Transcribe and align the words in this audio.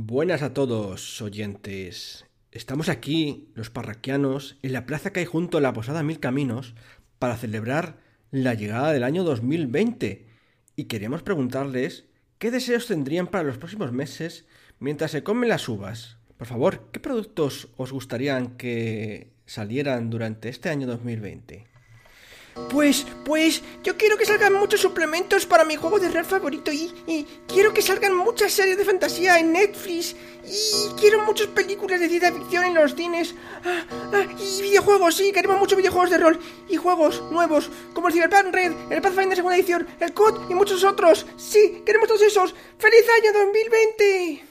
Buenas 0.00 0.42
a 0.42 0.54
todos, 0.54 1.20
oyentes. 1.20 2.24
Estamos 2.52 2.88
aquí, 2.88 3.48
los 3.56 3.68
parraquianos, 3.68 4.56
en 4.62 4.72
la 4.72 4.86
plaza 4.86 5.12
que 5.12 5.18
hay 5.18 5.26
junto 5.26 5.58
a 5.58 5.60
la 5.60 5.72
Posada 5.72 6.04
Mil 6.04 6.20
Caminos, 6.20 6.76
para 7.18 7.36
celebrar 7.36 7.98
la 8.30 8.54
llegada 8.54 8.92
del 8.92 9.02
año 9.02 9.24
2020. 9.24 10.24
Y 10.76 10.84
queremos 10.84 11.24
preguntarles 11.24 12.04
qué 12.38 12.52
deseos 12.52 12.86
tendrían 12.86 13.26
para 13.26 13.42
los 13.42 13.58
próximos 13.58 13.90
meses 13.90 14.46
mientras 14.78 15.10
se 15.10 15.24
comen 15.24 15.48
las 15.48 15.68
uvas. 15.68 16.18
Por 16.36 16.46
favor, 16.46 16.90
¿qué 16.92 17.00
productos 17.00 17.66
os 17.76 17.90
gustarían 17.90 18.56
que 18.56 19.32
salieran 19.46 20.10
durante 20.10 20.48
este 20.48 20.68
año 20.68 20.86
2020? 20.86 21.66
Pues, 22.70 23.06
pues, 23.24 23.62
yo 23.82 23.96
quiero 23.96 24.16
que 24.16 24.26
salgan 24.26 24.52
muchos 24.52 24.80
suplementos 24.80 25.46
para 25.46 25.64
mi 25.64 25.76
juego 25.76 25.98
de 25.98 26.10
rol 26.10 26.24
favorito 26.24 26.70
y, 26.70 26.92
y 27.06 27.26
quiero 27.46 27.72
que 27.72 27.82
salgan 27.82 28.14
muchas 28.14 28.52
series 28.52 28.76
de 28.76 28.84
fantasía 28.84 29.38
en 29.38 29.52
Netflix 29.52 30.14
y 30.44 31.00
quiero 31.00 31.24
muchas 31.24 31.46
películas 31.48 32.00
de 32.00 32.08
ciencia 32.08 32.32
ficción 32.32 32.64
en 32.64 32.74
los 32.74 32.94
cines 32.94 33.34
ah, 33.64 33.84
ah, 34.12 34.26
y 34.38 34.62
videojuegos, 34.62 35.16
sí, 35.16 35.32
queremos 35.32 35.58
muchos 35.58 35.76
videojuegos 35.76 36.10
de 36.10 36.18
rol 36.18 36.38
y 36.68 36.76
juegos 36.76 37.22
nuevos 37.30 37.70
como 37.92 38.08
el 38.08 38.14
Cyberpunk 38.14 38.54
Red, 38.54 38.72
el 38.90 39.00
Pathfinder 39.00 39.36
segunda 39.36 39.56
edición, 39.56 39.86
el 40.00 40.12
COD 40.12 40.50
y 40.50 40.54
muchos 40.54 40.84
otros. 40.84 41.26
Sí, 41.36 41.82
queremos 41.84 42.08
todos 42.08 42.22
esos. 42.22 42.54
¡Feliz 42.78 43.04
año 43.20 43.32
2020! 43.32 44.47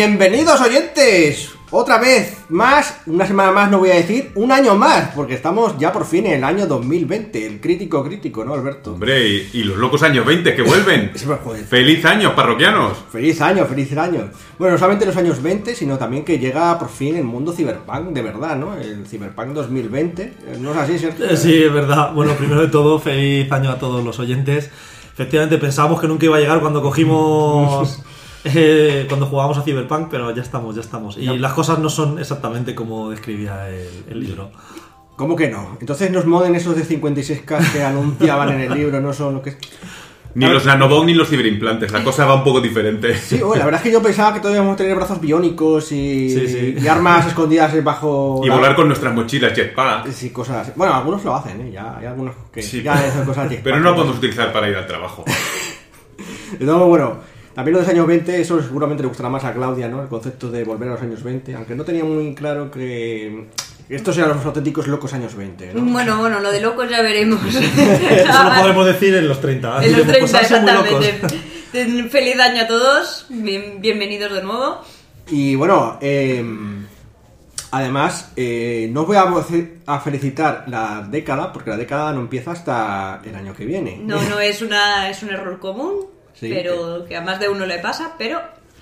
Bienvenidos 0.00 0.60
oyentes, 0.60 1.50
otra 1.72 1.98
vez 1.98 2.44
más, 2.50 3.00
una 3.06 3.26
semana 3.26 3.50
más 3.50 3.68
no 3.68 3.80
voy 3.80 3.90
a 3.90 3.96
decir, 3.96 4.30
un 4.36 4.52
año 4.52 4.76
más, 4.76 5.08
porque 5.12 5.34
estamos 5.34 5.76
ya 5.76 5.92
por 5.92 6.06
fin 6.06 6.24
en 6.26 6.34
el 6.34 6.44
año 6.44 6.68
2020, 6.68 7.44
el 7.44 7.60
crítico 7.60 8.04
crítico, 8.04 8.44
¿no, 8.44 8.54
Alberto? 8.54 8.92
Hombre, 8.92 9.26
y, 9.26 9.50
y 9.54 9.64
los 9.64 9.76
locos 9.76 10.04
años 10.04 10.24
20 10.24 10.54
que 10.54 10.62
vuelven. 10.62 11.10
¡Feliz 11.68 12.04
año, 12.04 12.32
parroquianos! 12.36 12.96
Feliz 13.10 13.40
año, 13.40 13.66
feliz 13.66 13.96
año. 13.96 14.30
Bueno, 14.56 14.74
no 14.74 14.78
solamente 14.78 15.04
los 15.04 15.16
años 15.16 15.42
20, 15.42 15.74
sino 15.74 15.98
también 15.98 16.24
que 16.24 16.38
llega 16.38 16.78
por 16.78 16.90
fin 16.90 17.16
el 17.16 17.24
mundo 17.24 17.52
ciberpunk 17.52 18.10
de 18.10 18.22
verdad, 18.22 18.54
¿no? 18.54 18.76
El 18.76 19.04
ciberpunk 19.04 19.48
2020, 19.48 20.22
Eh, 20.22 20.58
¿no 20.60 20.70
es 20.70 20.76
así, 20.76 20.96
Sergio? 20.96 21.26
Eh, 21.28 21.36
Sí, 21.36 21.60
es 21.64 21.72
verdad. 21.72 22.12
Bueno, 22.14 22.34
primero 22.34 22.60
de 22.60 22.68
todo, 22.68 23.00
feliz 23.00 23.50
año 23.50 23.72
a 23.72 23.80
todos 23.80 24.04
los 24.04 24.20
oyentes. 24.20 24.70
Efectivamente, 25.12 25.58
pensábamos 25.58 26.00
que 26.00 26.06
nunca 26.06 26.24
iba 26.26 26.36
a 26.36 26.40
llegar 26.40 26.60
cuando 26.60 26.82
cogimos. 26.82 27.98
eh, 28.44 29.04
cuando 29.08 29.26
jugábamos 29.26 29.58
a 29.58 29.62
Cyberpunk, 29.62 30.08
pero 30.10 30.34
ya 30.34 30.42
estamos, 30.42 30.74
ya 30.74 30.80
estamos. 30.80 31.16
Y 31.18 31.26
las 31.38 31.52
cosas 31.52 31.78
no 31.78 31.88
son 31.90 32.18
exactamente 32.18 32.74
como 32.74 33.10
describía 33.10 33.68
el, 33.68 34.04
el 34.10 34.20
libro. 34.20 34.50
¿Cómo 35.16 35.34
que 35.34 35.48
no? 35.50 35.76
Entonces 35.80 36.10
nos 36.12 36.26
moden 36.26 36.54
esos 36.54 36.76
de 36.76 36.84
56K 36.84 37.72
que 37.72 37.82
anunciaban 37.82 38.50
en 38.50 38.60
el 38.60 38.74
libro, 38.74 39.00
no 39.00 39.12
son 39.12 39.34
lo 39.34 39.42
que... 39.42 39.56
Ni 40.34 40.46
los 40.46 40.64
nanobot 40.66 41.04
ni 41.04 41.14
los 41.14 41.28
ciberimplantes, 41.28 41.90
la 41.90 42.04
cosa 42.04 42.24
va 42.24 42.36
un 42.36 42.44
poco 42.44 42.60
diferente. 42.60 43.16
Sí, 43.16 43.38
bueno, 43.38 43.56
la 43.56 43.64
verdad 43.64 43.80
es 43.80 43.84
que 43.84 43.90
yo 43.92 44.00
pensaba 44.00 44.32
que 44.32 44.38
todavía 44.38 44.58
íbamos 44.58 44.74
a 44.74 44.76
tener 44.76 44.94
brazos 44.94 45.20
biónicos 45.20 45.90
y, 45.90 46.30
Sí, 46.30 46.46
sí. 46.46 46.76
y 46.80 46.86
armas 46.86 47.26
escondidas 47.26 47.82
bajo... 47.82 48.42
Y 48.44 48.48
la- 48.48 48.54
volar 48.54 48.76
con 48.76 48.86
nuestras 48.86 49.12
mochilas 49.12 49.52
jetpack. 49.54 50.08
Sí, 50.12 50.30
cosas 50.30 50.58
así. 50.58 50.72
Bueno, 50.76 50.94
algunos 50.94 51.24
lo 51.24 51.34
hacen, 51.34 51.60
¿eh? 51.62 51.70
Ya 51.72 51.96
hay 51.98 52.06
algunos 52.06 52.36
que 52.52 52.62
Sí. 52.62 52.82
ya 52.82 52.92
hacen 52.92 53.24
cosas 53.24 53.46
así. 53.50 53.58
Pero 53.64 53.78
no 53.80 53.90
lo 53.90 53.96
podemos 53.96 54.18
utilizar 54.18 54.52
para 54.52 54.68
ir 54.68 54.76
al 54.76 54.86
trabajo. 54.86 55.24
No, 56.60 56.86
bueno, 56.86 57.18
también 57.58 57.72
lo 57.72 57.78
de 57.80 57.86
los 57.86 57.92
años 57.92 58.06
20, 58.06 58.40
eso 58.40 58.62
seguramente 58.62 59.02
le 59.02 59.08
gustará 59.08 59.28
más 59.28 59.42
a 59.42 59.52
Claudia, 59.52 59.88
¿no? 59.88 60.00
El 60.00 60.06
concepto 60.06 60.48
de 60.48 60.62
volver 60.62 60.90
a 60.90 60.92
los 60.92 61.02
años 61.02 61.24
20, 61.24 61.56
aunque 61.56 61.74
no 61.74 61.82
tenía 61.84 62.04
muy 62.04 62.32
claro 62.36 62.70
que 62.70 63.46
estos 63.88 64.16
eran 64.16 64.36
los 64.36 64.46
auténticos 64.46 64.86
locos 64.86 65.12
años 65.12 65.34
20, 65.34 65.74
¿no? 65.74 65.82
Bueno, 65.90 66.18
bueno, 66.18 66.38
lo 66.38 66.52
de 66.52 66.60
locos 66.60 66.88
ya 66.88 67.02
veremos. 67.02 67.40
Eso 67.52 68.42
lo 68.44 68.60
podemos 68.60 68.86
decir 68.86 69.12
en 69.16 69.26
los 69.26 69.40
30. 69.40 69.84
En 69.84 69.90
los 69.96 70.06
Diremos, 70.06 70.30
30, 70.30 70.38
"Pues 70.38 70.42
exactamente. 70.42 71.12
locos". 71.20 72.12
Feliz 72.12 72.38
año 72.38 72.62
a 72.62 72.66
todos, 72.68 73.26
bien- 73.28 73.80
bienvenidos 73.80 74.32
de 74.34 74.42
nuevo. 74.44 74.80
Y 75.26 75.56
bueno, 75.56 75.98
eh, 76.00 76.44
además, 77.72 78.30
eh, 78.36 78.88
no 78.92 79.04
voy 79.04 79.16
a, 79.16 79.24
a 79.86 80.00
felicitar 80.00 80.64
la 80.68 81.06
década, 81.10 81.52
porque 81.52 81.70
la 81.70 81.76
década 81.76 82.12
no 82.12 82.20
empieza 82.20 82.52
hasta 82.52 83.20
el 83.24 83.34
año 83.34 83.52
que 83.52 83.64
viene. 83.66 84.00
No, 84.02 84.22
no 84.22 84.38
es, 84.38 84.62
una, 84.62 85.10
es 85.10 85.22
un 85.24 85.30
error 85.30 85.58
común, 85.58 86.06
Sí. 86.38 86.48
pero 86.50 87.04
que 87.06 87.16
a 87.16 87.20
más 87.20 87.40
de 87.40 87.48
uno 87.48 87.66
le 87.66 87.78
pasa, 87.78 88.14
pero 88.16 88.40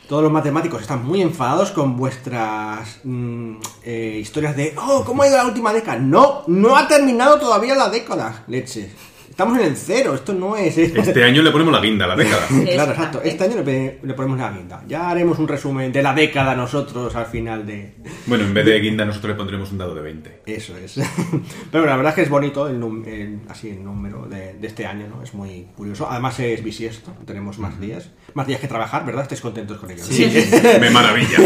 Todos 0.09 0.23
los 0.23 0.31
matemáticos 0.31 0.83
están 0.83 1.05
muy 1.05 1.23
enfadados 1.23 1.71
con 1.71 1.97
vuestras 1.97 3.01
mm, 3.03 3.57
eh, 3.83 4.19
historias 4.21 4.55
de, 4.57 4.75
oh, 4.77 5.05
¿cómo 5.05 5.23
ha 5.23 5.27
ido 5.29 5.37
la 5.37 5.47
última 5.47 5.73
década? 5.73 5.99
No, 5.99 6.45
no 6.47 6.77
ha 6.77 6.87
terminado 6.87 7.39
todavía 7.41 7.75
la 7.75 7.89
década, 7.89 8.45
leche. 8.47 8.91
Estamos 9.37 9.59
en 9.59 9.67
el 9.67 9.77
cero, 9.77 10.15
esto 10.15 10.33
no 10.33 10.57
es... 10.57 10.79
Este 10.79 11.23
año 11.23 11.43
le 11.43 11.51
ponemos 11.51 11.71
la 11.71 11.79
guinda 11.83 12.07
a 12.07 12.09
la 12.09 12.17
década. 12.17 12.47
claro, 12.73 12.93
exacto. 12.93 13.21
Este 13.23 13.45
año 13.45 13.63
le, 13.63 14.15
ponemos 14.15 14.39
la 14.39 14.51
guinda. 14.51 14.83
Ya 14.89 15.11
haremos 15.11 15.39
un 15.39 15.47
resumen 15.47 15.93
de 15.93 16.03
la 16.03 16.15
década 16.15 16.55
nosotros 16.57 17.15
al 17.15 17.27
final 17.27 17.67
de... 17.67 17.97
Bueno, 18.25 18.45
en 18.45 18.55
vez 18.55 18.65
de 18.65 18.81
guinda 18.81 19.05
nosotros 19.05 19.33
le 19.33 19.37
pondremos 19.37 19.71
un 19.73 19.77
dado 19.77 19.95
de 19.95 20.01
20. 20.01 20.43
Eso 20.47 20.75
es. 20.79 20.99
Pero 21.71 21.85
la 21.85 21.97
verdad 21.97 22.13
es 22.13 22.15
que 22.15 22.23
es 22.23 22.31
bonito 22.31 22.67
el, 22.67 22.81
num- 22.81 23.07
el- 23.07 23.41
así 23.51 23.69
el 23.69 23.85
número 23.85 24.25
de, 24.27 24.55
de 24.55 24.67
este 24.67 24.87
año, 24.87 25.07
¿no? 25.07 25.23
Es 25.23 25.35
muy 25.35 25.67
curioso. 25.77 26.09
Además 26.11 26.41
es 26.41 26.65
bisiesto, 26.65 27.13
tenemos 27.27 27.59
más 27.59 27.79
días. 27.79 28.13
Más 28.37 28.47
días 28.47 28.61
que 28.61 28.69
trabajar, 28.69 29.07
¿verdad? 29.07 29.23
Estáis 29.23 29.41
contentos 29.41 29.79
con 29.79 29.91
ello. 29.91 30.05
Sí. 30.05 30.27
Me 30.81 30.91
maravilla. 30.91 31.39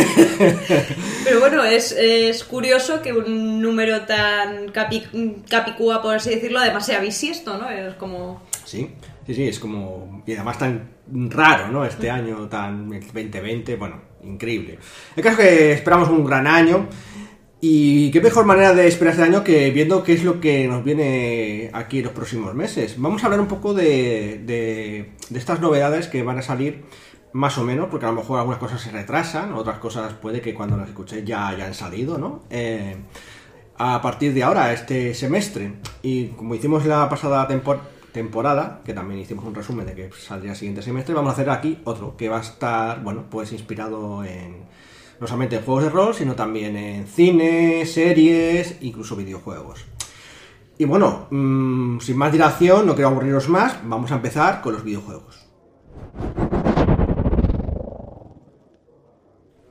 Pero 1.22 1.38
bueno, 1.38 1.62
es, 1.62 1.92
es 1.92 2.42
curioso 2.42 3.00
que 3.00 3.12
un 3.12 3.62
número 3.62 4.00
tan 4.06 4.72
capi- 4.72 5.44
capicúa, 5.48 6.02
por 6.02 6.16
así 6.16 6.30
decirlo, 6.30 6.58
además 6.58 6.84
sea 6.84 6.98
bisiesto, 6.98 7.56
¿no? 7.58 7.70
Es 7.70 7.94
como... 7.94 8.42
Sí, 8.64 8.90
sí, 9.24 9.34
sí, 9.34 9.46
es 9.48 9.60
como. 9.60 10.22
Y 10.26 10.32
además 10.34 10.58
tan 10.58 10.90
raro, 11.30 11.68
¿no? 11.68 11.84
Este 11.84 12.10
año 12.10 12.48
tan. 12.48 12.92
el 12.92 13.00
2020, 13.00 13.76
bueno, 13.76 14.00
increíble. 14.24 14.78
El 15.14 15.22
caso 15.22 15.40
es 15.40 15.48
que 15.48 15.72
esperamos 15.74 16.08
un 16.08 16.24
gran 16.24 16.46
año. 16.48 16.88
Y 17.62 18.10
qué 18.10 18.22
mejor 18.22 18.46
manera 18.46 18.72
de 18.72 18.86
esperar 18.88 19.12
este 19.12 19.24
año 19.24 19.44
que 19.44 19.70
viendo 19.70 20.02
qué 20.02 20.14
es 20.14 20.24
lo 20.24 20.40
que 20.40 20.66
nos 20.66 20.82
viene 20.82 21.70
aquí 21.74 21.98
en 21.98 22.04
los 22.04 22.14
próximos 22.14 22.54
meses. 22.54 22.94
Vamos 22.98 23.22
a 23.22 23.26
hablar 23.26 23.40
un 23.40 23.48
poco 23.48 23.74
de, 23.74 24.40
de, 24.46 25.12
estas 25.36 25.60
novedades 25.60 26.08
que 26.08 26.22
van 26.22 26.38
a 26.38 26.42
salir 26.42 26.84
más 27.34 27.58
o 27.58 27.64
menos, 27.64 27.88
porque 27.90 28.06
a 28.06 28.08
lo 28.10 28.16
mejor 28.16 28.38
algunas 28.38 28.58
cosas 28.58 28.80
se 28.80 28.90
retrasan, 28.90 29.52
otras 29.52 29.78
cosas 29.78 30.14
puede 30.14 30.40
que 30.40 30.54
cuando 30.54 30.76
las 30.78 30.88
escuchéis 30.88 31.24
ya 31.24 31.48
hayan 31.48 31.74
salido, 31.74 32.16
¿no? 32.16 32.44
Eh, 32.48 32.96
a 33.76 34.00
partir 34.00 34.32
de 34.32 34.42
ahora, 34.42 34.72
este 34.72 35.14
semestre. 35.14 35.74
Y 36.02 36.28
como 36.28 36.54
hicimos 36.54 36.86
la 36.86 37.08
pasada 37.10 37.46
tempor- 37.46 37.80
temporada, 38.12 38.80
que 38.84 38.94
también 38.94 39.20
hicimos 39.20 39.44
un 39.44 39.54
resumen 39.54 39.84
de 39.84 39.94
que 39.94 40.10
saldría 40.18 40.52
el 40.52 40.56
siguiente 40.56 40.82
semestre, 40.82 41.14
vamos 41.14 41.30
a 41.30 41.32
hacer 41.34 41.50
aquí 41.50 41.78
otro, 41.84 42.16
que 42.16 42.30
va 42.30 42.38
a 42.38 42.42
estar, 42.42 43.02
bueno, 43.02 43.24
pues 43.30 43.52
inspirado 43.52 44.24
en 44.24 44.64
no 45.20 45.26
solamente 45.26 45.56
en 45.56 45.62
juegos 45.62 45.84
de 45.84 45.90
rol, 45.90 46.14
sino 46.14 46.34
también 46.34 46.76
en 46.76 47.06
cine, 47.06 47.84
series, 47.84 48.76
incluso 48.80 49.16
videojuegos. 49.16 49.84
Y 50.78 50.86
bueno, 50.86 51.26
mm, 51.30 52.00
sin 52.00 52.16
más 52.16 52.32
dilación, 52.32 52.86
no 52.86 52.94
quiero 52.94 53.08
aburriros 53.08 53.48
más, 53.50 53.78
vamos 53.84 54.10
a 54.12 54.14
empezar 54.14 54.62
con 54.62 54.72
los 54.72 54.82
videojuegos. 54.82 55.46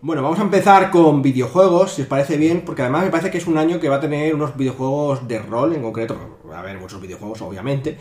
Bueno, 0.01 0.23
vamos 0.23 0.39
a 0.39 0.43
empezar 0.43 0.91
con 0.91 1.21
videojuegos, 1.21 1.93
si 1.93 2.03
os 2.03 2.07
parece 2.07 2.37
bien, 2.37 2.61
porque 2.65 2.83
además 2.83 3.03
me 3.03 3.11
parece 3.11 3.31
que 3.31 3.39
es 3.39 3.47
un 3.47 3.57
año 3.57 3.81
que 3.81 3.89
va 3.89 3.97
a 3.97 3.99
tener 3.99 4.33
unos 4.33 4.55
videojuegos 4.55 5.27
de 5.27 5.39
rol 5.39 5.73
en 5.73 5.81
concreto. 5.81 6.39
A 6.53 6.59
haber 6.59 6.79
muchos 6.79 7.01
videojuegos, 7.01 7.41
obviamente, 7.41 7.97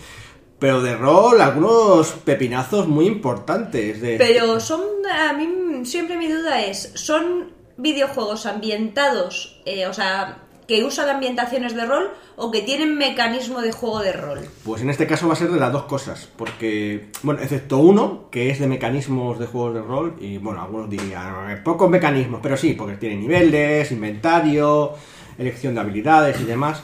pero 0.59 0.83
de 0.83 0.97
rol, 0.97 1.41
algunos 1.41 2.09
pepinazos 2.25 2.89
muy 2.89 3.07
importantes. 3.07 4.01
De... 4.01 4.17
Pero 4.17 4.59
son, 4.61 4.81
a 5.11 5.33
mí 5.33 5.85
siempre 5.85 6.17
mi 6.17 6.29
duda 6.29 6.63
es, 6.63 6.93
¿son 6.95 7.53
videojuegos 7.77 8.47
ambientados, 8.47 9.61
eh, 9.65 9.87
o 9.87 9.93
sea, 9.93 10.39
que 10.67 10.85
usan 10.85 11.09
ambientaciones 11.09 11.75
de 11.75 11.87
rol 11.87 12.11
o 12.37 12.51
que 12.51 12.61
tienen 12.61 12.99
mecanismo 12.99 13.63
de 13.63 13.73
juego 13.73 14.01
de 14.01 14.13
rol? 14.13 14.41
Pues 14.65 14.83
en 14.83 14.91
este 14.91 15.07
caso 15.07 15.29
va 15.29 15.35
a 15.35 15.37
ser 15.37 15.51
de 15.51 15.61
las 15.61 15.73
dos 15.73 15.85
cosas, 15.85 16.29
porque, 16.37 17.11
bueno, 17.23 17.41
excepto 17.41 17.79
uno, 17.79 18.29
que 18.31 18.51
es 18.51 18.59
de 18.59 18.67
mecanismos 18.67 19.39
de 19.39 19.47
juegos 19.47 19.75
de 19.75 19.83
rol, 19.83 20.17
y 20.21 20.39
bueno, 20.39 20.61
algunos 20.61 20.91
dirían, 20.91 21.51
eh, 21.51 21.57
pocos 21.57 21.89
mecanismos, 21.89 22.41
pero 22.43 22.57
sí, 22.57 22.75
porque 22.75 22.97
tiene 22.97 23.17
niveles, 23.17 23.93
inventario, 23.93 24.95
elección 25.39 25.75
de 25.75 25.81
habilidades 25.81 26.41
y 26.41 26.45
demás. 26.45 26.83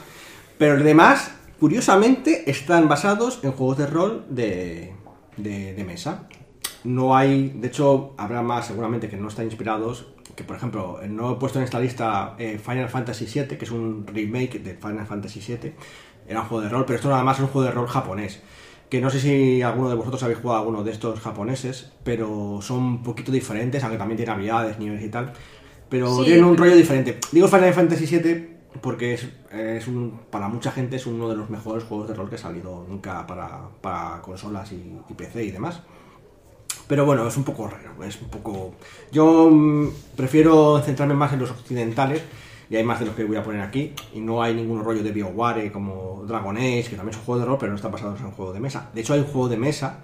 Pero 0.57 0.75
el 0.75 0.83
demás 0.83 1.34
curiosamente, 1.59 2.49
están 2.49 2.87
basados 2.87 3.39
en 3.43 3.51
juegos 3.51 3.77
de 3.77 3.87
rol 3.87 4.25
de, 4.29 4.93
de, 5.37 5.73
de 5.73 5.83
mesa. 5.83 6.27
No 6.83 7.15
hay, 7.15 7.49
de 7.55 7.67
hecho, 7.67 8.13
habrá 8.17 8.41
más 8.41 8.67
seguramente 8.67 9.09
que 9.09 9.17
no 9.17 9.27
están 9.27 9.45
inspirados. 9.45 10.07
Que 10.35 10.43
por 10.43 10.57
ejemplo, 10.57 10.99
no 11.09 11.31
he 11.31 11.35
puesto 11.35 11.59
en 11.59 11.65
esta 11.65 11.79
lista 11.79 12.35
eh, 12.37 12.59
Final 12.63 12.89
Fantasy 12.89 13.25
VII, 13.25 13.57
que 13.57 13.63
es 13.65 13.71
un 13.71 14.05
remake 14.05 14.59
de 14.59 14.75
Final 14.75 15.05
Fantasy 15.05 15.39
VII. 15.39 15.73
Era 16.27 16.41
un 16.41 16.47
juego 16.47 16.63
de 16.63 16.69
rol, 16.69 16.83
pero 16.85 16.97
esto 16.97 17.09
nada 17.09 17.23
más 17.23 17.37
es 17.37 17.43
un 17.43 17.47
juego 17.49 17.65
de 17.67 17.71
rol 17.73 17.87
japonés. 17.87 18.41
Que 18.89 18.99
no 19.01 19.09
sé 19.09 19.19
si 19.19 19.61
alguno 19.61 19.89
de 19.89 19.95
vosotros 19.95 20.21
habéis 20.23 20.39
jugado 20.39 20.57
a 20.57 20.61
alguno 20.61 20.83
de 20.83 20.91
estos 20.91 21.19
japoneses, 21.21 21.91
pero 22.03 22.59
son 22.61 22.77
un 22.83 23.03
poquito 23.03 23.31
diferentes, 23.31 23.81
aunque 23.83 23.97
también 23.97 24.17
tienen 24.17 24.35
habilidades, 24.35 24.77
niveles 24.77 25.03
y 25.05 25.09
tal. 25.09 25.31
Pero 25.89 26.13
Sí. 26.17 26.25
tienen 26.25 26.43
un 26.45 26.57
rollo 26.57 26.75
diferente. 26.75 27.17
Digo 27.31 27.47
Final 27.47 27.73
Fantasy 27.73 28.05
VII 28.05 28.54
porque 28.81 29.13
es, 29.13 29.29
es 29.51 29.87
un, 29.87 30.19
para 30.29 30.47
mucha 30.47 30.71
gente 30.71 30.95
es 30.95 31.05
uno 31.05 31.29
de 31.29 31.35
los 31.35 31.49
mejores 31.49 31.83
juegos 31.83 32.07
de 32.07 32.13
rol 32.13 32.29
que 32.29 32.35
ha 32.35 32.39
salido 32.39 32.85
nunca 32.87 33.25
para, 33.25 33.61
para 33.81 34.21
consolas 34.21 34.71
y, 34.71 34.99
y 35.09 35.13
PC 35.13 35.43
y 35.43 35.51
demás. 35.51 35.81
Pero 36.87 37.05
bueno, 37.05 37.27
es 37.27 37.35
un 37.35 37.43
poco 37.43 37.67
raro, 37.67 38.03
es 38.03 38.21
un 38.21 38.29
poco... 38.29 38.73
Yo 39.11 39.49
mm, 39.49 39.89
prefiero 40.15 40.79
centrarme 40.81 41.15
más 41.15 41.33
en 41.33 41.39
los 41.39 41.51
occidentales, 41.51 42.21
y 42.69 42.75
hay 42.75 42.83
más 42.83 42.99
de 42.99 43.07
los 43.07 43.15
que 43.15 43.23
voy 43.23 43.37
a 43.37 43.43
poner 43.43 43.61
aquí, 43.61 43.93
y 44.13 44.19
no 44.19 44.43
hay 44.43 44.53
ningún 44.53 44.83
rollo 44.83 45.01
de 45.01 45.11
BioWare 45.11 45.71
como 45.71 46.23
Dragon 46.27 46.55
Age, 46.57 46.85
que 46.89 46.95
también 46.95 47.09
es 47.11 47.17
un 47.17 47.23
juego 47.23 47.39
de 47.39 47.45
rol, 47.47 47.57
pero 47.59 47.71
no 47.71 47.75
está 47.75 47.87
basado 47.87 48.15
en 48.15 48.25
un 48.25 48.31
juego 48.31 48.53
de 48.53 48.59
mesa. 48.59 48.89
De 48.93 49.01
hecho, 49.01 49.13
hay 49.13 49.21
un 49.21 49.27
juego 49.27 49.49
de 49.49 49.57
mesa, 49.57 49.99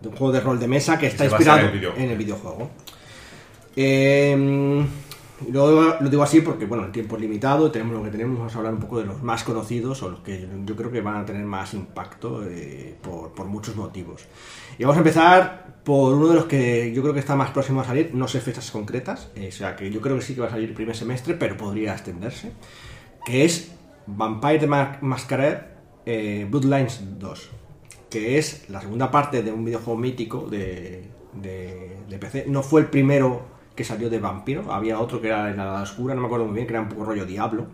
de 0.00 0.08
un 0.08 0.16
juego 0.16 0.32
de 0.32 0.40
rol 0.40 0.58
de 0.58 0.68
mesa 0.68 0.98
que 0.98 1.06
está 1.06 1.24
inspirado 1.24 1.60
en 1.60 1.66
el 1.66 1.72
videojuego. 1.72 2.04
en 2.04 2.10
el 2.10 2.18
videojuego. 2.18 2.70
Eh, 3.76 4.86
y 5.46 5.52
lo, 5.52 5.98
digo 5.98 6.22
así 6.22 6.40
porque, 6.40 6.64
bueno, 6.64 6.86
el 6.86 6.92
tiempo 6.92 7.16
es 7.16 7.22
limitado, 7.22 7.70
tenemos 7.70 7.94
lo 7.94 8.02
que 8.02 8.10
tenemos, 8.10 8.38
vamos 8.38 8.54
a 8.54 8.58
hablar 8.58 8.72
un 8.72 8.80
poco 8.80 9.00
de 9.00 9.04
los 9.04 9.22
más 9.22 9.44
conocidos 9.44 10.02
o 10.02 10.10
los 10.10 10.20
que 10.20 10.48
yo, 10.64 10.76
creo 10.76 10.90
que 10.90 11.02
van 11.02 11.16
a 11.16 11.26
tener 11.26 11.44
más 11.44 11.74
impacto 11.74 12.42
eh, 12.44 12.96
por, 13.02 13.32
por 13.32 13.46
muchos 13.46 13.76
motivos. 13.76 14.24
Y 14.78 14.84
vamos 14.84 14.96
a 14.96 15.00
empezar 15.00 15.76
por 15.84 16.14
uno 16.14 16.28
de 16.28 16.34
los 16.34 16.46
que 16.46 16.92
yo 16.92 17.02
creo 17.02 17.12
que 17.12 17.20
está 17.20 17.36
más 17.36 17.50
próximo 17.50 17.82
a 17.82 17.84
salir, 17.84 18.10
no 18.14 18.28
sé 18.28 18.40
fechas 18.40 18.70
concretas, 18.70 19.30
eh, 19.34 19.48
o 19.48 19.52
sea 19.52 19.76
que 19.76 19.90
yo 19.90 20.00
creo 20.00 20.16
que 20.16 20.22
sí 20.22 20.34
que 20.34 20.40
va 20.40 20.46
a 20.46 20.50
salir 20.50 20.70
el 20.70 20.74
primer 20.74 20.96
semestre, 20.96 21.34
pero 21.34 21.56
podría 21.56 21.92
extenderse, 21.92 22.52
que 23.26 23.44
es 23.44 23.72
Vampire 24.06 24.66
Masquerade 24.66 25.64
eh, 26.06 26.46
Bloodlines 26.50 27.18
2, 27.18 27.50
que 28.08 28.38
es 28.38 28.70
la 28.70 28.80
segunda 28.80 29.10
parte 29.10 29.42
de 29.42 29.52
un 29.52 29.64
videojuego 29.64 29.98
mítico 29.98 30.48
de, 30.48 31.04
de, 31.34 31.98
de 32.08 32.18
PC. 32.18 32.46
No 32.48 32.62
fue 32.62 32.80
el 32.80 32.86
primero 32.86 33.55
que 33.76 33.84
salió 33.84 34.10
de 34.10 34.18
vampiro, 34.18 34.72
había 34.72 34.98
otro 34.98 35.20
que 35.20 35.28
era 35.28 35.50
en 35.50 35.58
la 35.58 35.82
oscura, 35.82 36.14
no 36.14 36.20
me 36.22 36.26
acuerdo 36.26 36.46
muy 36.46 36.54
bien, 36.54 36.66
que 36.66 36.72
era 36.72 36.82
un 36.82 36.88
poco 36.88 37.04
rollo 37.04 37.24
Diablo. 37.26 37.66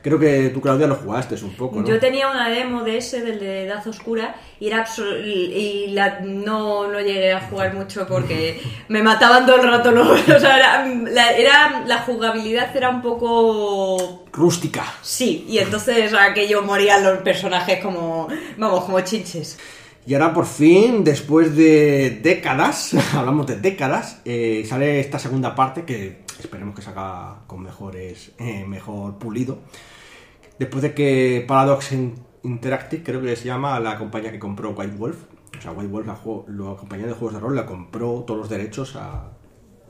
Creo 0.00 0.16
que 0.18 0.50
tú, 0.50 0.60
Claudia, 0.60 0.86
lo 0.86 0.94
jugaste 0.94 1.34
un 1.44 1.56
poco, 1.56 1.80
¿no? 1.80 1.86
Yo 1.86 1.98
tenía 1.98 2.30
una 2.30 2.48
demo 2.48 2.84
de 2.84 2.98
ese, 2.98 3.20
del 3.20 3.40
de 3.40 3.64
Edad 3.64 3.86
Oscura, 3.86 4.36
y 4.60 4.68
era 4.68 4.86
y 5.24 5.88
la, 5.88 6.20
no, 6.20 6.86
no 6.86 7.00
llegué 7.00 7.32
a 7.32 7.40
jugar 7.40 7.74
mucho 7.74 8.06
porque 8.06 8.60
me 8.88 9.02
mataban 9.02 9.44
todo 9.44 9.56
el 9.56 9.68
rato. 9.68 9.90
¿no? 9.90 10.02
O 10.12 10.16
sea, 10.40 10.56
era, 10.56 10.86
la, 10.86 11.32
era- 11.32 11.82
la 11.84 11.98
jugabilidad 11.98 12.74
era 12.76 12.90
un 12.90 13.02
poco... 13.02 14.24
Rústica. 14.32 14.84
Sí, 15.02 15.44
y 15.48 15.58
entonces 15.58 16.14
aquello 16.14 16.62
morían 16.62 17.02
los 17.02 17.18
personajes 17.18 17.80
como, 17.82 18.28
vamos, 18.56 18.84
como 18.84 19.00
chinches. 19.00 19.58
Y 20.08 20.14
ahora 20.14 20.32
por 20.32 20.46
fin, 20.46 21.04
después 21.04 21.54
de 21.54 22.20
décadas, 22.22 22.94
hablamos 23.14 23.46
de 23.46 23.56
décadas, 23.60 24.22
eh, 24.24 24.64
sale 24.66 25.00
esta 25.00 25.18
segunda 25.18 25.54
parte 25.54 25.84
que 25.84 26.24
esperemos 26.40 26.74
que 26.74 26.80
salga 26.80 27.40
con 27.46 27.62
mejores, 27.62 28.32
eh, 28.38 28.64
mejor 28.66 29.18
pulido. 29.18 29.58
Después 30.58 30.80
de 30.80 30.94
que 30.94 31.44
Paradox 31.46 31.92
In- 31.92 32.14
Interactive, 32.42 33.02
creo 33.02 33.20
que 33.20 33.36
se 33.36 33.44
llama 33.44 33.78
la 33.80 33.98
compañía 33.98 34.32
que 34.32 34.38
compró 34.38 34.70
White 34.70 34.96
Wolf, 34.96 35.18
o 35.58 35.60
sea, 35.60 35.72
White 35.72 35.92
Wolf, 35.92 36.06
la 36.06 36.14
compañía 36.76 37.06
de 37.06 37.12
juegos 37.12 37.34
de 37.34 37.40
rol, 37.40 37.54
la 37.54 37.66
compró 37.66 38.24
todos 38.26 38.40
los 38.40 38.48
derechos 38.48 38.96
a... 38.96 39.32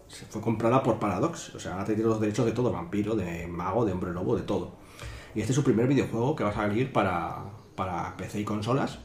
Se 0.09 0.25
fue 0.25 0.43
comprada 0.43 0.83
por 0.83 0.99
Paradox, 0.99 1.55
o 1.55 1.61
sea, 1.61 1.75
ahora 1.75 1.85
tiene 1.85 2.03
los 2.03 2.21
derechos 2.21 2.45
de 2.45 2.51
todo, 2.51 2.73
vampiro, 2.73 3.15
de 3.15 3.47
mago, 3.47 3.85
de 3.85 3.93
hombre 3.93 4.11
lobo, 4.11 4.35
de 4.35 4.43
todo. 4.43 4.73
Y 5.37 5.43
este 5.43 5.53
es 5.53 5.55
su 5.57 5.63
primer 5.63 5.87
videojuego 5.87 6.35
que 6.35 6.43
va 6.43 6.51
a 6.51 6.55
salir 6.55 6.93
para, 6.93 7.37
para 7.77 8.17
PC 8.17 8.41
y 8.41 8.45
consolas 8.45 8.99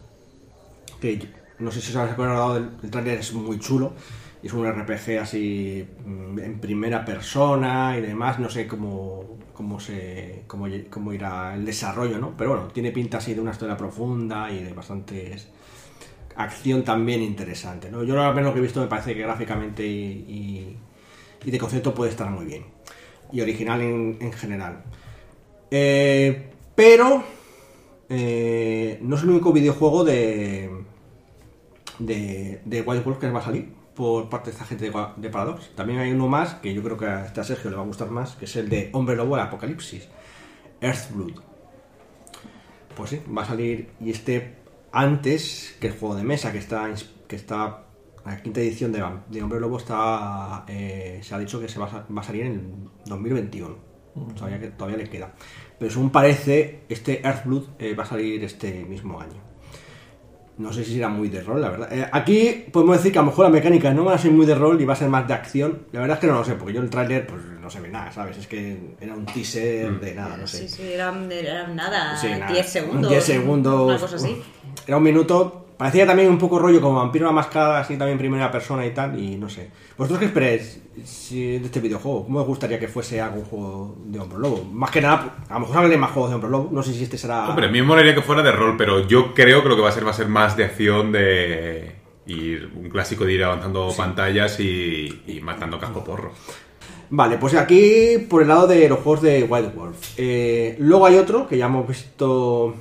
que 1.03 1.27
no 1.59 1.71
sé 1.71 1.81
si 1.81 1.91
os 1.91 1.97
habéis 1.97 2.13
acordado 2.13 2.55
del 2.55 2.69
el 2.81 2.89
tráiler 2.89 3.19
es 3.19 3.33
muy 3.33 3.59
chulo 3.59 3.93
es 4.41 4.53
un 4.53 4.65
RPG 4.65 5.19
así 5.21 5.85
mm, 6.05 6.39
en 6.39 6.59
primera 6.59 7.03
persona 7.03 7.97
y 7.97 8.01
demás 8.01 8.39
no 8.39 8.49
sé 8.49 8.67
cómo 8.67 9.37
cómo 9.53 9.79
se 9.79 10.43
cómo, 10.47 10.65
cómo 10.89 11.13
irá 11.13 11.53
el 11.55 11.65
desarrollo 11.65 12.17
no 12.19 12.35
pero 12.37 12.51
bueno 12.51 12.67
tiene 12.69 12.91
pinta 12.91 13.17
así 13.17 13.33
de 13.33 13.41
una 13.41 13.51
historia 13.51 13.75
profunda 13.75 14.49
y 14.49 14.63
de 14.63 14.73
bastantes 14.73 15.49
acción 16.35 16.83
también 16.83 17.21
interesante 17.21 17.91
no 17.91 18.03
yo 18.03 18.19
al 18.21 18.33
menos 18.33 18.53
que 18.53 18.59
he 18.59 18.61
visto 18.61 18.79
me 18.81 18.87
parece 18.87 19.13
que 19.13 19.21
gráficamente 19.21 19.85
y, 19.85 20.77
de 21.45 21.59
concepto 21.59 21.93
puede 21.93 22.11
estar 22.11 22.29
muy 22.29 22.45
bien 22.45 22.63
y 23.33 23.41
original 23.41 23.81
en, 23.81 24.17
en 24.21 24.31
general. 24.31 24.83
Eh, 25.71 26.51
pero 26.75 27.23
eh, 28.07 28.99
no 29.01 29.15
es 29.15 29.23
el 29.23 29.29
único 29.29 29.51
videojuego 29.51 30.03
de, 30.03 30.69
de, 31.99 32.61
de 32.65 32.81
White 32.81 33.03
Wolf 33.03 33.19
que 33.19 33.29
va 33.29 33.39
a 33.39 33.43
salir 33.43 33.73
por 33.95 34.27
parte 34.29 34.49
de 34.49 34.53
esta 34.53 34.65
gente 34.65 34.89
de, 35.17 35.29
Paradox. 35.29 35.69
También 35.75 35.99
hay 35.99 36.11
uno 36.11 36.27
más 36.27 36.55
que 36.55 36.73
yo 36.73 36.81
creo 36.83 36.97
que 36.97 37.05
a 37.05 37.25
este 37.25 37.41
a 37.41 37.43
Sergio 37.43 37.69
le 37.69 37.75
va 37.77 37.83
a 37.83 37.85
gustar 37.85 38.09
más, 38.09 38.35
que 38.35 38.45
es 38.45 38.55
el 38.55 38.67
de 38.69 38.89
Hombre 38.93 39.15
Lobo 39.15 39.35
al 39.35 39.41
Apocalipsis, 39.41 40.07
Earthblood. 40.81 41.39
Pues 42.95 43.09
sí, 43.11 43.21
va 43.35 43.41
a 43.43 43.45
salir 43.45 43.89
y 43.99 44.11
este 44.11 44.55
antes 44.91 45.75
que 45.79 45.87
el 45.87 45.93
juego 45.93 46.15
de 46.15 46.23
mesa 46.23 46.51
que 46.51 46.59
está 46.59 46.87
que 47.27 47.35
está 47.35 47.83
la 48.25 48.41
quinta 48.41 48.61
edición 48.61 48.91
de, 48.91 49.01
Hombre 49.41 49.59
Lobo 49.59 49.77
está 49.77 50.63
eh, 50.67 51.19
se 51.23 51.33
ha 51.35 51.39
dicho 51.39 51.59
que 51.59 51.67
se 51.67 51.79
va 51.79 51.87
a, 51.87 51.89
sa- 51.89 52.05
va 52.15 52.21
a 52.21 52.23
salir 52.23 52.45
en 52.45 52.89
2021 53.05 53.75
todavía, 54.35 54.59
que, 54.59 54.67
todavía 54.69 54.97
le 54.97 55.09
queda 55.09 55.33
pero 55.79 55.89
según 55.91 56.11
parece 56.11 56.81
este 56.87 57.25
Earthblood 57.25 57.69
eh, 57.79 57.95
va 57.95 58.03
a 58.03 58.05
salir 58.05 58.43
este 58.43 58.85
mismo 58.85 59.19
año 59.19 59.41
no 60.57 60.71
sé 60.71 60.83
si 60.83 60.93
será 60.93 61.09
muy 61.09 61.29
de 61.29 61.41
rol, 61.41 61.61
la 61.61 61.69
verdad. 61.69 61.89
Eh, 61.91 62.07
aquí 62.11 62.65
podemos 62.71 62.97
decir 62.97 63.11
que 63.11 63.17
a 63.19 63.21
lo 63.21 63.27
mejor 63.27 63.45
la 63.45 63.51
mecánica 63.51 63.91
no 63.93 64.05
va 64.05 64.13
a 64.13 64.17
ser 64.17 64.31
muy 64.31 64.45
de 64.45 64.55
rol 64.55 64.79
y 64.79 64.85
va 64.85 64.93
a 64.93 64.95
ser 64.95 65.09
más 65.09 65.27
de 65.27 65.33
acción. 65.33 65.83
La 65.91 66.01
verdad 66.01 66.17
es 66.17 66.21
que 66.21 66.27
no 66.27 66.33
lo 66.33 66.45
sé, 66.45 66.53
porque 66.53 66.73
yo 66.73 66.81
el 66.81 66.89
tráiler 66.89 67.25
pues 67.25 67.41
no 67.59 67.69
se 67.69 67.79
ve 67.81 67.89
nada, 67.89 68.11
¿sabes? 68.11 68.37
Es 68.37 68.47
que 68.47 68.95
era 69.01 69.13
un 69.15 69.25
teaser 69.25 69.99
de 69.99 70.13
nada, 70.13 70.37
no 70.37 70.45
sé. 70.45 70.67
Sí, 70.67 70.69
sí, 70.69 70.93
eran, 70.93 71.31
eran 71.31 71.75
nada, 71.75 72.15
Sí, 72.17 72.27
nada. 72.29 72.51
10 72.51 72.69
segundos. 72.69 73.09
10 73.09 73.23
segundos. 73.23 73.87
Una 73.87 73.99
cosa 73.99 74.15
así. 74.15 74.41
Era 74.87 74.97
un 74.97 75.03
minuto. 75.03 75.65
Parecía 75.83 76.07
también 76.07 76.29
un 76.29 76.37
poco 76.37 76.59
rollo 76.59 76.79
como 76.79 76.95
vampiro 76.99 77.25
a 77.25 77.31
la 77.31 77.35
mascada, 77.35 77.79
así 77.81 77.97
también 77.97 78.17
primera 78.17 78.49
persona 78.49 78.85
y 78.85 78.91
tal, 78.91 79.19
y 79.19 79.35
no 79.35 79.49
sé. 79.49 79.69
¿Vosotros 79.97 80.17
qué 80.19 80.27
esperáis 80.27 80.79
si- 81.03 81.57
de 81.57 81.65
este 81.65 81.81
videojuego? 81.81 82.23
¿Cómo 82.23 82.39
os 82.39 82.47
gustaría 82.47 82.79
que 82.79 82.87
fuese 82.87 83.19
algún 83.19 83.43
juego 83.43 83.97
de 84.05 84.17
Hombre 84.17 84.39
Lobo? 84.39 84.63
Más 84.71 84.89
que 84.91 85.01
nada, 85.01 85.43
a 85.49 85.53
lo 85.55 85.59
mejor 85.59 85.75
saldré 85.75 85.97
más 85.97 86.11
juegos 86.11 86.29
de 86.31 86.35
Hombre 86.35 86.51
Lobo. 86.51 86.69
No 86.71 86.81
sé 86.83 86.93
si 86.93 87.03
este 87.03 87.17
será. 87.17 87.49
Hombre, 87.49 87.65
a 87.65 87.69
mí 87.69 87.81
me 87.81 87.87
molaría 87.87 88.15
que 88.15 88.21
fuera 88.21 88.41
de 88.41 88.53
rol, 88.53 88.77
pero 88.77 89.05
yo 89.09 89.33
creo 89.33 89.61
que 89.61 89.67
lo 89.67 89.75
que 89.75 89.81
va 89.81 89.89
a 89.89 89.91
ser 89.91 90.05
va 90.07 90.11
a 90.11 90.13
ser 90.13 90.29
más 90.29 90.55
de 90.55 90.63
acción 90.63 91.11
de 91.11 91.91
ir 92.27 92.71
un 92.77 92.89
clásico 92.89 93.25
de 93.25 93.33
ir 93.33 93.43
avanzando 93.43 93.89
pantallas 93.97 94.57
y, 94.61 95.21
y 95.27 95.41
matando 95.41 95.77
casco 95.79 96.01
porro. 96.01 96.31
Vale, 97.09 97.37
pues 97.37 97.55
aquí 97.55 98.19
por 98.29 98.41
el 98.41 98.47
lado 98.47 98.67
de 98.67 98.87
los 98.87 98.99
juegos 98.99 99.21
de 99.21 99.43
Wild 99.43 99.75
Wolf. 99.75 100.13
Eh, 100.15 100.77
luego 100.79 101.05
hay 101.07 101.17
otro 101.17 101.45
que 101.45 101.57
ya 101.57 101.65
hemos 101.65 101.85
visto 101.85 102.73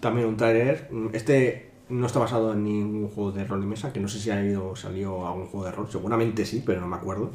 también 0.00 0.26
un 0.26 0.36
trailer. 0.36 0.90
Este 1.12 1.69
no 1.90 2.06
está 2.06 2.18
basado 2.18 2.52
en 2.52 2.64
ningún 2.64 3.08
juego 3.08 3.32
de 3.32 3.44
rol 3.44 3.60
de 3.60 3.66
mesa, 3.66 3.92
que 3.92 4.00
no 4.00 4.08
sé 4.08 4.18
si 4.18 4.30
ha 4.30 4.42
ido, 4.44 4.74
salió 4.76 5.26
algún 5.26 5.46
juego 5.46 5.66
de 5.66 5.72
rol. 5.72 5.88
Seguramente 5.90 6.46
sí, 6.46 6.62
pero 6.64 6.80
no 6.80 6.86
me 6.86 6.96
acuerdo. 6.96 7.30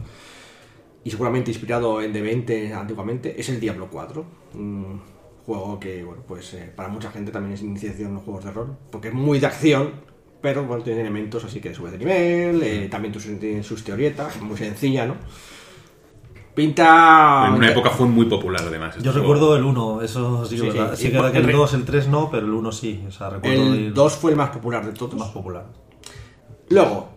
Y 1.03 1.11
seguramente 1.11 1.51
inspirado 1.51 2.01
en 2.01 2.13
D20 2.13 2.73
antiguamente. 2.73 3.39
Es 3.39 3.49
el 3.49 3.59
Diablo 3.59 3.89
4. 3.91 4.25
Un 4.55 5.01
juego 5.45 5.79
que, 5.79 6.03
bueno, 6.03 6.23
pues 6.27 6.53
eh, 6.55 6.71
para 6.75 6.89
mucha 6.89 7.11
gente 7.11 7.31
también 7.31 7.53
es 7.53 7.61
iniciación 7.61 8.09
en 8.09 8.15
los 8.15 8.23
juegos 8.23 8.45
de 8.45 8.51
rol. 8.51 8.77
Porque 8.91 9.09
es 9.09 9.13
muy 9.13 9.39
de 9.39 9.45
acción, 9.45 9.91
pero 10.41 10.63
bueno, 10.63 10.83
tiene 10.83 11.01
elementos 11.01 11.43
así 11.43 11.59
que 11.59 11.73
sube 11.73 11.91
de 11.91 11.99
nivel. 11.99 12.63
eh, 12.63 12.87
también 12.89 13.13
tiene 13.13 13.61
sus 13.61 13.83
teorietas, 13.83 14.41
muy 14.41 14.57
sencilla, 14.57 15.05
¿no? 15.05 15.15
Pinta. 16.55 17.45
En 17.49 17.53
una 17.55 17.69
época 17.69 17.89
fue 17.89 18.07
muy 18.07 18.25
popular, 18.27 18.61
además. 18.65 18.95
Yo 18.95 19.09
este 19.11 19.19
recuerdo 19.19 19.47
juego. 19.47 19.55
el 19.57 19.63
1, 19.65 20.01
eso 20.03 20.45
sí 20.45 20.57
Sí, 20.57 20.65
verdad. 20.67 20.95
sí. 20.95 21.11
Que 21.11 21.11
que 21.11 21.17
el 21.27 21.35
el 21.35 21.43
re- 21.43 21.53
2, 21.53 21.73
el 21.73 21.83
3 21.85 22.07
no, 22.07 22.29
pero 22.31 22.45
el 22.45 22.53
1 22.53 22.71
sí. 22.71 23.03
O 23.07 23.11
sea, 23.11 23.29
recuerdo 23.29 23.63
El 23.73 23.79
ir 23.79 23.93
2 23.93 24.13
fue 24.15 24.31
el 24.31 24.37
más 24.37 24.49
popular 24.49 24.85
de 24.85 24.93
todos. 24.93 25.15
más 25.15 25.29
popular. 25.29 25.65
Luego, 26.69 27.09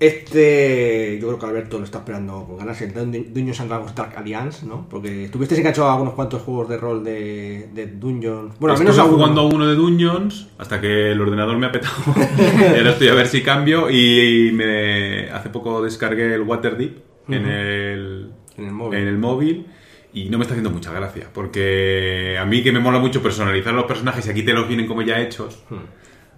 este. 0.00 1.18
Yo 1.20 1.28
creo 1.28 1.38
que 1.38 1.46
Alberto 1.46 1.78
lo 1.78 1.84
está 1.84 1.98
esperando 1.98 2.44
con 2.44 2.56
ganas. 2.58 2.80
El 2.82 2.92
Dun- 2.94 3.32
Dungeons 3.32 3.60
and 3.60 3.70
Dragons 3.70 3.94
Dark 3.94 4.12
Alliance, 4.16 4.66
¿no? 4.66 4.86
Porque 4.90 5.24
estuviste 5.24 5.56
enganchado 5.56 5.88
a 5.88 6.00
unos 6.00 6.14
cuantos 6.14 6.42
juegos 6.42 6.68
de 6.68 6.76
rol 6.76 7.02
de, 7.02 7.70
de 7.72 7.86
Dungeons. 7.86 8.54
Bueno, 8.58 8.74
al 8.74 8.78
menos 8.80 8.96
Estuve 8.96 9.00
a 9.00 9.04
uno. 9.08 9.16
jugando 9.16 9.40
a 9.40 9.44
uno 9.44 9.66
de 9.66 9.74
Dungeons 9.76 10.48
hasta 10.58 10.80
que 10.80 11.12
el 11.12 11.20
ordenador 11.20 11.56
me 11.56 11.66
ha 11.66 11.72
petado. 11.72 11.94
y 12.16 12.76
ahora 12.78 12.90
estoy 12.90 13.08
a 13.08 13.14
ver 13.14 13.26
si 13.28 13.42
cambio. 13.42 13.88
Y 13.90 14.50
me 14.52 15.30
hace 15.30 15.48
poco 15.48 15.82
descargué 15.82 16.34
el 16.34 16.42
Waterdeep 16.42 16.98
en, 17.28 17.46
el, 17.46 18.30
En 18.56 18.66
el 18.66 18.72
móvil. 18.72 18.98
en 18.98 19.08
el 19.08 19.18
móvil. 19.18 19.66
y 20.12 20.30
no 20.30 20.38
me 20.38 20.44
está 20.44 20.54
haciendo 20.54 20.70
mucha 20.70 20.92
gracia. 20.92 21.28
Porque 21.32 22.36
a 22.38 22.44
mí 22.44 22.62
que 22.62 22.72
me 22.72 22.78
mola 22.80 22.98
mucho 22.98 23.22
personalizar 23.22 23.74
los 23.74 23.84
personajes 23.84 24.26
y 24.26 24.30
aquí 24.30 24.42
te 24.42 24.52
los 24.52 24.68
vienen 24.68 24.86
como 24.86 25.02
ya 25.02 25.20
hechos, 25.20 25.62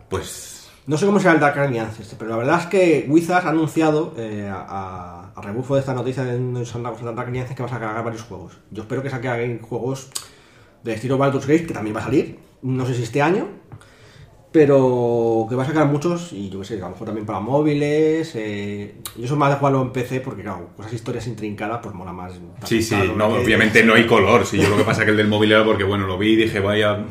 pues 0.08 0.70
No 0.86 0.96
sé 0.96 1.04
cómo 1.04 1.18
será 1.18 1.34
el 1.34 1.40
Dark 1.40 1.58
Alliance, 1.58 2.00
este, 2.00 2.16
pero 2.16 2.30
la 2.30 2.36
verdad 2.36 2.60
es 2.60 2.66
que 2.66 3.06
Wizards 3.08 3.44
ha 3.44 3.50
anunciado, 3.50 4.14
eh, 4.16 4.48
a, 4.50 5.32
a 5.34 5.42
rebufo 5.42 5.74
de 5.74 5.80
esta 5.80 5.92
noticia 5.92 6.24
de 6.24 6.38
no 6.38 6.64
son 6.64 6.84
Dark 6.84 7.28
Alliance, 7.28 7.54
que 7.54 7.62
va 7.62 7.68
a 7.68 7.72
sacar 7.72 8.02
varios 8.04 8.22
juegos. 8.22 8.56
Yo 8.70 8.82
espero 8.84 9.02
que 9.02 9.10
saquen 9.10 9.58
juegos 9.60 10.10
de 10.82 10.94
estilo 10.94 11.18
Baldur's 11.18 11.46
Gate, 11.46 11.66
que 11.66 11.74
también 11.74 11.94
va 11.96 12.00
a 12.00 12.04
salir, 12.04 12.38
no 12.62 12.86
sé 12.86 12.94
si 12.94 13.02
este 13.02 13.20
año, 13.20 13.48
pero 14.56 15.44
que 15.50 15.54
va 15.54 15.64
a 15.64 15.66
sacar 15.66 15.84
muchos, 15.86 16.32
y 16.32 16.48
yo 16.48 16.60
qué 16.60 16.64
sé, 16.64 16.74
a 16.76 16.86
lo 16.86 16.88
mejor 16.88 17.04
también 17.04 17.26
para 17.26 17.40
móviles. 17.40 18.32
Eh, 18.36 18.94
yo 19.14 19.28
soy 19.28 19.36
más 19.36 19.50
de 19.50 19.56
jugarlo 19.56 19.82
en 19.82 19.90
PC 19.90 20.20
porque, 20.20 20.42
claro, 20.42 20.70
cosas 20.74 20.94
historias 20.94 21.26
intrincadas, 21.26 21.80
pues 21.82 21.94
mola 21.94 22.14
más. 22.14 22.32
Sí, 22.64 22.82
sí, 22.82 22.96
no, 23.14 23.26
obviamente 23.26 23.84
no 23.84 23.92
hay 23.92 24.06
color. 24.06 24.46
Sí, 24.46 24.56
yo 24.56 24.70
lo 24.70 24.78
que 24.78 24.84
pasa 24.84 25.02
es 25.02 25.04
que 25.04 25.10
el 25.10 25.18
del 25.18 25.28
móvil 25.28 25.52
era 25.52 25.62
porque, 25.62 25.84
bueno, 25.84 26.06
lo 26.06 26.16
vi 26.16 26.30
y 26.30 26.36
dije, 26.36 26.60
vaya 26.60 27.04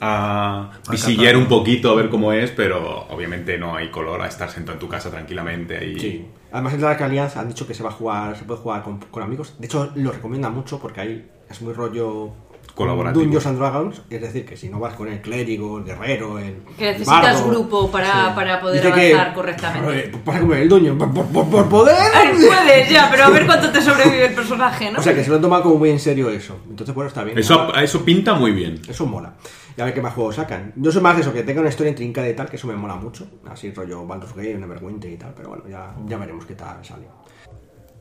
a 0.00 0.70
visillar 0.88 1.36
un 1.36 1.46
poquito 1.46 1.90
a 1.90 1.96
ver 1.96 2.10
cómo 2.10 2.32
es, 2.32 2.52
pero 2.52 3.08
obviamente 3.08 3.58
no 3.58 3.74
hay 3.74 3.90
color 3.90 4.22
a 4.22 4.28
estar 4.28 4.48
sentado 4.48 4.74
en 4.74 4.78
tu 4.78 4.88
casa 4.88 5.10
tranquilamente 5.10 5.76
ahí. 5.76 5.98
Sí. 5.98 6.26
Además, 6.52 6.74
el 6.74 6.80
Dark 6.80 7.02
Alliance 7.02 7.36
han 7.40 7.48
dicho 7.48 7.66
que 7.66 7.74
se 7.74 7.82
va 7.82 7.88
a 7.88 7.92
jugar, 7.92 8.36
se 8.38 8.44
puede 8.44 8.60
jugar 8.60 8.84
con, 8.84 9.00
con 9.00 9.24
amigos. 9.24 9.56
De 9.58 9.66
hecho, 9.66 9.90
lo 9.96 10.12
recomienda 10.12 10.48
mucho 10.48 10.78
porque 10.78 11.00
ahí 11.00 11.28
es 11.50 11.60
muy 11.60 11.72
rollo 11.72 12.30
Colaborativo. 12.74 13.22
Dungeons 13.22 13.46
and 13.46 13.58
Dragons. 13.58 14.02
Es 14.10 14.20
decir, 14.20 14.44
que 14.44 14.56
si 14.56 14.68
no 14.68 14.80
vas 14.80 14.94
con 14.94 15.06
el 15.08 15.20
clérigo, 15.20 15.78
el 15.78 15.84
guerrero, 15.84 16.38
el. 16.40 16.56
Que 16.76 16.86
necesitas 16.92 17.22
bardo, 17.40 17.48
grupo 17.50 17.90
para, 17.90 18.34
para 18.34 18.60
poder 18.60 18.82
Dice 18.82 18.92
que- 18.94 19.12
avanzar 19.14 19.34
correctamente. 19.34 20.08
Pues 20.10 20.22
pasa 20.24 20.40
como 20.40 20.54
el 20.54 20.68
Dungeon, 20.68 20.98
por, 20.98 21.12
por- 21.14 21.26
por- 21.26 21.48
por 21.50 21.68
poder. 21.68 21.96
Ay, 22.14 22.32
puedes, 22.34 22.90
ya, 22.90 23.08
pero 23.10 23.24
a 23.24 23.30
ver 23.30 23.46
cuánto 23.46 23.70
te 23.70 23.80
sobrevive 23.80 24.26
el 24.26 24.34
personaje, 24.34 24.90
¿no? 24.90 24.98
O 24.98 25.02
sea, 25.02 25.14
que 25.14 25.22
se 25.22 25.30
lo 25.30 25.36
han 25.36 25.42
tomado 25.42 25.62
como 25.62 25.76
muy 25.76 25.90
en 25.90 26.00
serio 26.00 26.28
eso. 26.30 26.58
Entonces, 26.68 26.94
bueno, 26.94 27.08
está 27.08 27.22
bien. 27.22 27.38
Eso, 27.38 27.72
eso 27.76 28.04
pinta 28.04 28.34
muy 28.34 28.50
bien. 28.50 28.80
Eso 28.88 29.06
mola. 29.06 29.34
Y 29.76 29.80
a 29.80 29.84
ver 29.84 29.94
qué 29.94 30.00
más 30.02 30.14
juegos 30.14 30.34
sacan. 30.36 30.72
Yo 30.76 30.90
soy 30.90 31.02
más 31.02 31.14
de 31.16 31.22
eso, 31.22 31.32
que 31.32 31.42
tenga 31.44 31.60
una 31.60 31.70
historia 31.70 31.90
intrincada 31.90 32.28
y 32.28 32.34
tal, 32.34 32.48
que 32.48 32.56
eso 32.56 32.66
me 32.66 32.74
mola 32.76 32.96
mucho. 32.96 33.26
Así 33.48 33.70
rollo 33.72 34.04
Baldur's 34.06 34.34
Gate, 34.34 34.56
Neverwinter 34.58 35.10
y 35.12 35.16
tal. 35.16 35.32
Pero 35.36 35.48
bueno, 35.50 35.64
ya, 35.68 35.94
ya 36.06 36.16
veremos 36.16 36.44
qué 36.46 36.54
tal 36.54 36.84
sale. 36.84 37.06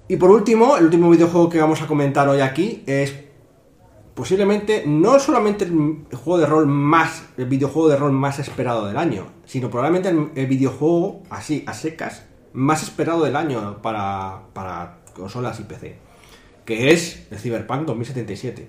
Y 0.07 0.17
por 0.17 0.31
último, 0.31 0.77
el 0.77 0.85
último 0.85 1.09
videojuego 1.09 1.49
que 1.49 1.59
vamos 1.59 1.81
a 1.81 1.87
comentar 1.87 2.27
hoy 2.27 2.41
aquí 2.41 2.83
es 2.85 3.13
posiblemente 4.13 4.83
no 4.85 5.19
solamente 5.19 5.65
el 5.65 6.05
juego 6.15 6.37
de 6.37 6.45
rol 6.45 6.67
más, 6.67 7.25
el 7.37 7.45
videojuego 7.45 7.89
de 7.89 7.97
rol 7.97 8.11
más 8.11 8.39
esperado 8.39 8.85
del 8.85 8.97
año, 8.97 9.27
sino 9.45 9.69
probablemente 9.69 10.09
el, 10.09 10.47
videojuego 10.47 11.23
así, 11.29 11.63
a 11.67 11.73
secas, 11.73 12.25
más 12.53 12.83
esperado 12.83 13.23
del 13.23 13.35
año 13.35 13.81
para, 13.81 14.43
para 14.53 14.99
consolas 15.15 15.59
y 15.59 15.63
PC, 15.63 15.95
que 16.65 16.91
es 16.91 17.27
el 17.31 17.39
Cyberpunk 17.39 17.85
2077. 17.85 18.67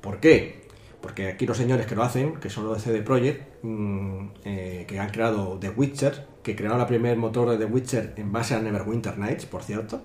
¿Por 0.00 0.20
qué? 0.20 0.62
Porque 1.00 1.28
aquí 1.28 1.46
los 1.46 1.56
señores 1.56 1.86
que 1.86 1.96
lo 1.96 2.02
hacen, 2.02 2.36
que 2.36 2.50
son 2.50 2.66
los 2.66 2.76
de 2.76 2.80
CD 2.80 3.02
Projekt, 3.02 3.62
mm, 3.62 4.26
eh, 4.44 4.84
que 4.86 5.00
han 5.00 5.10
creado 5.10 5.58
The 5.58 5.70
Witcher, 5.70 6.26
que 6.42 6.54
crearon 6.54 6.78
la 6.78 6.86
primer 6.86 7.16
motor 7.16 7.50
de 7.50 7.58
The 7.58 7.64
Witcher 7.64 8.14
en 8.16 8.30
base 8.30 8.54
a 8.54 8.60
Neverwinter 8.60 9.18
Nights, 9.18 9.46
por 9.46 9.62
cierto, 9.62 10.02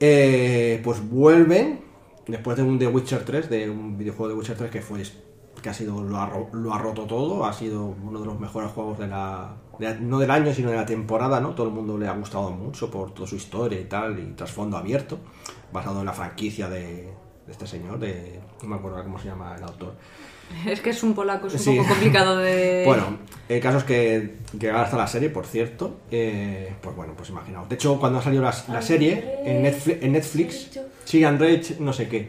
eh, 0.00 0.80
pues 0.82 1.08
vuelven 1.08 1.91
después 2.26 2.56
de 2.56 2.62
un 2.62 2.78
The 2.78 2.86
Witcher 2.88 3.24
3, 3.24 3.50
de 3.50 3.70
un 3.70 3.98
videojuego 3.98 4.28
de 4.28 4.34
Witcher 4.38 4.56
3 4.56 4.70
que 4.70 4.80
fue 4.82 5.02
que 5.62 5.68
ha 5.68 5.74
sido 5.74 6.02
lo 6.02 6.16
ha, 6.18 6.30
lo 6.52 6.74
ha 6.74 6.78
roto 6.78 7.04
todo, 7.04 7.44
ha 7.44 7.52
sido 7.52 7.94
uno 8.02 8.18
de 8.20 8.26
los 8.26 8.40
mejores 8.40 8.70
juegos 8.72 8.98
de 8.98 9.06
la, 9.06 9.54
de 9.78 9.86
la- 9.90 9.94
no 10.00 10.18
del 10.18 10.30
año, 10.30 10.52
sino 10.52 10.70
de 10.70 10.76
la 10.76 10.86
temporada, 10.86 11.40
¿no? 11.40 11.50
Todo 11.50 11.68
el 11.68 11.72
mundo 11.72 11.96
le 11.98 12.08
ha 12.08 12.12
gustado 12.12 12.50
mucho 12.50 12.90
por 12.90 13.12
toda 13.14 13.28
su 13.28 13.36
historia 13.36 13.78
y 13.80 13.84
tal, 13.84 14.18
y 14.18 14.32
trasfondo 14.32 14.76
abierto, 14.76 15.18
basado 15.72 16.00
en 16.00 16.06
la 16.06 16.12
franquicia 16.14 16.68
de, 16.68 16.82
de 17.46 17.52
este 17.52 17.66
señor, 17.68 18.00
de 18.00 18.40
no 18.62 18.68
me 18.70 18.74
acuerdo 18.76 19.02
cómo 19.04 19.18
se 19.20 19.28
llama 19.28 19.54
el 19.56 19.62
autor. 19.62 19.94
Es 20.66 20.80
que 20.80 20.90
es 20.90 21.02
un 21.04 21.14
polaco, 21.14 21.46
es 21.46 21.52
un 21.54 21.58
Sí. 21.60 21.76
poco 21.76 21.88
complicado 21.90 22.38
de... 22.38 22.82
Bueno, 22.86 23.18
el 23.48 23.60
caso 23.60 23.78
es 23.78 23.84
que, 23.84 24.38
que 24.58 24.68
está 24.68 24.96
la 24.96 25.06
serie, 25.06 25.30
por 25.30 25.46
cierto. 25.46 25.98
eh, 26.10 26.74
pues 26.82 26.96
bueno, 26.96 27.12
pues 27.16 27.28
imaginaos. 27.30 27.68
De 27.68 27.76
hecho, 27.76 28.00
cuando 28.00 28.18
ha 28.18 28.22
salido 28.22 28.42
la, 28.42 28.54
la 28.68 28.82
serie 28.82 29.38
en 29.44 29.62
Netflix, 29.62 30.02
en 30.02 30.12
Netflix, 30.12 30.80
sí, 31.04 31.24
Andrei, 31.24 31.60
no 31.80 31.92
sé 31.92 32.08
qué, 32.08 32.28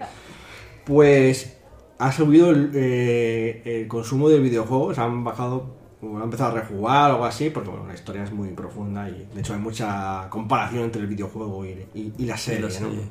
pues 0.85 1.57
ha 1.99 2.11
subido 2.11 2.49
el, 2.51 2.71
eh, 2.73 3.61
el 3.65 3.87
consumo 3.87 4.29
del 4.29 4.41
videojuego. 4.41 4.93
Se 4.93 5.01
han 5.01 5.23
bajado, 5.23 5.75
o 6.01 6.17
han 6.17 6.23
empezado 6.23 6.55
a 6.57 6.61
rejugar 6.61 7.11
o 7.11 7.13
algo 7.13 7.25
así, 7.25 7.49
porque 7.49 7.69
bueno, 7.69 7.87
la 7.87 7.93
historia 7.93 8.23
es 8.23 8.31
muy 8.31 8.49
profunda 8.49 9.07
y 9.09 9.27
de 9.33 9.39
hecho 9.39 9.53
hay 9.53 9.59
mucha 9.59 10.27
comparación 10.29 10.83
entre 10.83 11.01
el 11.01 11.07
videojuego 11.07 11.65
y, 11.65 11.69
y- 11.93 12.13
y 12.17 12.25
la 12.25 12.35
serie. 12.37 12.61
la 12.61 12.67
¿no? 12.67 12.73
serie. 12.73 13.01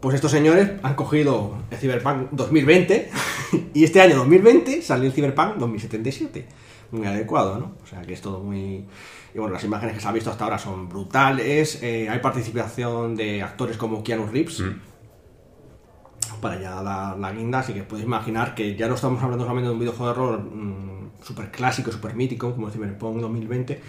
Pues 0.00 0.14
estos 0.16 0.30
señores 0.32 0.70
han 0.82 0.94
cogido 0.94 1.56
el 1.70 1.78
Cyberpunk 1.78 2.30
2020 2.32 3.10
y 3.74 3.84
este 3.84 4.00
año 4.00 4.16
2020 4.18 4.82
salió 4.82 5.06
el 5.06 5.12
Cyberpunk 5.12 5.56
2077. 5.58 6.44
Muy 6.90 7.06
adecuado, 7.06 7.58
¿no? 7.58 7.72
O 7.82 7.86
sea 7.86 8.02
que 8.02 8.12
es 8.12 8.20
todo 8.20 8.40
muy... 8.40 8.84
Y 9.34 9.38
bueno, 9.38 9.54
las 9.54 9.64
imágenes 9.64 9.94
que 9.94 10.00
se 10.00 10.08
han 10.08 10.14
visto 10.14 10.30
hasta 10.30 10.44
ahora 10.44 10.58
son 10.58 10.88
brutales. 10.88 11.82
eh, 11.82 12.08
hay 12.08 12.18
participación 12.18 13.16
de 13.16 13.42
actores 13.42 13.76
como 13.76 14.02
Keanu 14.02 14.26
Reeves. 14.26 14.60
Mm. 14.60 16.40
Para 16.40 16.60
ya 16.60 16.82
dar 16.82 17.18
la 17.18 17.32
guinda, 17.32 17.60
así 17.60 17.72
que 17.72 17.84
podéis 17.84 18.06
imaginar 18.06 18.54
que 18.54 18.74
ya 18.74 18.88
no 18.88 18.96
estamos 18.96 19.22
hablando 19.22 19.44
solamente 19.44 19.68
de 19.68 19.74
un 19.74 19.78
videojuego 19.78 20.08
de 20.08 20.18
rol 20.18 20.42
mm, 20.42 21.22
súper 21.22 21.50
clásico, 21.50 21.92
súper 21.92 22.14
mítico, 22.14 22.52
como 22.52 22.66
el 22.66 22.72
Cyberpunk 22.72 23.20
2020, 23.20 23.80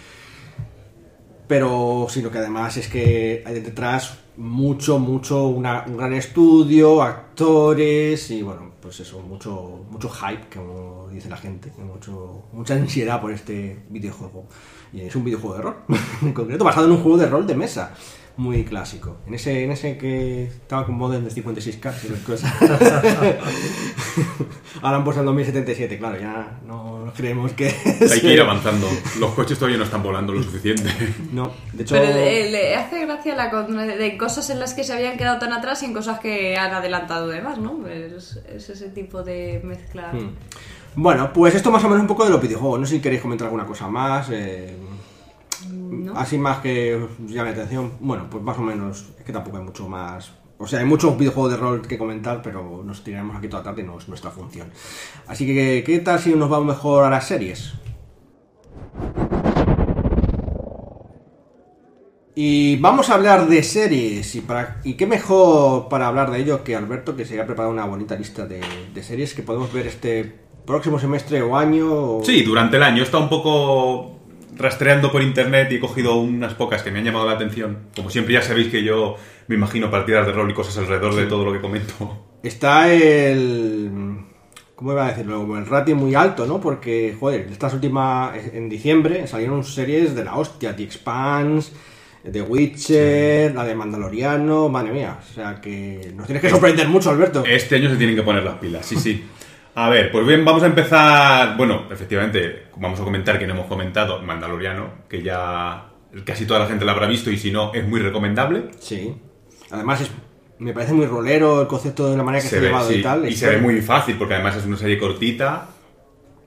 pero 1.46 2.06
sino 2.08 2.30
que 2.30 2.38
además 2.38 2.76
es 2.76 2.88
que 2.88 3.42
hay 3.46 3.60
detrás 3.60 4.18
mucho, 4.36 4.98
mucho, 4.98 5.46
una- 5.48 5.84
un 5.86 5.96
gran 5.96 6.12
estudio, 6.12 7.02
actores 7.02 8.30
y 8.30 8.42
bueno, 8.42 8.72
pues 8.80 9.00
eso, 9.00 9.20
mucho, 9.20 9.84
mucho 9.90 10.08
hype, 10.08 10.56
como 10.56 11.08
dice 11.10 11.28
la 11.28 11.36
gente, 11.36 11.72
mucho, 11.78 12.44
mucha 12.52 12.74
ansiedad 12.74 13.20
por 13.20 13.30
este 13.32 13.78
videojuego. 13.90 14.46
Y 14.92 15.00
es 15.02 15.14
un 15.16 15.24
videojuego 15.24 15.56
de 15.56 15.62
rol, 15.62 15.76
en 16.22 16.32
concreto, 16.32 16.64
basado 16.64 16.86
en 16.86 16.92
un 16.92 16.98
juego 17.02 17.18
de 17.18 17.26
rol 17.26 17.46
de 17.46 17.54
mesa. 17.54 17.94
Muy 18.36 18.64
clásico. 18.64 19.18
En 19.28 19.34
ese, 19.34 19.62
en 19.62 19.70
ese 19.70 19.96
que 19.96 20.44
estaba 20.44 20.84
con 20.86 20.96
modem 20.96 21.22
de 21.24 21.30
56K 21.30 21.94
y 22.02 22.06
esas 22.06 22.18
cosas. 22.26 22.52
Ahora 24.82 24.96
han 24.98 25.04
puesto 25.04 25.20
el 25.20 25.26
2077, 25.26 25.98
claro, 25.98 26.20
ya 26.20 26.58
no 26.66 27.12
creemos 27.16 27.52
que. 27.52 27.68
Hay 28.12 28.20
que 28.20 28.32
ir 28.32 28.40
avanzando. 28.40 28.88
Los 29.20 29.30
coches 29.32 29.56
todavía 29.58 29.78
no 29.78 29.84
están 29.84 30.02
volando 30.02 30.32
lo 30.32 30.42
suficiente. 30.42 30.90
No, 31.32 31.52
de 31.72 31.82
hecho. 31.82 31.94
Pero 31.94 32.12
le, 32.12 32.50
le 32.50 32.74
hace 32.74 33.06
gracia 33.06 33.34
la 33.36 33.50
con- 33.50 33.76
de 33.76 34.16
cosas 34.18 34.50
en 34.50 34.58
las 34.58 34.74
que 34.74 34.84
se 34.84 34.92
habían 34.92 35.16
quedado 35.16 35.38
tan 35.38 35.52
atrás 35.52 35.82
y 35.82 35.86
en 35.86 35.94
cosas 35.94 36.18
que 36.18 36.56
han 36.56 36.74
adelantado 36.74 37.28
de 37.28 37.40
más, 37.40 37.58
¿no? 37.58 37.86
Es, 37.86 38.40
es 38.52 38.68
ese 38.68 38.88
tipo 38.88 39.22
de 39.22 39.60
mezcla. 39.64 40.12
Hmm. 40.12 40.34
Bueno, 40.96 41.32
pues 41.32 41.54
esto 41.54 41.70
más 41.70 41.82
o 41.84 41.88
menos 41.88 42.02
un 42.02 42.08
poco 42.08 42.24
de 42.24 42.30
los 42.30 42.42
videojuegos. 42.42 42.80
No 42.80 42.86
sé 42.86 42.96
si 42.96 43.00
queréis 43.00 43.22
comentar 43.22 43.46
alguna 43.46 43.64
cosa 43.66 43.88
más. 43.88 44.28
eh, 44.30 44.76
¿no? 45.94 46.16
Así 46.16 46.38
más 46.38 46.58
que 46.58 46.94
os 46.96 47.10
llame 47.26 47.50
la 47.50 47.56
atención. 47.56 47.92
Bueno, 48.00 48.26
pues 48.30 48.42
más 48.42 48.58
o 48.58 48.62
menos. 48.62 49.12
Es 49.18 49.24
que 49.24 49.32
tampoco 49.32 49.56
hay 49.58 49.64
mucho 49.64 49.88
más. 49.88 50.32
O 50.58 50.66
sea, 50.66 50.78
hay 50.78 50.84
muchos 50.86 51.18
videojuegos 51.18 51.52
de 51.52 51.56
rol 51.58 51.82
que 51.86 51.98
comentar, 51.98 52.40
pero 52.42 52.82
nos 52.84 53.02
tiraremos 53.02 53.36
aquí 53.36 53.48
toda 53.48 53.62
la 53.62 53.70
tarde 53.70 53.82
y 53.82 53.84
no 53.86 53.98
es 53.98 54.08
nuestra 54.08 54.30
función. 54.30 54.70
Así 55.26 55.44
que, 55.46 55.82
¿qué 55.84 55.98
tal 55.98 56.18
si 56.20 56.34
nos 56.34 56.48
vamos 56.48 56.68
mejor 56.68 57.04
a 57.04 57.10
las 57.10 57.26
series? 57.26 57.74
Y 62.36 62.76
vamos 62.78 63.10
a 63.10 63.14
hablar 63.14 63.46
de 63.48 63.62
series. 63.62 64.34
Y, 64.34 64.40
para, 64.40 64.80
y 64.84 64.94
qué 64.94 65.06
mejor 65.06 65.88
para 65.88 66.08
hablar 66.08 66.30
de 66.30 66.40
ello 66.40 66.64
que 66.64 66.74
Alberto, 66.74 67.14
que 67.16 67.24
se 67.24 67.40
ha 67.40 67.46
preparado 67.46 67.72
una 67.72 67.84
bonita 67.84 68.16
lista 68.16 68.46
de, 68.46 68.60
de 68.92 69.02
series 69.02 69.34
que 69.34 69.42
podemos 69.42 69.72
ver 69.72 69.86
este 69.86 70.40
próximo 70.66 70.98
semestre 70.98 71.42
o 71.42 71.56
año. 71.56 71.92
o- 72.18 72.24
Sí, 72.24 72.42
durante 72.42 72.76
el 72.76 72.82
año 72.82 73.02
estado 73.02 73.22
un 73.24 73.28
poco 73.28 74.13
rastreando 74.56 75.10
por 75.10 75.22
internet 75.22 75.68
y 75.70 75.76
he 75.76 75.80
cogido 75.80 76.16
unas 76.16 76.54
pocas 76.54 76.82
que 76.82 76.90
me 76.90 76.98
han 76.98 77.04
llamado 77.04 77.26
la 77.26 77.32
atención. 77.32 77.88
Como 77.94 78.10
siempre 78.10 78.34
ya 78.34 78.42
sabéis 78.42 78.68
que 78.68 78.82
yo 78.82 79.16
me 79.48 79.56
imagino 79.56 79.90
partidas 79.90 80.26
de 80.26 80.32
rol 80.32 80.50
y 80.50 80.54
cosas 80.54 80.78
alrededor 80.78 81.14
de 81.14 81.26
todo 81.26 81.44
lo 81.44 81.52
que 81.52 81.60
comento. 81.60 82.26
Está 82.42 82.92
el. 82.92 83.90
¿Cómo 84.74 84.92
iba 84.92 85.06
a 85.06 85.10
decirlo? 85.10 85.56
El 85.56 85.66
ratio 85.66 85.96
muy 85.96 86.14
alto, 86.14 86.46
¿no? 86.46 86.60
Porque, 86.60 87.16
joder, 87.18 87.48
estas 87.50 87.74
últimas. 87.74 88.36
En 88.52 88.68
diciembre 88.68 89.26
salieron 89.26 89.64
series 89.64 90.14
de 90.14 90.24
la 90.24 90.36
hostia: 90.36 90.74
The 90.74 90.82
Expanse, 90.82 91.72
The 92.30 92.42
Witcher, 92.42 93.54
la 93.54 93.64
de 93.64 93.74
Mandaloriano, 93.74 94.68
madre 94.68 94.92
mía. 94.92 95.18
O 95.20 95.34
sea 95.34 95.60
que 95.60 96.12
nos 96.14 96.26
tienes 96.26 96.42
que 96.42 96.50
sorprender 96.50 96.88
mucho, 96.88 97.10
Alberto. 97.10 97.44
Este 97.46 97.76
año 97.76 97.88
se 97.88 97.96
tienen 97.96 98.16
que 98.16 98.22
poner 98.22 98.42
las 98.42 98.56
pilas, 98.56 98.84
sí, 98.84 98.96
sí. 98.96 99.24
A 99.76 99.88
ver, 99.88 100.10
pues 100.12 100.26
bien, 100.26 100.44
vamos 100.44 100.62
a 100.62 100.66
empezar. 100.66 101.56
Bueno, 101.56 101.86
efectivamente, 101.90 102.68
vamos 102.76 103.00
a 103.00 103.04
comentar 103.04 103.38
que 103.38 103.46
no 103.46 103.54
hemos 103.54 103.66
comentado 103.66 104.22
Mandaloriano, 104.22 105.04
que 105.08 105.22
ya 105.22 105.90
casi 106.24 106.46
toda 106.46 106.60
la 106.60 106.66
gente 106.66 106.84
la 106.84 106.92
habrá 106.92 107.06
visto 107.08 107.30
y 107.30 107.36
si 107.36 107.50
no, 107.50 107.72
es 107.74 107.86
muy 107.86 108.00
recomendable. 108.00 108.66
Sí. 108.78 109.14
Además, 109.70 110.02
es, 110.02 110.10
me 110.58 110.72
parece 110.72 110.92
muy 110.92 111.06
rolero 111.06 111.62
el 111.62 111.66
concepto 111.66 112.08
de 112.08 112.16
la 112.16 112.22
manera 112.22 112.42
que 112.42 112.50
se, 112.50 112.58
ha 112.58 112.60
ve, 112.60 112.66
llevado 112.68 112.88
sí, 112.88 112.94
y 112.94 113.02
tal. 113.02 113.28
y 113.28 113.32
se 113.32 113.48
ve 113.48 113.58
muy 113.58 113.80
fácil 113.80 114.16
porque 114.16 114.34
además 114.34 114.56
es 114.56 114.64
una 114.64 114.76
serie 114.76 114.96
cortita. 114.96 115.68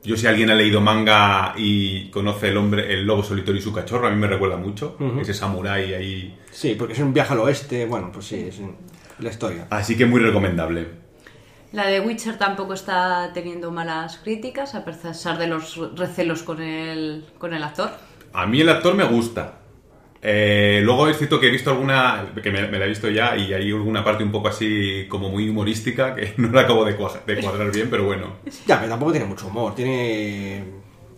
Yo 0.04 0.16
si 0.16 0.26
alguien 0.26 0.50
ha 0.50 0.56
leído 0.56 0.80
manga 0.80 1.54
y 1.58 2.10
conoce 2.12 2.48
el 2.48 2.56
hombre, 2.56 2.94
el 2.94 3.06
lobo 3.06 3.24
solitario 3.24 3.60
y 3.60 3.64
su 3.64 3.74
cachorro, 3.74 4.08
a 4.08 4.10
mí 4.10 4.16
me 4.16 4.28
recuerda 4.28 4.56
mucho. 4.56 4.96
Ujú. 5.02 5.20
Ese 5.20 5.34
samurái 5.34 5.94
ahí. 5.94 6.40
Sí, 6.50 6.76
porque 6.80 6.94
es 6.94 7.00
un 7.00 7.14
viaje 7.14 7.34
al 7.34 7.40
oeste. 7.42 7.86
Bueno, 7.86 8.10
pues 8.14 8.28
sí. 8.28 8.46
es 8.48 8.62
la 9.20 9.30
historia. 9.30 9.68
Así 9.70 9.98
que 9.98 10.06
muy 10.06 10.22
recomendable. 10.22 11.07
La 11.74 11.88
de 11.88 12.00
Witcher 12.00 12.38
tampoco 12.38 12.74
está 12.74 13.32
teniendo 13.34 13.72
malas 13.72 14.18
críticas, 14.18 14.74
a 14.76 14.86
pesar 14.86 15.38
de 15.38 15.48
los 15.48 15.78
recelos 15.98 16.44
con 16.44 16.62
el, 16.62 17.26
con 17.38 17.54
el 17.54 17.62
actor. 17.64 17.92
A 18.34 18.46
mí 18.46 18.62
el 18.62 18.70
actor 18.70 18.96
me 18.96 19.04
gusta. 19.04 19.60
Eh, 20.22 20.82
luego 20.84 21.08
es 21.08 21.18
cierto 21.18 21.40
que 21.40 21.48
he 21.48 21.52
visto 21.52 21.70
alguna, 21.72 22.26
que 22.42 22.52
me, 22.52 22.68
me 22.68 22.80
la 22.80 22.86
he 22.86 22.90
visto 22.90 23.10
ya, 23.10 23.36
y 23.38 23.54
hay 23.54 23.70
alguna 23.72 24.04
parte 24.04 24.24
un 24.24 24.32
poco 24.32 24.48
así 24.48 25.06
como 25.10 25.30
muy 25.30 25.50
humorística 25.50 26.16
que 26.16 26.34
no 26.38 26.50
la 26.52 26.62
acabo 26.62 26.86
de, 26.86 26.96
cuaja- 26.96 27.22
de 27.26 27.40
cuadrar 27.42 27.72
bien, 27.72 27.90
pero 27.90 28.06
bueno. 28.06 28.38
Ya, 28.66 28.78
pero 28.78 28.90
tampoco 28.90 29.12
tiene 29.12 29.28
mucho 29.28 29.48
humor, 29.48 29.76
tiene 29.76 30.64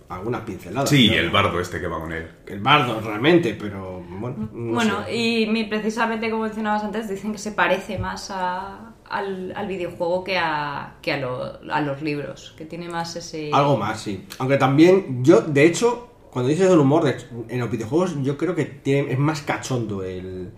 algunas 0.09 0.41
pinceladas. 0.41 0.89
Sí, 0.89 1.09
¿no? 1.09 1.13
el 1.15 1.29
bardo 1.29 1.59
este 1.61 1.79
que 1.79 1.87
va 1.87 1.99
con 1.99 2.11
él. 2.11 2.27
El 2.47 2.59
bardo 2.59 2.99
realmente, 2.99 3.55
pero 3.59 4.01
bueno. 4.09 4.49
no 4.51 4.73
bueno, 4.73 5.03
sé. 5.05 5.15
y 5.15 5.63
precisamente 5.65 6.29
como 6.29 6.43
mencionabas 6.43 6.83
antes, 6.83 7.07
dicen 7.07 7.31
que 7.31 7.37
se 7.37 7.51
parece 7.53 7.97
más 7.99 8.29
a- 8.31 8.88
al, 9.09 9.53
al 9.55 9.67
videojuego 9.67 10.23
que, 10.23 10.37
a, 10.37 10.95
que 11.01 11.13
a, 11.13 11.17
lo- 11.17 11.59
a 11.71 11.81
los 11.81 12.01
libros, 12.01 12.53
que 12.57 12.65
tiene 12.65 12.87
más 12.89 13.15
ese... 13.15 13.49
Algo 13.53 13.77
más, 13.77 14.01
sí. 14.01 14.25
Aunque 14.39 14.57
también, 14.57 15.23
yo, 15.23 15.41
de 15.41 15.65
hecho, 15.65 16.09
cuando 16.31 16.49
dices 16.49 16.69
del 16.69 16.79
humor, 16.79 17.11
en 17.47 17.59
los 17.59 17.71
videojuegos 17.71 18.15
yo 18.21 18.37
creo 18.37 18.53
que 18.55 18.65
tiene, 18.65 19.11
es 19.11 19.17
más 19.19 19.41
cachondo 19.41 20.03
el, 20.03 20.51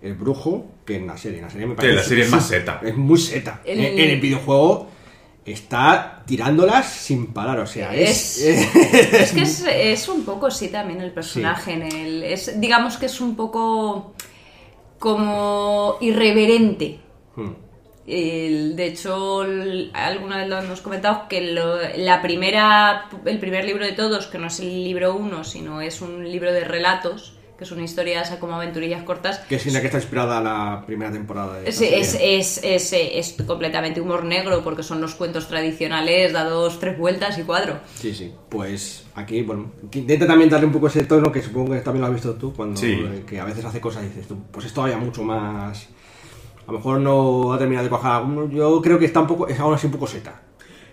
el 0.00 0.14
brujo 0.14 0.66
que 0.86 0.96
en 0.96 1.06
la 1.06 1.16
serie. 1.18 1.38
En 1.38 1.44
la 1.44 1.50
serie 1.50 1.66
me 1.66 1.74
parece 1.74 1.94
la 1.94 2.02
serie 2.02 2.24
es 2.24 2.30
más 2.30 2.46
seta. 2.46 2.80
Es 2.82 2.96
muy 2.96 3.18
seta. 3.18 3.60
El- 3.64 3.80
En, 3.80 3.98
en 3.98 4.10
el 4.10 4.20
videojuego 4.20 4.88
está 5.44 6.22
tirándolas 6.24 6.86
sin 6.88 7.26
parar, 7.32 7.58
o 7.58 7.66
sea, 7.66 7.94
es... 7.94 8.40
Es 8.40 9.32
que 9.32 9.42
es, 9.42 9.64
es 9.68 10.08
un 10.08 10.24
poco 10.24 10.50
sí 10.50 10.68
también 10.68 11.00
el 11.00 11.10
personaje 11.12 11.72
en 11.72 11.82
el 11.82 12.22
es 12.22 12.60
digamos 12.60 12.96
que 12.96 13.06
es 13.06 13.20
un 13.20 13.34
poco 13.36 14.14
como 14.98 15.96
irreverente. 16.00 17.00
Hmm. 17.34 17.50
El- 18.16 18.76
de 18.76 18.86
hecho, 18.88 19.42
el- 19.42 19.90
alguna 19.94 20.36
vez 20.38 20.48
lo 20.48 20.58
hemos 20.58 20.82
comentado 20.82 21.28
que 21.28 21.40
lo- 21.52 21.78
la 21.96 22.20
primera, 22.20 23.08
el 23.24 23.38
primer 23.38 23.64
libro 23.64 23.86
de 23.86 23.92
todos, 23.92 24.26
que 24.26 24.36
no 24.38 24.48
es 24.48 24.60
el 24.60 24.84
libro 24.84 25.14
1, 25.16 25.44
sino 25.44 25.80
es 25.80 26.02
un 26.02 26.30
libro 26.30 26.52
de 26.52 26.64
relatos, 26.64 27.34
que 27.58 27.64
son 27.64 27.82
historias 27.82 28.28
como 28.40 28.56
aventurillas 28.56 29.02
cortas, 29.04 29.38
Que 29.48 29.54
es 29.54 29.66
en 29.66 29.72
la 29.72 29.80
que 29.80 29.86
está 29.86 29.96
inspirada 29.98 30.40
la 30.42 30.82
primera 30.84 31.10
temporada 31.12 31.60
de 31.60 31.68
es, 31.70 31.80
la 31.80 31.86
es, 31.86 32.18
es, 32.20 32.60
es, 32.64 32.92
es 32.92 33.36
completamente 33.46 34.00
humor 34.00 34.24
negro, 34.24 34.62
porque 34.62 34.82
son 34.82 35.00
los 35.00 35.14
cuentos 35.14 35.48
tradicionales 35.48 36.32
dados 36.34 36.78
tres 36.80 36.98
vueltas 36.98 37.38
y 37.38 37.42
cuatro. 37.44 37.78
Sí, 37.94 38.14
sí. 38.14 38.32
Pues 38.50 39.04
aquí, 39.14 39.42
bueno, 39.42 39.72
intenta 39.92 40.26
también 40.26 40.50
darle 40.50 40.66
un 40.66 40.72
poco 40.72 40.88
ese 40.88 41.04
tono 41.04 41.30
que 41.32 41.40
supongo 41.40 41.72
que 41.72 41.80
también 41.80 42.02
lo 42.02 42.08
has 42.08 42.14
visto 42.14 42.34
tú, 42.34 42.52
cuando 42.52 42.78
Sí. 42.78 43.00
que 43.26 43.40
a 43.40 43.44
veces 43.44 43.64
hace 43.64 43.80
cosas 43.80 44.02
y 44.04 44.08
dices 44.08 44.26
tú, 44.26 44.36
pues 44.50 44.66
es 44.66 44.74
todavía 44.74 44.98
mucho 44.98 45.22
más. 45.22 45.88
A 46.66 46.72
lo 46.72 46.78
mejor 46.78 47.00
no 47.00 47.52
ha 47.52 47.58
terminado 47.58 47.84
de 47.84 47.90
cuajar. 47.90 48.24
Yo 48.50 48.80
creo 48.82 48.98
que 48.98 49.06
está 49.06 49.20
un 49.20 49.26
poco, 49.26 49.48
es 49.48 49.58
aún 49.58 49.74
así 49.74 49.86
un 49.86 49.92
poco 49.92 50.06
seta. 50.06 50.42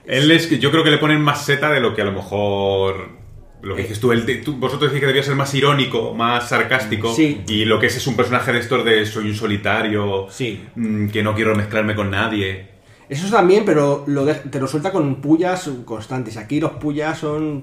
Él 0.05 0.31
es 0.31 0.47
que 0.47 0.57
yo 0.59 0.71
creo 0.71 0.83
que 0.83 0.89
le 0.91 0.97
ponen 0.97 1.21
más 1.21 1.45
seta 1.45 1.69
de 1.71 1.79
lo 1.79 1.93
que 1.95 2.01
a 2.01 2.05
lo 2.05 2.11
mejor. 2.11 3.19
Lo 3.61 3.75
que 3.75 3.81
dices 3.81 3.99
tú, 3.99 4.11
él 4.13 4.25
te- 4.25 4.38
tú- 4.38 4.55
vosotros 4.55 4.89
decís 4.89 5.01
que 5.01 5.07
debía 5.07 5.21
ser 5.21 5.35
más 5.35 5.53
irónico, 5.53 6.13
más 6.13 6.47
sarcástico. 6.49 7.13
Sí. 7.13 7.41
Y 7.47 7.65
lo 7.65 7.77
que 7.77 7.88
es 7.88 7.97
es 7.97 8.07
un 8.07 8.15
personaje 8.15 8.53
de 8.53 8.59
estos 8.59 8.85
de 8.85 9.05
soy 9.05 9.27
un 9.29 9.35
solitario, 9.35 10.27
Sí. 10.29 10.63
mm, 10.75 11.09
que 11.09 11.21
no 11.21 11.35
quiero 11.35 11.53
mezclarme 11.55 11.93
con 11.93 12.09
nadie. 12.09 12.69
Eso 13.09 13.29
también, 13.29 13.65
pero 13.65 14.03
lo 14.07 14.23
de- 14.23 14.35
te 14.35 14.59
lo 14.59 14.67
suelta 14.67 14.91
con 14.91 15.15
pullas 15.15 15.69
constantes. 15.83 16.38
Aquí 16.38 16.59
los 16.61 16.71
pullas 16.73 17.19
son. 17.19 17.61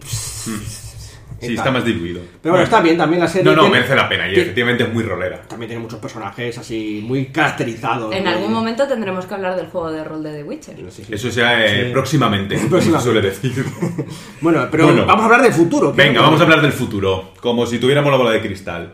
Sí, 1.41 1.55
está 1.55 1.71
más 1.71 1.85
diluido. 1.85 2.21
Pero 2.43 2.53
bueno, 2.55 2.65
está 2.65 2.81
bien 2.81 2.97
también 2.97 3.21
la 3.21 3.29
serie. 3.29 3.45
No, 3.45 3.55
no, 3.55 3.63
tiene- 3.63 3.77
merece 3.77 3.95
la 3.95 4.09
pena 4.09 4.25
y 4.27 4.31
tiene- 4.31 4.43
efectivamente 4.45 4.85
es 4.85 4.93
muy 4.93 5.03
rolera. 5.03 5.43
También 5.43 5.69
tiene 5.69 5.83
muchos 5.83 5.99
personajes 6.01 6.57
así 6.57 7.03
muy 7.07 7.27
caracterizados. 7.27 8.15
En 8.15 8.23
muy- 8.25 8.33
algún 8.33 8.53
momento 8.53 8.87
tendremos 8.89 9.27
que 9.27 9.35
hablar 9.35 9.55
del 9.57 9.67
juego 9.67 9.93
de 9.93 10.03
rol 10.03 10.23
de 10.23 10.33
The 10.33 10.43
Witcher. 10.45 10.77
Sí, 10.91 11.05
sí. 11.05 11.13
Eso 11.15 11.31
sea 11.31 11.65
eh, 11.67 11.91
próximamente, 11.93 12.55
como 12.57 12.81
se 12.81 12.91
Próximamente. 12.91 13.05
suele 13.13 13.21
decir. 13.29 13.65
Bueno, 14.41 14.69
pero 14.71 14.87
Bueno. 14.87 15.05
vamos 15.07 15.23
a 15.23 15.25
hablar 15.27 15.43
del 15.43 15.53
futuro. 15.53 15.93
Venga, 15.93 16.21
vamos 16.23 16.41
a 16.41 16.45
hablar 16.45 16.63
del 16.63 16.73
futuro, 16.73 17.33
como 17.41 17.67
si 17.67 17.79
tuviéramos 17.79 18.11
la 18.11 18.17
bola 18.19 18.31
de 18.31 18.41
cristal. 18.41 18.93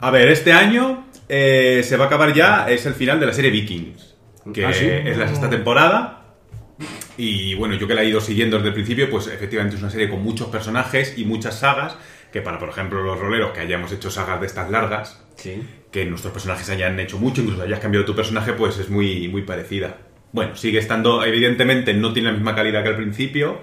A 0.00 0.10
ver, 0.10 0.28
este 0.28 0.52
año 0.52 1.06
eh, 1.28 1.82
se 1.84 1.96
va 1.96 2.04
a 2.04 2.06
acabar 2.08 2.32
ya, 2.34 2.66
es 2.68 2.86
el 2.86 2.94
final 2.94 3.18
de 3.20 3.26
la 3.26 3.32
serie 3.32 3.50
Vikings, 3.50 4.14
que 4.52 4.64
Ah, 4.64 4.72
¿sí? 4.72 4.86
es 4.86 5.16
la 5.16 5.26
sexta 5.28 5.50
temporada. 5.50 6.17
Y 7.16 7.54
bueno, 7.54 7.74
yo 7.74 7.88
que 7.88 7.94
la 7.94 8.02
he 8.02 8.08
ido 8.08 8.20
siguiendo 8.20 8.56
desde 8.56 8.68
el 8.68 8.74
principio, 8.74 9.10
pues 9.10 9.26
efectivamente 9.26 9.76
es 9.76 9.82
una 9.82 9.90
serie 9.90 10.08
con 10.08 10.22
muchos 10.22 10.48
personajes 10.48 11.14
y 11.18 11.24
muchas 11.24 11.58
sagas, 11.58 11.96
que 12.32 12.40
para, 12.42 12.58
por 12.58 12.68
ejemplo, 12.68 13.02
los 13.02 13.18
roleros 13.18 13.50
que 13.52 13.60
hayamos 13.60 13.90
hecho 13.92 14.10
sagas 14.10 14.40
de 14.40 14.46
estas 14.46 14.70
largas, 14.70 15.24
Sí. 15.36 15.62
que 15.90 16.04
nuestros 16.04 16.32
personajes 16.32 16.68
hayan 16.70 16.98
hecho 17.00 17.18
mucho, 17.18 17.40
incluso 17.42 17.62
hayas 17.62 17.80
cambiado 17.80 18.04
tu 18.06 18.14
personaje, 18.14 18.52
pues 18.52 18.78
es 18.78 18.90
muy, 18.90 19.28
muy 19.28 19.42
parecida. 19.42 19.96
Bueno, 20.32 20.54
sigue 20.56 20.78
estando, 20.78 21.24
evidentemente 21.24 21.94
no 21.94 22.12
tiene 22.12 22.28
la 22.30 22.34
misma 22.36 22.54
calidad 22.54 22.82
que 22.82 22.90
al 22.90 22.96
principio, 22.96 23.60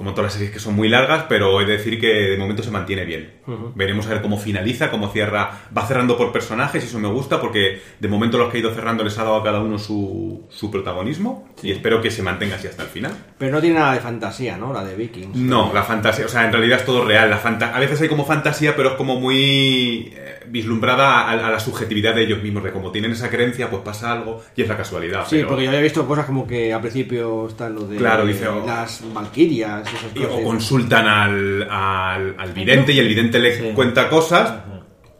como 0.00 0.12
todas 0.12 0.28
las 0.28 0.32
series 0.32 0.50
que 0.50 0.58
son 0.58 0.74
muy 0.74 0.88
largas, 0.88 1.26
pero 1.28 1.60
he 1.60 1.66
de 1.66 1.72
decir 1.72 2.00
que 2.00 2.06
de 2.06 2.38
momento 2.38 2.62
se 2.62 2.70
mantiene 2.70 3.04
bien. 3.04 3.32
Veremos 3.74 4.06
a 4.06 4.08
ver 4.14 4.22
cómo 4.22 4.38
finaliza, 4.38 4.90
cómo 4.90 5.08
cierra, 5.12 5.50
va 5.76 5.86
cerrando 5.86 6.16
por 6.16 6.32
personajes 6.32 6.82
y 6.82 6.86
eso 6.86 6.98
me 6.98 7.08
gusta 7.08 7.38
porque 7.38 7.82
de 7.98 8.08
momento 8.08 8.38
los 8.38 8.50
que 8.50 8.56
ha 8.56 8.60
ido 8.60 8.72
cerrando 8.72 9.04
les 9.04 9.18
ha 9.18 9.24
dado 9.24 9.36
a 9.36 9.44
cada 9.44 9.60
uno 9.60 9.78
su, 9.78 10.46
su 10.48 10.70
protagonismo 10.70 11.50
y 11.62 11.70
espero 11.72 12.00
que 12.00 12.10
se 12.10 12.22
mantenga 12.22 12.56
así 12.56 12.66
hasta 12.66 12.84
el 12.84 12.88
final. 12.88 13.12
Pero 13.36 13.52
no 13.52 13.60
tiene 13.60 13.78
nada 13.78 13.92
de 13.92 14.00
fantasía, 14.00 14.56
¿no? 14.56 14.72
La 14.72 14.82
de 14.84 14.96
Vikings. 14.96 15.36
No, 15.36 15.70
la 15.74 15.82
fantasía, 15.82 16.24
o 16.24 16.28
sea, 16.28 16.46
en 16.46 16.52
realidad 16.52 16.78
es 16.78 16.86
todo 16.86 17.04
real. 17.04 17.28
La 17.28 17.38
fanta- 17.38 17.74
a 17.74 17.78
veces 17.78 18.00
hay 18.00 18.08
como 18.08 18.24
fantasía, 18.24 18.74
pero 18.74 18.90
es 18.92 18.94
como 18.94 19.20
muy 19.20 20.12
eh, 20.16 20.40
vislumbrada 20.48 21.22
a, 21.22 21.30
a 21.32 21.50
la 21.50 21.60
subjetividad 21.60 22.14
de 22.14 22.22
ellos 22.22 22.42
mismos, 22.42 22.64
de 22.64 22.70
como 22.72 22.90
tienen 22.90 23.12
esa 23.12 23.28
creencia, 23.28 23.68
pues 23.68 23.82
pasa 23.82 24.12
algo 24.12 24.42
y 24.56 24.62
es 24.62 24.68
la 24.68 24.76
casualidad. 24.78 25.24
Sí, 25.26 25.36
pero- 25.36 25.48
porque 25.48 25.64
yo 25.64 25.70
había 25.70 25.82
visto 25.82 26.06
cosas 26.06 26.24
como 26.26 26.46
que 26.46 26.72
al 26.72 26.80
principio 26.80 27.48
están 27.48 27.74
lo 27.74 27.82
de 27.86 27.96
Claro, 27.98 28.24
dice, 28.24 28.48
oh. 28.48 28.64
las 28.66 29.02
valquirias 29.12 29.89
y 30.14 30.24
o 30.24 30.42
consultan 30.42 31.06
al, 31.06 31.62
al, 31.70 32.34
al 32.38 32.52
vidente 32.52 32.92
y 32.92 32.98
el 32.98 33.08
vidente 33.08 33.38
le 33.38 33.56
Sí. 33.58 33.72
cuenta 33.74 34.08
cosas. 34.08 34.64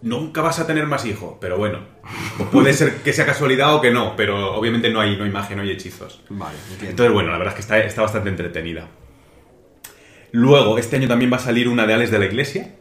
Nunca 0.03 0.41
vas 0.41 0.59
a 0.59 0.67
tener 0.67 0.87
más 0.87 1.05
hijos, 1.05 1.35
pero 1.43 1.59
bueno, 1.59 1.81
pues 2.39 2.49
puede 2.49 2.73
ser 2.73 3.03
que 3.03 3.13
sea 3.13 3.27
casualidad 3.27 3.75
o 3.75 3.83
que 3.83 3.91
no, 3.91 4.17
pero 4.17 4.55
obviamente 4.55 4.89
no 4.91 4.99
hay, 4.99 5.15
no 5.19 5.25
hay 5.25 5.31
magia, 5.31 5.55
no 5.57 5.61
hay 5.63 5.71
hechizos. 5.73 6.23
Vale, 6.31 6.55
entiendo. 6.71 6.89
Entonces, 6.91 7.13
bueno, 7.13 7.31
la 7.33 7.37
verdad 7.37 7.53
es 7.53 7.57
que 7.57 7.61
está, 7.61 7.79
está 7.81 8.01
bastante 8.01 8.31
entretenida. 8.31 8.89
Luego, 10.33 10.79
este 10.79 10.97
año 10.97 11.09
también 11.09 11.31
va 11.33 11.37
a 11.37 11.41
salir 11.41 11.69
una 11.69 11.87
de 11.87 11.93
Alex 11.95 12.11
de 12.11 12.19
la 12.19 12.25
Iglesia, 12.27 12.75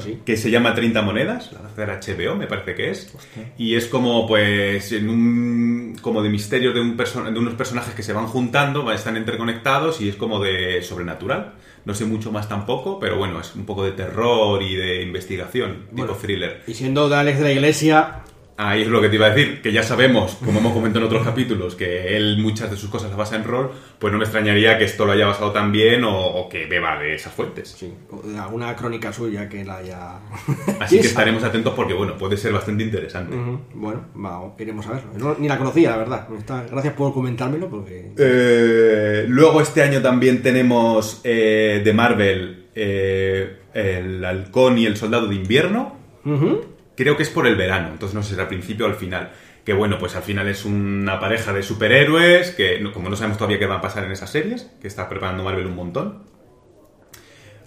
sí. 0.00 0.18
que 0.26 0.36
se 0.36 0.50
llama 0.50 0.74
30 0.74 1.00
monedas, 1.02 1.52
la 1.52 1.68
hacer 1.68 1.88
HBO, 1.88 2.34
me 2.36 2.46
parece 2.46 2.74
que 2.74 2.90
es. 2.90 3.14
Y 3.56 3.74
es 3.76 3.86
como, 3.86 4.26
pues, 4.26 4.92
en 4.92 5.08
un, 5.08 5.77
como 6.00 6.22
de 6.22 6.28
misterios 6.28 6.74
de, 6.74 6.80
un 6.80 6.96
de 6.96 7.40
unos 7.40 7.54
personajes 7.54 7.94
que 7.94 8.02
se 8.02 8.12
van 8.12 8.26
juntando, 8.26 8.90
están 8.92 9.16
interconectados 9.16 10.00
y 10.00 10.08
es 10.08 10.16
como 10.16 10.40
de 10.40 10.82
sobrenatural. 10.82 11.54
No 11.84 11.94
sé 11.94 12.04
mucho 12.04 12.32
más 12.32 12.48
tampoco, 12.48 12.98
pero 12.98 13.16
bueno, 13.16 13.40
es 13.40 13.54
un 13.54 13.64
poco 13.64 13.84
de 13.84 13.92
terror 13.92 14.62
y 14.62 14.74
de 14.74 15.02
investigación, 15.02 15.86
tipo 15.94 16.14
thriller. 16.14 16.62
Y 16.66 16.74
siendo 16.74 17.08
de 17.08 17.16
Alex 17.16 17.38
de 17.38 17.44
la 17.44 17.52
Iglesia, 17.52 18.22
Ahí 18.60 18.82
es 18.82 18.88
lo 18.88 19.00
que 19.00 19.08
te 19.08 19.14
iba 19.14 19.26
a 19.26 19.30
decir, 19.30 19.62
que 19.62 19.70
ya 19.72 19.84
sabemos, 19.84 20.34
como 20.44 20.58
hemos 20.58 20.72
comentado 20.72 21.04
en 21.04 21.12
otros 21.12 21.24
capítulos, 21.24 21.76
que 21.76 22.16
él 22.16 22.38
muchas 22.38 22.68
de 22.72 22.76
sus 22.76 22.90
cosas 22.90 23.08
las 23.08 23.16
basa 23.16 23.36
en 23.36 23.44
rol, 23.44 23.70
pues 24.00 24.12
no 24.12 24.18
me 24.18 24.24
extrañaría 24.24 24.76
que 24.78 24.84
esto 24.84 25.04
lo 25.06 25.12
haya 25.12 25.26
basado 25.26 25.52
también 25.52 26.02
o, 26.02 26.18
o 26.18 26.48
que 26.48 26.66
beba 26.66 26.98
de 26.98 27.14
esas 27.14 27.32
fuentes. 27.32 27.68
sí, 27.78 27.94
o 28.10 28.20
de 28.26 28.36
alguna 28.36 28.74
crónica 28.74 29.12
suya 29.12 29.48
que 29.48 29.64
la 29.64 29.76
haya. 29.76 30.18
Así 30.80 31.00
que 31.00 31.06
estaremos 31.06 31.44
atentos 31.44 31.72
porque, 31.76 31.94
bueno, 31.94 32.18
puede 32.18 32.36
ser 32.36 32.52
bastante 32.52 32.82
interesante. 32.82 33.36
Bueno, 33.74 34.06
va, 34.16 34.52
iremos 34.58 34.84
a 34.88 34.92
verlo. 34.94 35.10
No, 35.16 35.36
ni 35.38 35.46
la 35.46 35.56
conocía, 35.56 35.90
la 35.90 35.96
verdad. 35.98 36.26
Está- 36.36 36.66
gracias 36.68 36.94
por 36.94 37.14
comentármelo 37.14 37.68
porque. 37.68 38.10
Eh, 38.18 39.24
luego 39.28 39.60
este 39.60 39.82
año 39.84 40.02
también 40.02 40.42
tenemos 40.42 41.20
eh, 41.22 41.80
de 41.84 41.92
Marvel 41.92 42.66
eh, 42.74 43.56
el 43.72 44.24
halcón 44.24 44.78
y 44.78 44.86
el 44.86 44.96
soldado 44.96 45.28
de 45.28 45.36
invierno. 45.36 45.94
Ujú. 46.24 46.60
Creo 46.98 47.16
que 47.16 47.22
es 47.22 47.30
por 47.30 47.46
el 47.46 47.54
verano, 47.54 47.90
entonces 47.92 48.12
no 48.14 48.22
sé 48.22 48.30
si 48.30 48.34
será 48.34 48.42
al 48.42 48.48
principio 48.48 48.84
o 48.86 48.88
al 48.88 48.96
final. 48.96 49.30
Que 49.64 49.72
bueno, 49.72 49.98
pues 49.98 50.16
al 50.16 50.22
final 50.24 50.48
es 50.48 50.64
una 50.64 51.20
pareja 51.20 51.52
de 51.52 51.62
superhéroes 51.62 52.50
que, 52.50 52.80
no- 52.80 52.92
como 52.92 53.08
no 53.08 53.14
sabemos 53.14 53.38
todavía 53.38 53.60
qué 53.60 53.66
va 53.66 53.76
a 53.76 53.80
pasar 53.80 54.02
en 54.04 54.10
esas 54.10 54.30
series, 54.30 54.68
que 54.80 54.88
está 54.88 55.08
preparando 55.08 55.44
Marvel 55.44 55.66
un 55.66 55.76
montón. 55.76 56.24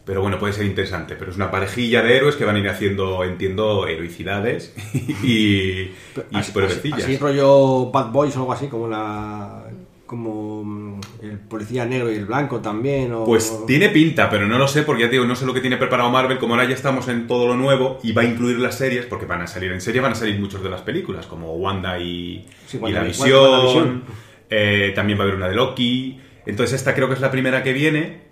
Pero 0.04 0.22
bueno, 0.22 0.38
puede 0.38 0.52
ser 0.52 0.66
interesante. 0.66 1.16
Pero 1.16 1.32
es 1.32 1.38
una 1.38 1.50
parejilla 1.50 2.02
de 2.02 2.18
héroes 2.18 2.36
que 2.36 2.44
van 2.44 2.56
a 2.58 2.60
ir 2.60 2.68
haciendo, 2.68 3.24
entiendo, 3.24 3.88
heroicidades 3.88 4.74
y, 5.24 5.92
y 6.32 6.36
así, 6.40 6.52
así 6.92 7.18
rollo 7.18 7.92
Bad 7.92 8.12
Boys 8.12 8.36
o 8.36 8.40
algo 8.40 8.52
así, 8.54 8.68
como 8.68 8.88
la. 8.88 9.64
Como 10.12 10.62
mm, 10.66 11.00
el 11.22 11.40
policía 11.40 11.86
negro 11.86 12.12
y 12.12 12.16
el 12.16 12.26
blanco 12.26 12.60
también. 12.60 13.14
O... 13.14 13.24
Pues 13.24 13.66
tiene 13.66 13.88
pinta, 13.88 14.30
pero 14.30 14.46
no 14.46 14.58
lo 14.58 14.68
sé 14.68 14.84
porque 14.84 15.04
ya 15.04 15.08
te 15.08 15.14
digo, 15.14 15.24
no 15.24 15.38
sé 15.38 15.46
lo 15.46 15.54
que 15.54 15.62
tiene 15.62 15.78
preparado 15.78 16.10
Marvel, 16.10 16.38
como 16.38 16.54
ahora 16.54 16.68
ya 16.68 16.76
estamos 16.76 17.08
en 17.08 17.28
todo 17.28 17.48
lo 17.48 17.56
nuevo 17.56 17.98
y 18.04 18.12
va 18.12 18.24
a 18.24 18.26
incluir 18.26 18.60
las 18.60 18.78
series, 18.78 19.06
porque 19.06 19.26
van 19.26 19.42
a 19.42 19.48
salir 19.48 19.72
en 19.72 19.80
serie, 19.80 20.02
van 20.02 20.12
a 20.12 20.16
salir 20.16 20.38
muchos 20.38 20.62
de 20.62 20.70
las 20.70 20.82
películas, 20.82 21.28
como 21.28 21.54
Wanda 21.54 21.98
y, 21.98 22.46
Sí, 22.66 22.78
y 22.86 22.92
la 22.92 23.04
Visión, 23.04 24.04
eh, 24.50 24.92
también 24.94 25.18
va 25.18 25.24
a 25.24 25.28
haber 25.28 25.38
una 25.38 25.48
de 25.48 25.56
Loki, 25.56 26.20
entonces 26.46 26.76
esta 26.76 26.94
creo 26.94 27.08
que 27.08 27.14
es 27.14 27.22
la 27.22 27.32
primera 27.32 27.64
que 27.64 27.72
viene 27.72 28.24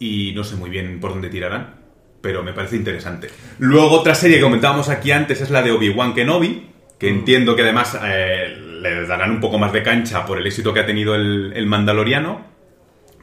y 0.00 0.32
no 0.34 0.44
sé 0.44 0.56
muy 0.56 0.70
bien 0.70 0.98
por 0.98 1.10
dónde 1.10 1.28
tirarán, 1.28 1.74
pero 2.22 2.42
me 2.42 2.54
parece 2.54 2.76
interesante. 2.76 3.28
Luego 3.58 3.90
otra 3.90 4.14
serie 4.14 4.38
que 4.38 4.44
comentábamos 4.44 4.88
aquí 4.88 5.10
antes 5.10 5.42
es 5.42 5.50
la 5.50 5.60
de 5.60 5.72
Obi-Wan 5.72 6.14
Kenobi, 6.14 6.68
que 6.98 7.08
entiendo 7.08 7.54
que 7.56 7.62
además 7.62 7.98
eh, 8.02 8.56
le 8.80 9.06
darán 9.06 9.30
un 9.30 9.40
poco 9.40 9.58
más 9.58 9.72
de 9.72 9.82
cancha 9.82 10.24
por 10.26 10.38
el 10.38 10.46
éxito 10.46 10.72
que 10.74 10.80
ha 10.80 10.86
tenido 10.86 11.14
el, 11.14 11.52
el 11.54 11.66
Mandaloriano, 11.66 12.44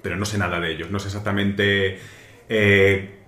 pero 0.01 0.15
no 0.15 0.25
sé 0.25 0.37
nada 0.37 0.59
de 0.59 0.71
ellos. 0.71 0.91
No 0.91 0.99
sé 0.99 1.07
exactamente 1.07 1.99
eh, 2.49 3.19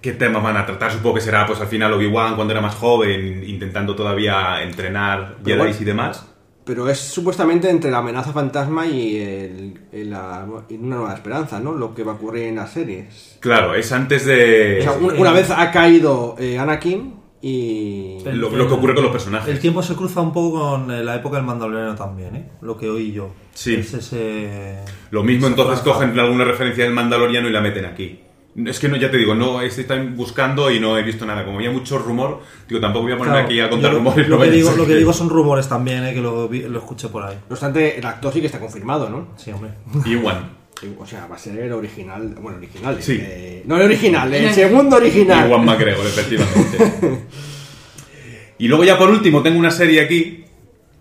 qué 0.00 0.12
temas 0.12 0.42
van 0.42 0.56
a 0.56 0.66
tratar. 0.66 0.92
Supongo 0.92 1.14
que 1.16 1.20
será, 1.20 1.46
pues 1.46 1.60
al 1.60 1.68
final, 1.68 1.92
Obi-Wan 1.94 2.34
cuando 2.34 2.52
era 2.52 2.60
más 2.60 2.74
joven, 2.74 3.42
intentando 3.46 3.94
todavía 3.96 4.62
entrenar 4.62 5.36
Jedi 5.44 5.56
bueno, 5.58 5.74
y 5.78 5.84
demás. 5.84 6.26
Pero 6.64 6.88
es 6.88 6.98
supuestamente 6.98 7.70
entre 7.70 7.92
la 7.92 7.98
amenaza 7.98 8.32
fantasma 8.32 8.86
y, 8.86 9.18
el, 9.18 9.80
el- 9.92 10.10
la- 10.10 10.44
y 10.68 10.74
una 10.74 10.96
nueva 10.96 11.14
esperanza, 11.14 11.60
¿no? 11.60 11.72
Lo 11.72 11.94
que 11.94 12.02
va 12.02 12.12
a 12.12 12.14
ocurrir 12.16 12.44
en 12.48 12.56
las 12.56 12.72
series. 12.72 13.38
Claro, 13.40 13.74
es 13.76 13.92
antes 13.92 14.26
de 14.26 14.78
O 14.80 14.82
sea, 14.82 14.92
un- 14.92 15.16
una 15.16 15.32
vez 15.32 15.48
ha 15.52 15.70
caído 15.70 16.34
eh, 16.40 16.58
Anakin 16.58 17.15
y... 17.42 18.18
El- 18.24 18.38
lo, 18.38 18.50
lo 18.50 18.66
que 18.66 18.74
ocurre 18.74 18.94
con 18.94 19.04
los 19.04 19.12
personajes. 19.12 19.48
El 19.48 19.60
tiempo 19.60 19.82
se 19.82 19.94
cruza 19.94 20.20
un 20.20 20.32
poco 20.32 20.60
con 20.60 20.90
eh, 20.90 21.04
la 21.04 21.16
época 21.16 21.36
del 21.36 21.46
Mandaloriano 21.46 21.94
también, 21.94 22.36
¿eh? 22.36 22.50
Lo 22.62 22.76
que 22.76 22.88
oí 22.88 23.12
yo. 23.12 23.30
Sí. 23.54 23.74
Es 23.76 23.94
ese... 23.94 24.78
Lo 25.10 25.22
mismo 25.22 25.46
entonces 25.46 25.80
franja. 25.80 26.00
cogen 26.00 26.18
alguna 26.18 26.44
referencia 26.44 26.84
del 26.84 26.92
Mandaloriano 26.94 27.48
y 27.48 27.52
la 27.52 27.60
meten 27.60 27.84
aquí. 27.84 28.20
Es 28.64 28.80
que 28.80 28.88
no, 28.88 28.96
ya 28.96 29.10
te 29.10 29.18
digo, 29.18 29.34
no 29.34 29.60
estoy 29.60 30.06
buscando 30.08 30.70
y 30.70 30.80
no 30.80 30.96
he 30.96 31.02
visto 31.02 31.26
nada. 31.26 31.44
Como 31.44 31.58
había 31.58 31.70
mucho 31.70 31.98
rumor, 31.98 32.40
digo, 32.66 32.80
tampoco 32.80 33.02
voy 33.04 33.12
a 33.12 33.18
ponerme 33.18 33.40
Claro, 33.40 33.46
aquí 33.48 33.60
a 33.60 33.68
contar 33.68 33.90
yo 33.92 33.98
rumores. 33.98 34.28
Lo, 34.28 34.38
no 34.38 34.42
que 34.44 34.50
digo, 34.50 34.70
lo 34.70 34.86
que 34.86 34.94
digo 34.96 35.12
son 35.12 35.28
rumores 35.28 35.68
también, 35.68 36.04
¿eh? 36.06 36.14
Que 36.14 36.22
lo, 36.22 36.48
lo 36.50 36.78
escuché 36.78 37.08
por 37.08 37.22
ahí. 37.22 37.34
No 37.50 37.52
obstante, 37.52 37.98
el 37.98 38.06
actor 38.06 38.32
sí 38.32 38.40
que 38.40 38.46
está 38.46 38.58
confirmado, 38.58 39.10
¿no? 39.10 39.28
Sí, 39.36 39.50
hombre. 39.50 39.72
Iwan. 40.06 40.55
O 40.98 41.06
sea, 41.06 41.26
va 41.26 41.36
a 41.36 41.38
ser 41.38 41.58
el 41.58 41.72
original... 41.72 42.34
Bueno, 42.40 42.58
original. 42.58 43.02
Sí. 43.02 43.18
eh, 43.20 43.62
no 43.64 43.76
el 43.76 43.82
original, 43.82 44.32
el 44.34 44.52
segundo 44.52 44.96
original. 45.02 45.48
Iwan 45.48 45.64
McGregor, 45.64 46.06
efectivamente. 46.06 46.78
y 48.58 48.68
luego 48.68 48.84
ya 48.84 48.98
por 48.98 49.10
último 49.10 49.42
tengo 49.42 49.58
una 49.58 49.70
serie 49.70 50.00
aquí, 50.02 50.44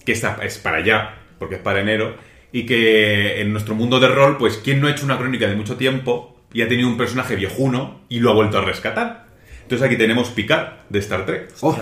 que 0.06 0.14
esta 0.14 0.38
es 0.42 0.58
para 0.58 0.78
allá, 0.78 1.16
porque 1.40 1.56
es 1.56 1.62
para 1.62 1.82
enero, 1.82 2.16
y 2.52 2.66
que 2.66 3.42
en 3.42 3.52
nuestro 3.52 3.76
mundo 3.76 4.00
de 4.00 4.08
rol, 4.08 4.38
pues, 4.38 4.58
¿quién 4.64 4.80
no 4.80 4.88
ha 4.88 4.92
hecho 4.92 5.04
una 5.06 5.18
crónica 5.18 5.48
de 5.48 5.56
mucho 5.56 5.76
tiempo 5.76 6.40
y 6.54 6.62
ha 6.62 6.70
tenido 6.70 6.88
un 6.88 6.96
personaje 6.98 7.36
viejuno 7.36 8.02
y 8.08 8.20
lo 8.20 8.32
ha 8.32 8.34
vuelto 8.34 8.58
a 8.58 8.62
rescatar? 8.62 9.26
Entonces 9.64 9.86
aquí 9.86 9.98
tenemos 9.98 10.30
Picard, 10.30 10.86
de 10.90 11.00
Star 11.00 11.26
Trek. 11.26 11.50
Oh, 11.62 11.76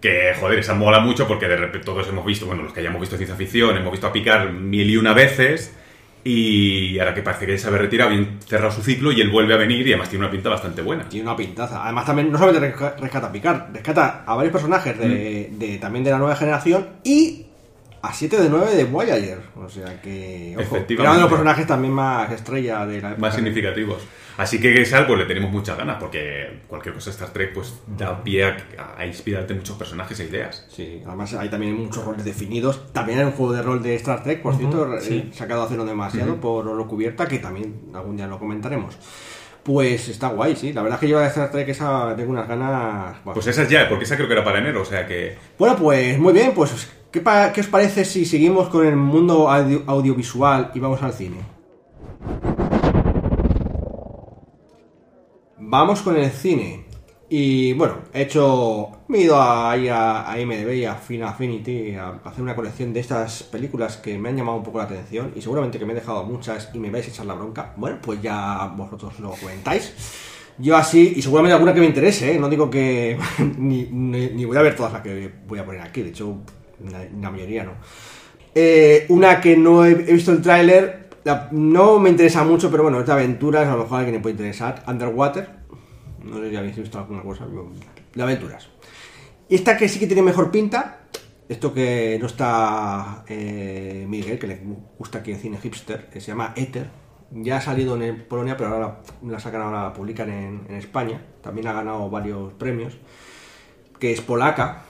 Que, 0.00 0.34
joder, 0.40 0.58
esa 0.58 0.74
mola 0.74 0.98
mucho 0.98 1.28
porque 1.28 1.46
de 1.46 1.56
repente 1.56 1.84
todos 1.86 2.08
hemos 2.08 2.26
visto, 2.26 2.46
bueno, 2.46 2.64
los 2.64 2.72
que 2.72 2.80
hayamos 2.80 3.00
visto 3.00 3.16
ciencia 3.16 3.36
ficción, 3.36 3.76
hemos 3.76 3.92
visto 3.92 4.08
a 4.08 4.12
Picard 4.12 4.50
mil 4.50 4.90
y 4.90 4.96
una 4.96 5.12
veces 5.12 5.76
y 6.28 6.98
ahora 6.98 7.14
que 7.14 7.22
parece 7.22 7.46
que 7.46 7.56
se 7.56 7.68
había 7.68 7.78
retirado, 7.78 8.10
bien 8.10 8.38
cerrado 8.44 8.72
su 8.72 8.82
ciclo 8.82 9.12
y 9.12 9.20
él 9.20 9.30
vuelve 9.30 9.54
a 9.54 9.56
venir 9.56 9.86
y 9.86 9.92
además 9.92 10.08
tiene 10.08 10.24
una 10.24 10.32
pinta 10.32 10.48
bastante 10.48 10.82
buena. 10.82 11.08
tiene 11.08 11.28
una 11.28 11.36
pintaza. 11.36 11.84
Además, 11.84 12.04
también 12.04 12.32
no 12.32 12.38
solamente 12.38 12.74
resca- 12.74 12.96
rescata 12.98 13.28
a 13.28 13.32
Picard, 13.32 13.72
rescata 13.72 14.24
a 14.26 14.34
varios 14.34 14.52
personajes 14.52 14.98
de, 14.98 15.50
Mm. 15.52 15.58
de- 15.58 15.78
también 15.78 16.04
de 16.04 16.10
la 16.10 16.18
nueva 16.18 16.34
generación 16.34 16.86
y 17.04 17.46
a 18.02 18.12
7 18.12 18.38
de 18.40 18.48
9 18.48 18.74
de 18.74 18.84
Voyager. 18.84 19.38
O 19.56 19.68
sea 19.68 20.00
que. 20.02 20.52
Ojo, 20.56 20.62
Efectivamente. 20.76 20.94
era 21.02 21.10
uno 21.10 21.14
de 21.14 21.20
los 21.22 21.30
personajes 21.30 21.66
también 21.66 21.92
más 21.94 22.30
estrella 22.32 22.84
de 22.86 23.00
la 23.00 23.08
época. 23.10 23.20
Más 23.20 23.34
significativos. 23.34 24.02
Así 24.38 24.60
que 24.60 24.70
Gesal, 24.72 25.06
pues 25.06 25.18
le 25.18 25.24
tenemos 25.24 25.50
muchas 25.50 25.78
ganas 25.78 25.96
porque 25.98 26.60
cualquier 26.68 26.94
cosa 26.94 27.06
de 27.10 27.14
Star 27.16 27.30
Trek 27.30 27.54
pues 27.54 27.74
da 27.86 28.22
pie 28.22 28.44
a, 28.44 28.56
a 28.98 29.06
inspirarte 29.06 29.54
en 29.54 29.60
muchos 29.60 29.76
personajes 29.76 30.20
e 30.20 30.24
ideas. 30.24 30.66
Sí, 30.68 31.02
además 31.06 31.32
hay 31.34 31.48
también 31.48 31.74
muchos 31.74 32.04
roles 32.04 32.24
definidos. 32.24 32.92
También 32.92 33.18
hay 33.20 33.24
un 33.24 33.32
juego 33.32 33.52
de 33.54 33.62
rol 33.62 33.82
de 33.82 33.94
Star 33.94 34.22
Trek, 34.22 34.42
por 34.42 34.54
cierto, 34.56 35.00
sí. 35.00 35.30
sacado 35.32 35.62
hace 35.62 35.76
no 35.76 35.84
demasiado 35.86 36.36
por 36.36 36.68
Oro 36.68 36.86
Cubierta, 36.86 37.26
que 37.26 37.38
también 37.38 37.74
algún 37.94 38.16
día 38.16 38.26
lo 38.26 38.38
comentaremos. 38.38 38.98
Pues 39.62 40.08
está 40.08 40.28
guay, 40.28 40.54
sí. 40.54 40.72
La 40.72 40.82
verdad 40.82 40.96
es 40.98 41.00
que 41.00 41.08
yo 41.08 41.18
de 41.18 41.26
Star 41.26 41.50
Trek 41.50 41.68
esa 41.70 42.14
tengo 42.14 42.30
unas 42.30 42.46
ganas. 42.46 43.16
bueno. 43.24 43.34
Pues 43.34 43.46
esa 43.48 43.62
es 43.62 43.70
ya, 43.70 43.88
porque 43.88 44.04
esa 44.04 44.16
creo 44.16 44.28
que 44.28 44.34
era 44.34 44.44
para 44.44 44.58
enero, 44.58 44.82
o 44.82 44.84
sea 44.84 45.06
que... 45.06 45.36
Bueno, 45.58 45.76
pues 45.76 46.18
muy 46.18 46.32
bien, 46.34 46.52
pues 46.54 46.88
¿qué, 47.10 47.20
pa- 47.20 47.52
qué 47.52 47.62
os 47.62 47.66
parece 47.68 48.04
si 48.04 48.24
seguimos 48.26 48.68
con 48.68 48.86
el 48.86 48.94
mundo 48.96 49.50
audio- 49.50 49.82
audiovisual 49.86 50.70
y 50.74 50.78
vamos 50.78 51.02
al 51.02 51.12
cine? 51.14 51.55
Vamos 55.68 56.00
con 56.02 56.16
el 56.16 56.30
cine. 56.30 56.84
Y 57.28 57.72
bueno, 57.72 57.96
he 58.14 58.22
hecho. 58.22 58.88
Me 59.08 59.18
he 59.18 59.22
ido 59.22 59.36
a, 59.36 59.72
a 59.72 60.40
IMDb 60.40 60.74
y 60.74 60.84
a 60.84 60.94
Final 60.94 61.28
Affinity 61.30 61.94
a 61.94 62.20
hacer 62.24 62.42
una 62.42 62.54
colección 62.54 62.92
de 62.92 63.00
estas 63.00 63.42
películas 63.42 63.96
que 63.96 64.16
me 64.16 64.28
han 64.28 64.36
llamado 64.36 64.58
un 64.58 64.62
poco 64.64 64.78
la 64.78 64.84
atención 64.84 65.32
y 65.34 65.42
seguramente 65.42 65.78
que 65.78 65.84
me 65.84 65.92
he 65.92 65.96
dejado 65.96 66.22
muchas 66.22 66.70
y 66.72 66.78
me 66.78 66.88
vais 66.90 67.06
a 67.06 67.10
echar 67.10 67.26
la 67.26 67.34
bronca. 67.34 67.72
Bueno, 67.76 67.98
pues 68.00 68.22
ya 68.22 68.72
vosotros 68.76 69.18
lo 69.18 69.30
comentáis. 69.32 69.92
Yo 70.58 70.76
así, 70.76 71.14
y 71.16 71.20
seguramente 71.22 71.54
alguna 71.54 71.74
que 71.74 71.80
me 71.80 71.86
interese, 71.86 72.32
¿eh? 72.34 72.38
no 72.38 72.48
digo 72.48 72.70
que 72.70 73.18
ni, 73.58 73.88
ni- 73.90 74.44
voy 74.44 74.56
a 74.56 74.62
ver 74.62 74.76
todas 74.76 74.92
las 74.92 75.02
que 75.02 75.30
voy 75.48 75.58
a 75.58 75.64
poner 75.66 75.82
aquí, 75.82 76.02
de 76.02 76.10
hecho, 76.10 76.36
la 77.20 77.30
mayoría 77.30 77.64
no. 77.64 77.72
Eh, 78.54 79.04
una 79.10 79.40
que 79.40 79.56
no 79.56 79.84
he, 79.84 79.90
he 79.90 80.12
visto 80.14 80.30
el 80.32 80.40
tráiler, 80.40 81.05
la- 81.26 81.48
no 81.52 81.98
me 81.98 82.10
interesa 82.10 82.44
mucho, 82.44 82.70
pero 82.70 82.82
bueno, 82.84 83.00
es 83.00 83.06
de 83.06 83.12
aventuras, 83.12 83.66
a 83.68 83.72
lo 83.76 83.82
mejor 83.82 83.96
a 83.96 83.98
alguien 83.98 84.14
le 84.16 84.20
puede 84.20 84.34
interesar. 84.34 84.82
Underwater, 84.86 85.50
no 86.24 86.38
sé 86.38 86.50
si 86.50 86.56
habéis 86.56 86.76
visto 86.76 86.98
alguna 86.98 87.22
cosa, 87.22 87.46
de 88.14 88.22
aventuras. 88.22 88.68
Y 89.48 89.54
esta 89.56 89.76
que 89.76 89.88
sí 89.88 89.98
que 89.98 90.06
tiene 90.06 90.22
mejor 90.22 90.50
pinta, 90.50 91.00
esto 91.48 91.72
que 91.72 92.16
no 92.20 92.26
está 92.26 93.24
eh, 93.28 94.04
Miguel, 94.08 94.38
que 94.38 94.46
le 94.46 94.60
gusta 94.98 95.18
aquí 95.18 95.32
el 95.32 95.38
cine 95.38 95.58
hipster, 95.58 96.08
que 96.08 96.20
se 96.20 96.28
llama 96.28 96.52
Ether. 96.56 96.90
Ya 97.32 97.56
ha 97.56 97.60
salido 97.60 98.00
en 98.00 98.24
Polonia, 98.28 98.56
pero 98.56 98.70
ahora 98.70 99.00
la 99.26 99.38
sacan 99.40 99.62
ahora, 99.62 99.82
la 99.84 99.92
publican 99.92 100.30
en, 100.30 100.66
en 100.68 100.76
España. 100.76 101.20
También 101.42 101.66
ha 101.66 101.72
ganado 101.72 102.08
varios 102.08 102.52
premios. 102.54 102.96
Que 103.98 104.12
es 104.12 104.20
polaca. 104.20 104.82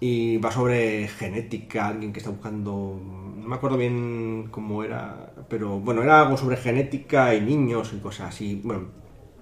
Y 0.00 0.38
va 0.38 0.50
sobre 0.50 1.08
genética, 1.08 1.88
alguien 1.88 2.12
que 2.12 2.18
está 2.20 2.30
buscando. 2.30 3.00
No 3.40 3.48
me 3.48 3.56
acuerdo 3.56 3.76
bien 3.76 4.48
cómo 4.50 4.84
era. 4.84 5.32
Pero 5.48 5.80
bueno, 5.80 6.02
era 6.02 6.22
algo 6.22 6.36
sobre 6.36 6.56
genética 6.56 7.34
y 7.34 7.40
niños 7.40 7.92
y 7.94 7.98
cosas 8.00 8.28
así. 8.28 8.60
Bueno, 8.62 8.88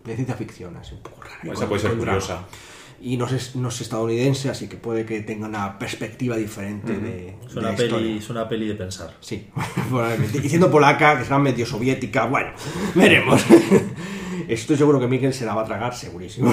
de 0.05 0.15
ciencia 0.15 0.35
ficción, 0.35 0.77
así 0.77 0.95
un 0.95 1.03
poco 1.03 1.23
rara. 1.23 1.39
y 1.45 1.51
Esa 1.51 1.69
puede 1.69 1.83
ser 1.83 1.97
curiosa. 1.97 2.45
y 3.01 3.17
no 3.17 3.27
es, 3.27 3.55
no 3.57 3.69
es 3.69 3.81
estadounidense, 3.81 4.49
así 4.51 4.69
que 4.69 4.77
puede 4.77 5.05
que 5.05 5.21
tenga 5.21 5.47
una 5.47 5.79
perspectiva 5.79 6.37
diferente 6.37 6.97
de, 6.99 7.37
Es 7.47 7.55
de 7.55 7.61
una, 7.61 7.71
la 7.71 7.77
peli, 7.77 7.87
historia. 7.89 8.17
es 8.17 8.31
una 8.31 8.49
peli 8.49 8.69
de 8.69 8.75
pensar. 8.75 9.15
Sí, 9.21 9.49
probablemente. 9.89 10.39
Y 10.43 10.49
siendo 10.49 10.71
polaca, 10.71 11.19
que 11.19 11.25
será 11.25 11.39
medio 11.39 11.67
soviética, 11.67 12.27
bueno, 12.27 12.51
veremos. 12.95 13.45
Estoy 14.49 14.77
seguro 14.77 14.99
que 14.99 15.07
Miguel 15.07 15.35
se 15.35 15.45
la 15.45 15.55
va 15.55 15.63
a 15.63 15.67
tragar, 15.67 15.95
segurísimo. 15.95 16.53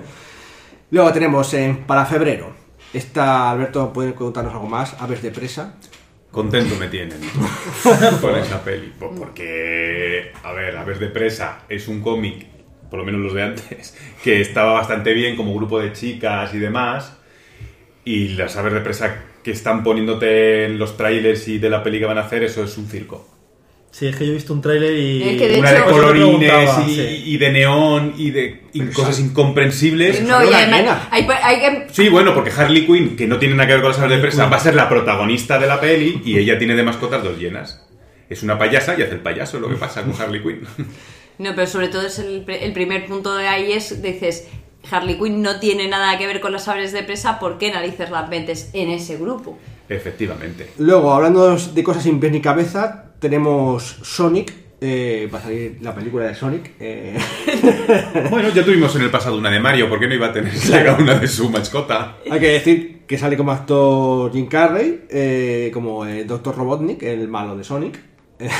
Luego 0.92 1.12
tenemos 1.12 1.52
eh, 1.54 1.76
para 1.86 2.04
febrero. 2.06 2.52
Esta, 2.92 3.50
Alberto, 3.50 3.92
¿puede 3.92 4.14
contarnos 4.14 4.52
algo 4.52 4.66
más? 4.68 4.94
Aves 5.00 5.22
de 5.22 5.30
presa. 5.30 5.74
Contento 6.30 6.76
me 6.76 6.86
tienen 6.88 7.18
con 8.20 8.36
esa 8.36 8.62
peli. 8.62 8.92
Pues 8.98 9.10
porque, 9.18 10.32
a 10.44 10.52
ver, 10.52 10.76
A 10.76 10.84
ver 10.84 10.98
de 10.98 11.08
presa 11.08 11.62
es 11.68 11.88
un 11.88 12.00
cómic, 12.00 12.46
por 12.88 13.00
lo 13.00 13.04
menos 13.04 13.20
los 13.20 13.34
de 13.34 13.42
antes, 13.42 13.96
que 14.22 14.40
estaba 14.40 14.72
bastante 14.72 15.12
bien 15.12 15.36
como 15.36 15.54
grupo 15.54 15.80
de 15.80 15.92
chicas 15.92 16.54
y 16.54 16.58
demás. 16.58 17.16
Y 18.04 18.28
las 18.28 18.56
aves 18.56 18.72
de 18.72 18.80
presa 18.80 19.24
que 19.42 19.50
están 19.50 19.82
poniéndote 19.82 20.66
en 20.66 20.78
los 20.78 20.96
trailers 20.96 21.48
y 21.48 21.58
de 21.58 21.70
la 21.70 21.82
peli 21.82 21.98
que 21.98 22.06
van 22.06 22.18
a 22.18 22.22
hacer, 22.22 22.42
eso 22.44 22.62
es 22.62 22.78
un 22.78 22.86
circo. 22.86 23.39
Sí, 23.92 24.06
es 24.06 24.14
que 24.16 24.24
yo 24.24 24.30
he 24.30 24.34
visto 24.36 24.52
un 24.52 24.62
tráiler 24.62 24.94
y... 24.96 25.22
Es 25.30 25.36
que 25.38 25.48
de 25.48 25.58
Una 25.58 25.72
de 25.72 25.78
hecho- 25.78 25.90
colorines 25.90 26.70
y, 26.86 26.94
sí. 26.94 27.22
y 27.26 27.36
de 27.38 27.50
neón 27.50 28.14
y 28.16 28.30
de 28.30 28.62
y 28.72 28.80
cosas 28.86 29.18
incomprensibles. 29.18 30.22
No, 30.22 30.42
y 30.48 30.52
además, 30.54 31.08
hay, 31.10 31.26
Sí, 31.90 32.08
bueno, 32.08 32.32
porque 32.32 32.50
Harley 32.56 32.86
Quinn, 32.86 33.16
que 33.16 33.26
no 33.26 33.38
tiene 33.38 33.56
nada 33.56 33.66
que 33.66 33.72
ver 33.74 33.82
con 33.82 33.90
las 33.90 33.98
aves 34.00 34.12
de 34.16 34.18
presa, 34.22 34.46
va 34.46 34.56
a 34.58 34.60
ser 34.60 34.74
la 34.76 34.88
protagonista 34.88 35.58
de 35.58 35.66
la 35.66 35.80
peli 35.80 36.22
y 36.24 36.38
ella 36.38 36.56
tiene 36.58 36.76
de 36.76 36.82
mascotas 36.84 37.22
dos 37.24 37.36
llenas. 37.38 37.84
Es 38.28 38.44
una 38.44 38.56
payasa 38.58 38.94
y 38.96 39.02
hace 39.02 39.14
el 39.14 39.20
payaso, 39.20 39.58
lo 39.58 39.68
que 39.68 39.74
pasa 39.74 40.02
con 40.02 40.14
Harley 40.20 40.40
Quinn. 40.40 40.60
No, 41.38 41.54
pero 41.56 41.66
sobre 41.66 41.88
todo 41.88 42.06
es 42.06 42.18
el, 42.20 42.44
el 42.48 42.72
primer 42.72 43.06
punto 43.06 43.34
de 43.34 43.48
ahí 43.48 43.72
es, 43.72 44.00
dices, 44.02 44.46
Harley 44.88 45.16
Quinn 45.18 45.42
no 45.42 45.58
tiene 45.58 45.88
nada 45.88 46.16
que 46.16 46.28
ver 46.28 46.40
con 46.40 46.52
las 46.52 46.68
aves 46.68 46.92
de 46.92 47.02
presa, 47.02 47.40
¿por 47.40 47.58
qué 47.58 47.72
narices 47.72 48.08
las 48.10 48.28
metes 48.28 48.70
en 48.72 48.88
ese 48.90 49.16
grupo? 49.16 49.58
Efectivamente. 49.90 50.70
Luego, 50.78 51.12
hablando 51.12 51.56
de 51.56 51.84
cosas 51.84 52.02
sin 52.04 52.18
pies 52.20 52.32
ni 52.32 52.40
cabeza, 52.40 53.12
tenemos 53.18 53.82
Sonic. 54.02 54.54
eh, 54.80 55.28
va 55.32 55.38
a 55.38 55.42
salir 55.42 55.76
la 55.82 55.94
película 55.94 56.24
de 56.26 56.34
Sonic. 56.34 56.70
eh, 56.80 57.18
Bueno, 58.30 58.48
ya 58.50 58.64
tuvimos 58.64 58.94
en 58.96 59.02
el 59.02 59.10
pasado 59.10 59.36
una 59.36 59.50
de 59.50 59.60
Mario, 59.60 59.88
¿por 59.88 59.98
qué 60.00 60.06
no 60.08 60.14
iba 60.14 60.28
a 60.28 60.32
tener 60.32 60.52
cada 60.70 60.94
una 60.96 61.14
de 61.18 61.26
su 61.28 61.50
mascota? 61.50 62.16
Hay 62.30 62.40
que 62.40 62.48
decir 62.52 63.02
que 63.06 63.18
sale 63.18 63.36
como 63.36 63.50
actor 63.52 64.32
Jim 64.32 64.46
Carrey, 64.46 65.04
eh, 65.10 65.70
como 65.74 66.04
el 66.06 66.26
Dr. 66.26 66.56
Robotnik, 66.56 67.02
el 67.02 67.28
malo 67.28 67.56
de 67.56 67.64
Sonic. 67.64 68.00
Eh, 68.40 68.50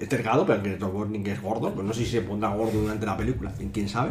he 0.00 0.06
tergado, 0.08 0.44
pero 0.44 0.60
que 0.62 0.74
Robotnik 0.76 1.28
es 1.28 1.40
gordo. 1.40 1.72
Pues 1.72 1.86
no 1.86 1.92
sé 1.92 2.04
si 2.04 2.10
se 2.10 2.22
pondrá 2.22 2.48
gordo 2.48 2.80
durante 2.80 3.06
la 3.06 3.16
película, 3.16 3.52
quién 3.72 3.88
sabe. 3.88 4.10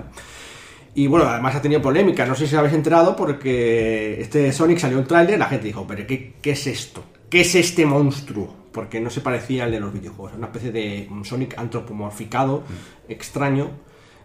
Y 0.96 1.08
bueno, 1.08 1.26
además 1.28 1.56
ha 1.56 1.62
tenido 1.62 1.82
polémica, 1.82 2.26
no 2.26 2.36
sé 2.36 2.46
si 2.46 2.54
os 2.54 2.60
habéis 2.60 2.76
enterado, 2.76 3.16
porque 3.16 4.22
este 4.22 4.52
Sonic 4.52 4.78
salió 4.78 5.00
en 5.00 5.06
tráiler, 5.06 5.40
la 5.40 5.48
gente 5.48 5.66
dijo, 5.66 5.88
pero 5.88 6.06
¿qué, 6.06 6.36
¿qué 6.40 6.52
es 6.52 6.68
esto? 6.68 7.04
¿Qué 7.30 7.42
es 7.42 7.56
este 7.56 7.86
monstruo? 7.86 8.56
Porque 8.72 9.00
no 9.00 9.10
se 9.10 9.22
parecía 9.22 9.64
al 9.64 9.72
de 9.72 9.80
los 9.80 9.92
videojuegos, 9.92 10.38
una 10.38 10.48
especie 10.48 10.72
de 10.72 11.08
un 11.10 11.26
Sonic 11.26 11.58
antropomorficado, 11.58 12.64
extraño, 13.10 13.72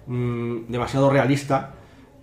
mm, 0.07 0.67
demasiado 0.69 1.09
realista, 1.11 1.75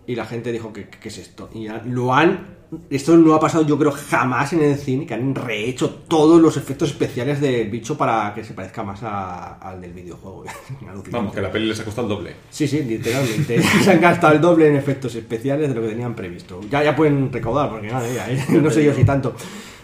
y 0.05 0.15
la 0.15 0.25
gente 0.25 0.51
dijo 0.51 0.71
que 0.71 0.89
qué 0.89 1.08
es 1.08 1.17
esto. 1.17 1.49
Y 1.53 1.67
lo 1.86 2.13
han... 2.13 2.55
Esto 2.90 3.16
no 3.18 3.34
ha 3.34 3.40
pasado 3.40 3.66
yo 3.66 3.78
creo 3.78 3.92
jamás 3.92 4.54
en 4.54 4.62
el 4.64 4.78
cine, 4.78 5.06
que 5.06 5.14
han 5.14 5.34
rehecho 5.36 5.90
todos 6.08 6.42
los 6.42 6.58
efectos 6.58 6.90
especiales 6.90 7.42
del 7.42 7.70
bicho 7.70 7.98
para 7.98 8.34
que 8.34 8.44
se 8.44 8.54
parezca 8.54 8.84
más 8.84 9.02
a- 9.04 9.54
al 9.56 9.82
del 9.82 9.94
videojuego. 9.94 10.44
Vamos, 11.12 11.34
que 11.34 11.42
la 11.42 11.52
peli 11.52 11.68
les 11.68 11.80
ha 11.80 11.86
costado 11.86 12.08
el 12.08 12.16
doble. 12.16 12.36
Sí, 12.50 12.68
sí, 12.68 12.84
literalmente. 12.84 13.62
Se 13.84 13.92
han 13.92 14.02
gastado 14.02 14.34
el 14.34 14.42
doble 14.42 14.68
en 14.68 14.76
efectos 14.76 15.14
especiales 15.16 15.70
de 15.70 15.76
lo 15.76 15.82
que 15.82 15.90
tenían 15.90 16.16
previsto. 16.16 16.62
Ya, 16.70 16.84
ya 16.84 16.96
pueden 16.96 17.32
recaudar, 17.32 17.70
porque 17.70 17.88
nada, 17.88 18.08
ya, 18.12 18.30
¿eh? 18.32 18.44
no 18.62 18.70
sé 18.72 18.84
yo 18.84 18.94
si 18.94 19.04
tanto. 19.04 19.32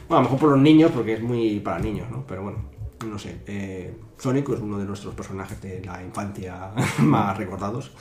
Bueno, 0.07 0.19
a 0.19 0.19
lo 0.19 0.21
mejor 0.23 0.39
por 0.39 0.49
los 0.51 0.59
niños, 0.59 0.91
porque 0.93 1.13
es 1.13 1.21
muy 1.21 1.59
para 1.59 1.79
niños, 1.79 2.09
¿no? 2.11 2.25
Pero 2.27 2.43
bueno, 2.43 2.57
no 3.05 3.17
sé. 3.17 3.37
Eh, 3.47 3.93
Sonic 4.17 4.49
es 4.49 4.59
uno 4.59 4.77
de 4.77 4.85
nuestros 4.85 5.15
personajes 5.15 5.61
de 5.61 5.81
la 5.85 6.01
infancia 6.03 6.71
más 6.99 7.37
recordados. 7.37 7.91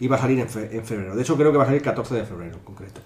Y 0.00 0.08
va 0.08 0.16
a 0.16 0.18
salir 0.18 0.40
en, 0.40 0.48
fe- 0.48 0.70
en 0.74 0.82
febrero. 0.82 1.14
De 1.14 1.20
hecho, 1.20 1.36
creo 1.36 1.52
que 1.52 1.58
va 1.58 1.64
a 1.64 1.66
salir 1.66 1.80
el 1.82 1.84
14 1.84 2.14
de 2.14 2.24
febrero, 2.24 2.54
en 2.54 2.60
concreto. 2.64 3.02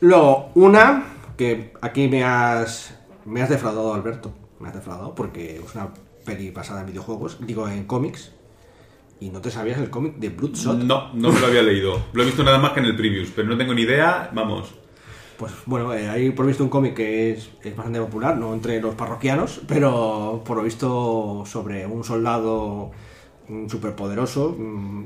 Luego, 0.00 0.50
una 0.54 1.04
que 1.36 1.72
aquí 1.80 2.08
me 2.08 2.24
has, 2.24 2.94
me 3.24 3.42
has 3.42 3.48
defraudado, 3.48 3.94
Alberto. 3.94 4.32
Me 4.60 4.68
has 4.68 4.74
defraudado 4.74 5.14
porque 5.14 5.56
es 5.56 5.74
una 5.74 5.88
peli 6.24 6.50
basada 6.50 6.80
en 6.80 6.86
videojuegos, 6.86 7.38
digo 7.40 7.68
en 7.68 7.84
cómics. 7.84 8.32
Y 9.20 9.30
no 9.30 9.40
te 9.40 9.50
sabías 9.50 9.78
el 9.78 9.90
cómic 9.90 10.16
de 10.16 10.28
Bloodshot. 10.28 10.78
No, 10.78 11.12
no 11.12 11.32
me 11.32 11.40
lo 11.40 11.46
había 11.46 11.62
leído. 11.62 12.00
Lo 12.12 12.22
he 12.22 12.26
visto 12.26 12.44
nada 12.44 12.58
más 12.58 12.72
que 12.72 12.80
en 12.80 12.86
el 12.86 12.96
previews, 12.96 13.32
pero 13.34 13.48
no 13.48 13.56
tengo 13.56 13.74
ni 13.74 13.82
idea. 13.82 14.30
Vamos. 14.32 14.74
Pues 15.36 15.52
bueno, 15.66 15.92
eh, 15.94 16.08
hay 16.08 16.30
por 16.30 16.46
visto 16.46 16.62
un 16.62 16.70
cómic 16.70 16.94
que 16.94 17.32
es, 17.32 17.50
es 17.62 17.76
bastante 17.76 18.00
popular, 18.00 18.36
no 18.36 18.54
entre 18.54 18.80
los 18.80 18.94
parroquianos, 18.94 19.60
pero 19.66 20.42
por 20.44 20.56
lo 20.56 20.62
visto 20.64 21.44
sobre 21.46 21.86
un 21.86 22.02
soldado 22.04 22.90
superpoderoso 23.68 24.56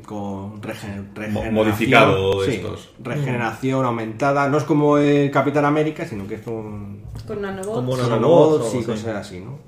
con 0.06 0.60
regen- 0.62 1.10
regeneración. 1.14 1.54
modificado 1.54 2.42
de 2.42 2.46
sí, 2.50 2.56
estos. 2.56 2.90
Regeneración 3.02 3.84
aumentada. 3.84 4.48
No 4.48 4.58
es 4.58 4.64
como 4.64 4.98
el 4.98 5.30
Capitán 5.30 5.64
América, 5.64 6.06
sino 6.06 6.26
que 6.26 6.34
es 6.36 6.42
con 6.42 6.98
Con 7.26 7.40
nanobots. 7.42 7.74
Como 7.74 7.96
nanobots 7.96 8.74
y 8.74 8.82
cosas 8.82 9.16
así, 9.16 9.40
¿no? 9.40 9.58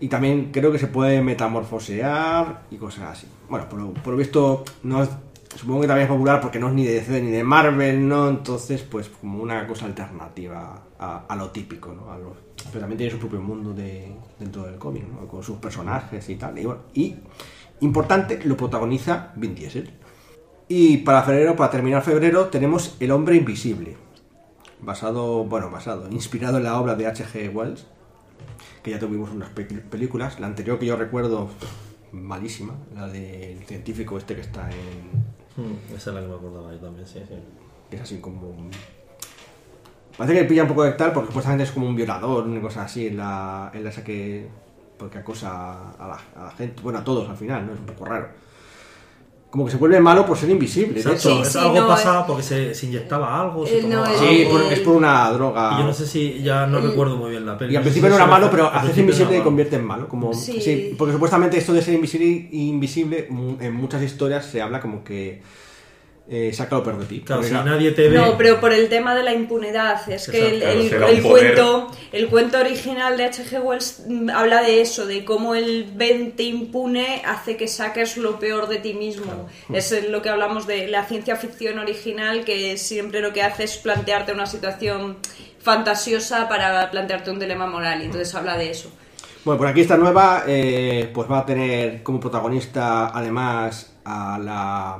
Y 0.00 0.08
también 0.08 0.50
creo 0.52 0.72
que 0.72 0.78
se 0.80 0.88
puede 0.88 1.22
metamorfosear 1.22 2.62
y 2.70 2.76
cosas 2.76 3.18
así. 3.18 3.26
Bueno, 3.48 3.68
por, 3.68 3.92
por 4.02 4.12
lo 4.12 4.18
visto, 4.18 4.64
no 4.82 5.02
es- 5.02 5.10
supongo 5.56 5.82
que 5.82 5.86
también 5.86 6.06
es 6.08 6.12
popular 6.12 6.40
porque 6.40 6.58
no 6.58 6.68
es 6.68 6.74
ni 6.74 6.84
de 6.84 6.94
DC 6.94 7.20
ni 7.22 7.30
de 7.30 7.44
Marvel, 7.44 8.08
¿no? 8.08 8.28
Entonces, 8.28 8.82
pues 8.82 9.08
como 9.08 9.42
una 9.42 9.66
cosa 9.66 9.86
alternativa 9.86 10.82
a, 10.98 11.24
a 11.28 11.36
lo 11.36 11.50
típico, 11.50 11.92
¿no? 11.92 12.10
A 12.10 12.18
lo- 12.18 12.34
pero 12.68 12.80
también 12.80 12.96
tiene 12.98 13.12
su 13.12 13.18
propio 13.18 13.40
mundo 13.40 13.72
de, 13.74 14.12
dentro 14.38 14.62
del 14.64 14.76
cómic, 14.76 15.04
¿no? 15.08 15.26
Con 15.28 15.42
sus 15.42 15.56
personajes 15.58 16.28
y 16.28 16.36
tal. 16.36 16.58
Y, 16.58 16.64
bueno, 16.64 16.80
y, 16.94 17.14
importante, 17.82 18.40
lo 18.44 18.56
protagoniza 18.56 19.32
Vin 19.36 19.54
Diesel. 19.54 19.90
Y 20.68 20.98
para 20.98 21.22
febrero, 21.22 21.54
para 21.54 21.70
terminar 21.70 22.02
febrero, 22.02 22.46
tenemos 22.46 22.96
El 23.00 23.10
Hombre 23.10 23.36
Invisible. 23.36 23.96
Basado, 24.80 25.44
bueno, 25.44 25.70
basado, 25.70 26.08
inspirado 26.10 26.56
en 26.58 26.64
la 26.64 26.80
obra 26.80 26.94
de 26.96 27.06
H.G. 27.06 27.50
Wells, 27.54 27.86
que 28.82 28.90
ya 28.90 28.98
tuvimos 28.98 29.30
unas 29.30 29.50
pe- 29.50 29.64
películas. 29.64 30.40
La 30.40 30.46
anterior 30.46 30.78
que 30.78 30.86
yo 30.86 30.96
recuerdo, 30.96 31.50
malísima, 32.10 32.74
la 32.94 33.06
del 33.06 33.58
científico 33.64 34.16
este 34.18 34.34
que 34.34 34.40
está 34.40 34.68
en. 34.70 35.62
Mm, 35.62 35.76
esa 35.94 36.10
es 36.10 36.14
la 36.16 36.20
que 36.22 36.26
me 36.28 36.34
acordaba 36.34 36.72
yo 36.72 36.78
también, 36.80 37.06
sí, 37.06 37.20
sí. 37.28 37.34
que 37.90 37.96
es 37.96 38.02
así 38.02 38.18
como. 38.18 38.54
Parece 40.16 40.38
que 40.40 40.44
pilla 40.44 40.62
un 40.62 40.68
poco 40.68 40.82
de 40.84 40.92
tal, 40.92 41.12
porque 41.12 41.28
supuestamente 41.28 41.64
es 41.64 41.70
como 41.72 41.86
un 41.86 41.94
violador, 41.96 42.44
una 42.46 42.60
cosa 42.60 42.84
así, 42.84 43.06
en 43.06 43.18
la, 43.18 43.70
en 43.74 43.84
la 43.84 43.90
esa 43.90 44.02
que. 44.04 44.48
Porque 45.02 45.18
acosa 45.18 45.90
a 45.98 46.06
la, 46.06 46.18
a 46.40 46.44
la 46.46 46.50
gente, 46.52 46.80
bueno, 46.82 47.00
a 47.00 47.04
todos 47.04 47.28
al 47.28 47.36
final, 47.36 47.66
¿no? 47.66 47.72
Es 47.74 47.80
un 47.80 47.86
poco 47.86 48.04
raro. 48.04 48.28
Como 49.50 49.66
que 49.66 49.72
se 49.72 49.76
vuelve 49.76 50.00
malo 50.00 50.24
por 50.24 50.38
ser 50.38 50.48
invisible, 50.48 50.94
de 50.94 51.00
Exacto, 51.00 51.40
hecho. 51.40 51.44
Sí, 51.44 51.58
algo 51.58 51.80
no, 51.80 51.86
pasaba 51.88 52.26
porque 52.26 52.42
se, 52.42 52.74
se 52.74 52.86
inyectaba 52.86 53.38
algo, 53.40 53.66
se 53.66 53.80
Eh, 53.80 53.82
no, 53.82 53.88
tomaba 54.02 54.12
el- 54.12 54.18
Sí, 54.18 54.42
algo. 54.46 54.50
por- 54.52 54.72
es 54.72 54.80
por 54.80 54.94
una 54.96 55.30
droga. 55.32 55.72
Y 55.74 55.78
yo 55.80 55.84
no 55.84 55.92
sé 55.92 56.06
si, 56.06 56.42
ya 56.42 56.66
no 56.66 56.78
El- 56.78 56.88
recuerdo 56.90 57.16
muy 57.16 57.30
bien 57.32 57.44
la 57.44 57.58
peli. 57.58 57.74
Y 57.74 57.76
al 57.76 57.82
principio 57.82 58.08
no 58.08 58.14
era 58.14 58.26
malo, 58.26 58.48
pero 58.50 58.68
hacerse 58.68 59.00
invisible 59.00 59.36
te 59.36 59.42
convierte 59.42 59.76
en 59.76 59.84
malo. 59.84 60.08
Como, 60.08 60.32
Sí. 60.32 60.58
sí. 60.62 60.94
porque 60.96 61.12
supuestamente 61.12 61.58
esto 61.58 61.72
de 61.74 61.82
ser 61.82 61.92
invisible, 61.94 62.48
invisible 62.52 63.28
en 63.60 63.74
muchas 63.74 64.00
historias 64.02 64.46
se 64.46 64.62
habla 64.62 64.80
como 64.80 65.04
que 65.04 65.42
eh, 66.28 66.52
saca 66.52 66.76
lo 66.76 66.84
peor 66.84 66.98
de 67.00 67.06
ti. 67.06 67.20
Claro, 67.20 67.42
si 67.42 67.52
nadie 67.52 67.90
te 67.90 68.08
ve. 68.08 68.16
No, 68.16 68.38
pero 68.38 68.60
por 68.60 68.72
el 68.72 68.88
tema 68.88 69.14
de 69.14 69.22
la 69.22 69.32
impunidad. 69.34 70.08
Es 70.10 70.28
que 70.28 70.48
el, 70.48 70.62
el- 70.62 71.22
cuento, 71.22 71.90
el 72.12 72.28
cuento 72.28 72.58
original 72.60 73.16
de 73.16 73.24
H.G. 73.24 73.60
Wells 73.60 74.02
mm, 74.08 74.30
habla 74.30 74.62
de 74.62 74.80
eso, 74.80 75.04
de 75.06 75.24
cómo 75.24 75.54
el 75.54 75.90
vente 75.94 76.44
impune 76.44 77.22
hace 77.26 77.56
que 77.56 77.66
saques 77.68 78.16
lo 78.16 78.38
peor 78.38 78.68
de 78.68 78.78
ti 78.78 78.94
mismo. 78.94 79.48
Es 79.72 79.94
lo 80.08 80.22
que 80.22 80.28
hablamos 80.28 80.66
de 80.66 80.88
la 80.88 81.04
ciencia 81.04 81.36
ficción 81.36 81.78
original, 81.78 82.44
que 82.44 82.76
siempre 82.78 83.20
lo 83.20 83.32
que 83.32 83.42
hace 83.42 83.64
es 83.64 83.76
plantearte 83.76 84.32
una 84.32 84.46
situación 84.46 85.18
fantasiosa 85.60 86.48
para 86.48 86.90
plantearte 86.90 87.30
un 87.30 87.38
dilema 87.38 87.66
moral. 87.66 88.00
Y 88.02 88.06
entonces 88.06 88.34
habla 88.34 88.56
de 88.56 88.70
eso. 88.70 88.90
Bueno, 89.44 89.58
por 89.58 89.66
aquí 89.66 89.80
esta 89.80 89.96
nueva, 89.96 90.44
eh, 90.46 91.10
pues 91.12 91.28
va 91.30 91.38
a 91.40 91.46
tener 91.46 92.02
como 92.04 92.20
protagonista 92.20 93.08
además 93.08 93.92
a 94.04 94.38
la... 94.38 94.98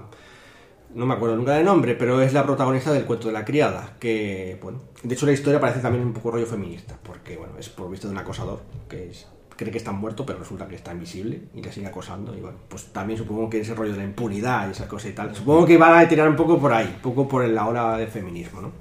No 0.94 1.07
me 1.07 1.14
acuerdo 1.14 1.37
nunca 1.37 1.52
del 1.55 1.64
nombre, 1.64 1.94
pero 1.94 2.20
es 2.20 2.33
la 2.35 2.44
protagonista 2.44 2.92
del 2.92 3.05
cuento 3.05 3.28
de 3.28 3.33
la 3.33 3.44
criada, 3.44 3.96
que, 3.98 4.59
bueno, 4.62 4.81
de 5.02 5.14
hecho 5.14 5.24
la 5.24 5.33
historia 5.33 5.59
parece 5.61 5.81
también 5.81 6.05
un 6.05 6.12
poco 6.12 6.31
rollo 6.33 6.46
feminista, 6.46 6.98
porque, 7.02 7.37
bueno, 7.37 7.55
es 7.59 7.68
por 7.70 7.90
visto 7.90 8.09
de 8.09 8.12
un 8.12 8.18
acosador, 8.18 8.61
que 8.90 9.09
es- 9.11 9.26
cree 9.57 9.70
que 9.70 9.78
está 9.78 9.92
muerto, 9.92 10.26
pero 10.26 10.38
resulta 10.40 10.66
que 10.68 10.74
está 10.74 10.92
invisible 10.92 11.42
y 11.55 11.62
le 11.62 11.72
sigue 11.72 11.87
acosando, 11.87 12.37
y 12.37 12.40
bueno, 12.40 12.59
pues 12.68 12.87
también 12.92 13.18
supongo 13.18 13.48
que 13.48 13.61
ese 13.61 13.74
rollo 13.74 13.92
de 13.92 13.98
la 13.98 14.05
impunidad 14.05 14.68
y 14.68 14.72
esa 14.72 14.87
cosa 14.88 15.09
y 15.09 15.12
tal, 15.12 15.35
supongo 15.35 15.64
que 15.64 15.78
van 15.78 15.98
a 16.05 16.09
tirar 16.09 16.28
un 16.28 16.37
poco 16.37 16.59
por 16.59 16.72
ahí, 16.74 16.92
un 16.96 17.00
poco 17.02 17.26
por 17.26 17.46
la 17.48 17.66
ola 17.66 17.96
del 17.96 18.09
feminismo, 18.09 18.61
¿no? 18.61 18.72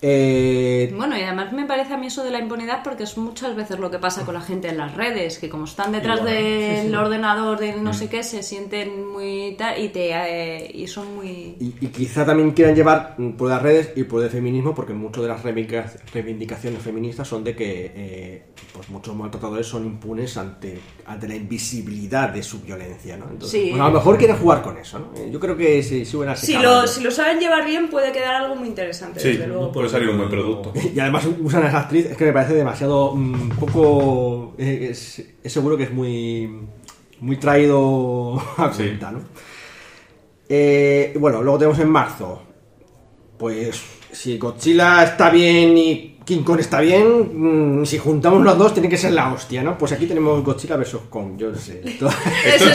Eh, 0.00 0.92
Bueno, 0.96 1.16
y 1.18 1.22
además 1.22 1.52
me 1.52 1.64
parece 1.66 1.94
a 1.94 1.96
mí 1.96 2.06
eso 2.06 2.22
de 2.24 2.30
la 2.30 2.38
impunidad 2.38 2.82
porque 2.84 3.02
es 3.02 3.16
muchas 3.18 3.56
veces 3.56 3.78
lo 3.80 3.90
que 3.90 3.98
pasa 3.98 4.24
con 4.24 4.34
la 4.34 4.40
gente 4.40 4.68
en 4.68 4.76
las 4.78 4.94
redes, 4.94 5.38
que 5.38 5.48
como 5.48 5.64
están 5.64 5.90
detrás 5.92 6.24
del 6.24 6.94
ordenador, 6.94 7.58
de 7.58 7.72
no 7.74 7.92
sé 7.92 8.08
qué, 8.08 8.22
se 8.22 8.42
sienten 8.42 9.08
muy 9.08 9.56
tal 9.58 9.80
y 9.82 9.88
te 9.88 10.10
eh, 10.12 10.70
y 10.72 10.86
son 10.86 11.16
muy 11.16 11.56
Y, 11.60 11.74
y 11.80 11.88
quizá 11.88 12.24
también 12.24 12.52
quieran 12.52 12.74
llevar 12.76 13.14
mm, 13.18 13.30
por 13.32 13.50
las 13.50 13.60
redes 13.62 13.92
y 13.96 14.04
por 14.04 14.22
el 14.22 14.30
feminismo, 14.30 14.74
porque 14.74 14.92
muchas 14.92 15.22
de 15.22 15.28
las 15.28 15.42
reivindica- 15.44 15.90
reivindicaciones 16.12 16.80
feministas 16.82 17.26
son 17.26 17.42
de 17.42 17.56
que 17.56 17.92
eh, 17.94 18.42
pues 18.72 18.88
muchos 18.90 19.16
maltratadores 19.16 19.66
son 19.66 19.84
impunes 19.84 20.36
ante, 20.36 20.78
ante 21.06 21.26
la 21.28 21.34
invisibilidad 21.34 22.28
de 22.28 22.42
su 22.42 22.60
violencia, 22.60 23.16
¿no? 23.16 23.24
Entonces, 23.30 23.48
Sí. 23.62 23.70
bueno, 23.70 23.86
a 23.86 23.88
lo 23.88 23.94
mejor 23.94 24.16
quieren 24.18 24.36
jugar 24.36 24.62
con 24.62 24.76
eso, 24.78 24.98
¿no? 24.98 25.12
Yo 25.30 25.40
creo 25.40 25.56
que 25.56 25.82
si 25.82 26.04
si 26.04 26.16
caballo. 26.52 26.82
lo, 26.82 26.86
si 26.86 27.02
lo 27.02 27.10
saben 27.10 27.40
llevar 27.40 27.64
bien 27.64 27.88
puede 27.88 28.12
quedar 28.12 28.34
algo 28.36 28.54
muy 28.56 28.68
interesante, 28.68 29.20
Sí, 29.20 29.28
desde 29.30 29.46
luego. 29.48 29.72
Puede 29.90 29.98
salir 30.04 30.10
un 30.10 30.18
buen 30.18 30.30
producto. 30.30 30.72
Y 30.94 30.98
además 31.00 31.26
usan 31.40 31.64
a 31.64 31.68
esa 31.68 31.80
actriz, 31.80 32.06
es 32.06 32.16
que 32.16 32.24
me 32.26 32.32
parece 32.32 32.54
demasiado 32.54 33.14
mm, 33.14 33.48
poco... 33.58 34.54
eh, 34.58 34.88
es, 34.90 35.24
es 35.42 35.52
seguro 35.52 35.76
que 35.76 35.84
es 35.84 35.92
muy, 35.92 36.50
muy 37.20 37.36
traído 37.36 38.38
a 38.56 38.72
Sí. 38.72 38.84
cuenta, 38.84 39.10
¿no? 39.12 39.20
Eh, 40.48 41.14
bueno, 41.18 41.42
luego 41.42 41.58
tenemos 41.58 41.78
en 41.78 41.90
marzo, 41.90 42.42
pues 43.38 43.80
si 44.12 44.38
Godzilla 44.38 45.04
está 45.04 45.28
bien 45.30 45.76
y 45.76 46.17
King 46.28 46.42
Kong 46.42 46.60
está 46.60 46.82
bien, 46.82 47.80
mm, 47.80 47.86
si 47.86 47.96
juntamos 47.96 48.44
los 48.44 48.58
dos 48.58 48.74
tiene 48.74 48.90
que 48.90 48.98
ser 48.98 49.12
la 49.12 49.32
hostia, 49.32 49.62
¿no? 49.62 49.78
Pues 49.78 49.92
aquí 49.92 50.04
tenemos 50.04 50.44
Godzilla 50.44 50.76
vs. 50.76 50.98
Kong, 51.08 51.38
yo 51.38 51.48
no 51.48 51.56
sé. 51.56 51.80
Esto, 51.86 52.10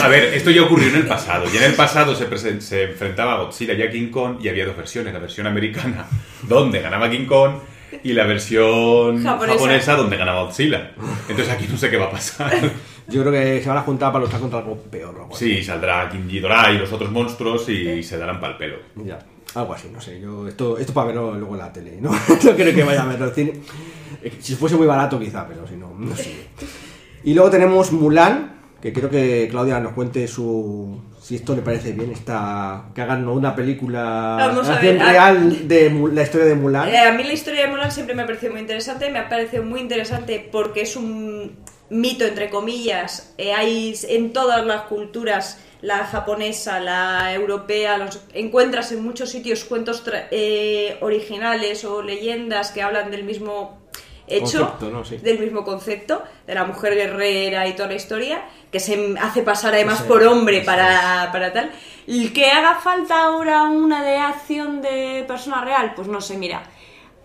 a 0.02 0.08
ver, 0.08 0.34
esto 0.34 0.50
ya 0.50 0.64
ocurrió 0.64 0.88
en 0.88 0.96
el 0.96 1.06
pasado. 1.06 1.46
Y 1.54 1.58
en 1.58 1.62
el 1.62 1.76
pasado 1.76 2.16
se, 2.16 2.62
se 2.62 2.84
enfrentaba 2.84 3.44
Godzilla 3.44 3.76
y 3.76 3.84
a 3.84 3.92
King 3.92 4.10
Kong 4.10 4.38
y 4.42 4.50
había 4.50 4.66
dos 4.66 4.76
versiones. 4.76 5.14
La 5.14 5.20
versión 5.20 5.46
americana, 5.46 6.08
donde 6.50 6.82
ganaba 6.82 7.08
King 7.12 7.28
Kong, 7.28 7.58
y 8.04 8.14
la 8.14 8.26
versión 8.26 9.22
Japonesa. 9.22 9.54
japonesa, 9.60 9.96
donde 9.98 10.18
ganaba 10.18 10.46
Godzilla. 10.46 10.92
Entonces 11.30 11.54
aquí 11.54 11.68
no 11.70 11.78
sé 11.78 11.92
qué 11.92 11.98
va 11.98 12.06
a 12.06 12.12
pasar. 12.12 12.52
yo 13.08 13.22
creo 13.22 13.32
que 13.32 13.62
se 13.62 13.70
van 13.70 13.78
a 13.78 13.82
juntar 13.82 14.12
para 14.12 14.26
luchar 14.26 14.40
contra 14.40 14.58
algo 14.58 14.78
peor. 14.78 15.16
algo. 15.16 15.36
Sí, 15.36 15.64
saldrá 15.64 16.10
King 16.10 16.28
Ghidorah 16.28 16.72
y 16.72 16.80
los 16.80 16.92
otros 16.92 17.12
monstruos 17.12 17.70
y 17.70 18.02
se 18.02 18.18
darán 18.18 18.40
pal 18.40 18.58
pelo. 18.58 18.78
Ya, 18.96 19.20
algo 19.56 19.74
así, 19.74 19.90
no 19.92 20.02
sé. 20.02 20.20
Yo, 20.20 20.48
esto, 20.48 20.78
esto 20.78 20.94
para 20.94 21.08
verlo 21.08 21.36
luego 21.36 21.54
en 21.56 21.60
la 21.60 21.74
tele, 21.74 21.98
¿no? 22.00 22.12
no 22.44 22.56
creo 22.56 22.74
que 22.74 22.84
vaya 22.84 23.04
a 23.04 23.08
verlo 23.08 23.28
en 23.28 23.34
cine. 23.34 23.54
Eh, 24.22 24.34
Si 24.40 24.56
fuese 24.56 24.76
muy 24.76 24.88
barato, 24.88 25.20
quizá, 25.20 25.48
pero 25.48 25.68
si 25.68 25.76
no, 25.76 25.94
no 25.98 26.16
sé. 26.16 26.34
Y 27.24 27.34
luego 27.34 27.50
tenemos 27.50 27.92
Mulan, 27.92 28.54
que 28.82 28.92
quiero 28.92 29.10
que 29.10 29.48
Claudia 29.50 29.80
nos 29.80 29.94
cuente 29.94 30.28
su. 30.28 31.02
Si 31.22 31.36
esto 31.36 31.56
le 31.56 31.62
parece 31.62 31.94
bien, 31.94 32.12
esta, 32.12 32.90
que 32.94 33.02
hagan 33.02 33.26
una 33.30 33.56
película 33.56 34.54
ver, 34.82 35.00
real 35.00 35.68
de 35.70 35.90
la 36.12 36.24
historia 36.24 36.48
de 36.48 36.56
Mulan. 36.56 36.90
Eh, 36.90 36.98
a 36.98 37.14
mí 37.14 37.24
la 37.24 37.32
historia 37.32 37.62
de 37.62 37.68
Mulan 37.70 37.92
siempre 37.94 38.14
me 38.14 38.24
ha 38.24 38.26
parecido 38.26 38.52
muy 38.52 38.60
interesante. 38.60 39.10
Me 39.10 39.20
ha 39.20 39.30
parecido 39.30 39.64
muy 39.64 39.80
interesante 39.80 40.50
porque 40.52 40.82
es 40.82 40.98
un 40.98 41.63
mito, 41.90 42.26
entre 42.26 42.50
comillas. 42.50 43.34
Eh, 43.38 43.54
hay 43.54 43.96
en 44.10 44.34
todas 44.34 44.66
las 44.66 44.84
culturas, 44.84 45.60
la 45.82 46.06
japonesa, 46.06 46.80
la 46.80 47.34
europea, 47.34 47.98
los, 47.98 48.22
encuentras 48.34 48.92
en 48.92 49.04
muchos 49.04 49.30
sitios 49.30 49.64
cuentos 49.66 50.04
eh, 50.32 50.98
originales 51.02 51.84
o 51.86 52.02
leyendas 52.02 52.72
que 52.72 52.82
hablan 52.82 53.12
del 53.12 53.24
mismo 53.24 53.84
hecho 54.28 54.60
Concepto, 54.60 54.90
¿no? 54.90 55.04
Sí. 55.04 55.18
del 55.18 55.40
mismo 55.40 55.64
concepto, 55.64 56.24
de 56.48 56.56
la 56.56 56.64
mujer 56.64 56.96
guerrera 56.96 57.68
y 57.68 57.74
toda 57.74 57.90
la 57.90 57.96
historia, 57.96 58.46
que 58.72 58.80
se 58.80 59.16
hace 59.22 59.44
pasar 59.44 59.74
además 59.74 60.02
por 60.04 60.24
hombre 60.24 60.62
para, 60.62 61.30
para 61.32 61.52
tal. 61.52 61.72
Que 62.34 62.48
haga 62.48 62.76
falta 62.76 63.24
ahora 63.24 63.64
una 63.64 64.04
de 64.04 64.18
acción 64.18 64.82
de 64.82 65.24
persona 65.28 65.64
real, 65.64 65.94
pues 65.96 66.08
no 66.08 66.22
sé, 66.22 66.38
mira. 66.38 66.64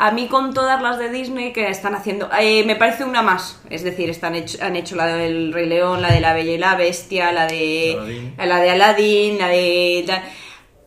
A 0.00 0.12
mí 0.12 0.28
con 0.28 0.54
todas 0.54 0.80
las 0.80 0.98
de 0.98 1.08
Disney 1.10 1.52
que 1.52 1.68
están 1.68 1.94
haciendo, 1.96 2.30
eh, 2.38 2.62
me 2.64 2.76
parece 2.76 3.04
una 3.04 3.20
más. 3.20 3.60
Es 3.68 3.82
decir, 3.82 4.08
están 4.10 4.36
hecho- 4.36 4.58
han 4.62 4.76
hecho 4.76 4.94
la 4.94 5.06
del 5.06 5.52
Rey 5.52 5.66
León, 5.66 6.00
la 6.02 6.12
de 6.12 6.20
la 6.20 6.34
Bella 6.34 6.52
y 6.52 6.58
la 6.58 6.76
Bestia, 6.76 7.32
la 7.32 7.46
de 7.48 7.96
Aladdin. 7.98 8.34
la 8.48 8.60
de 8.60 8.70
Aladdin, 8.70 9.38
la 9.38 9.48
de... 9.48 10.04
la- 10.06 10.22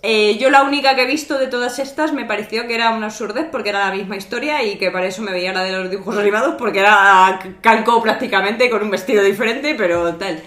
Eh, 0.04 0.38
yo 0.40 0.50
la 0.50 0.64
única 0.64 0.96
que 0.96 1.04
he 1.04 1.06
visto 1.06 1.38
de 1.38 1.46
todas 1.46 1.78
estas 1.78 2.12
me 2.12 2.26
pareció 2.26 2.66
que 2.68 2.74
era 2.74 2.90
una 2.90 3.06
absurdez 3.08 3.46
porque 3.52 3.70
era 3.70 3.88
la 3.88 3.94
misma 3.96 4.16
historia 4.16 4.64
y 4.64 4.78
que 4.80 4.90
para 4.90 5.06
eso 5.06 5.22
me 5.22 5.32
veía 5.32 5.54
la 5.54 5.64
de 5.64 5.74
los 5.74 5.92
dibujos 5.92 6.18
animados 6.18 6.56
porque 6.58 6.80
era 6.80 7.38
calco 7.62 8.02
prácticamente 8.02 8.68
con 8.72 8.82
un 8.82 8.90
vestido 8.90 9.24
diferente, 9.24 9.76
pero 9.76 10.16
tal. 10.16 10.42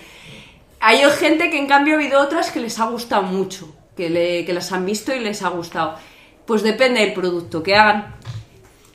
Hay 0.81 1.03
gente 1.21 1.51
que 1.51 1.59
en 1.59 1.67
cambio 1.69 1.95
ha 1.95 1.99
habido 1.99 2.21
otras 2.21 2.51
que 2.51 2.59
les 2.61 2.81
ha 2.81 2.87
gustado 2.87 3.23
mucho, 3.23 3.73
que, 3.97 4.11
le- 4.11 4.45
que 4.45 4.53
las 4.55 4.73
han 4.73 4.85
visto 4.87 5.15
y 5.15 5.21
les 5.21 5.43
ha 5.43 5.51
gustado. 5.51 5.95
Pues 6.47 6.63
depende 6.65 7.01
del 7.01 7.15
producto 7.15 7.63
que 7.63 7.75
hagan. 7.77 8.14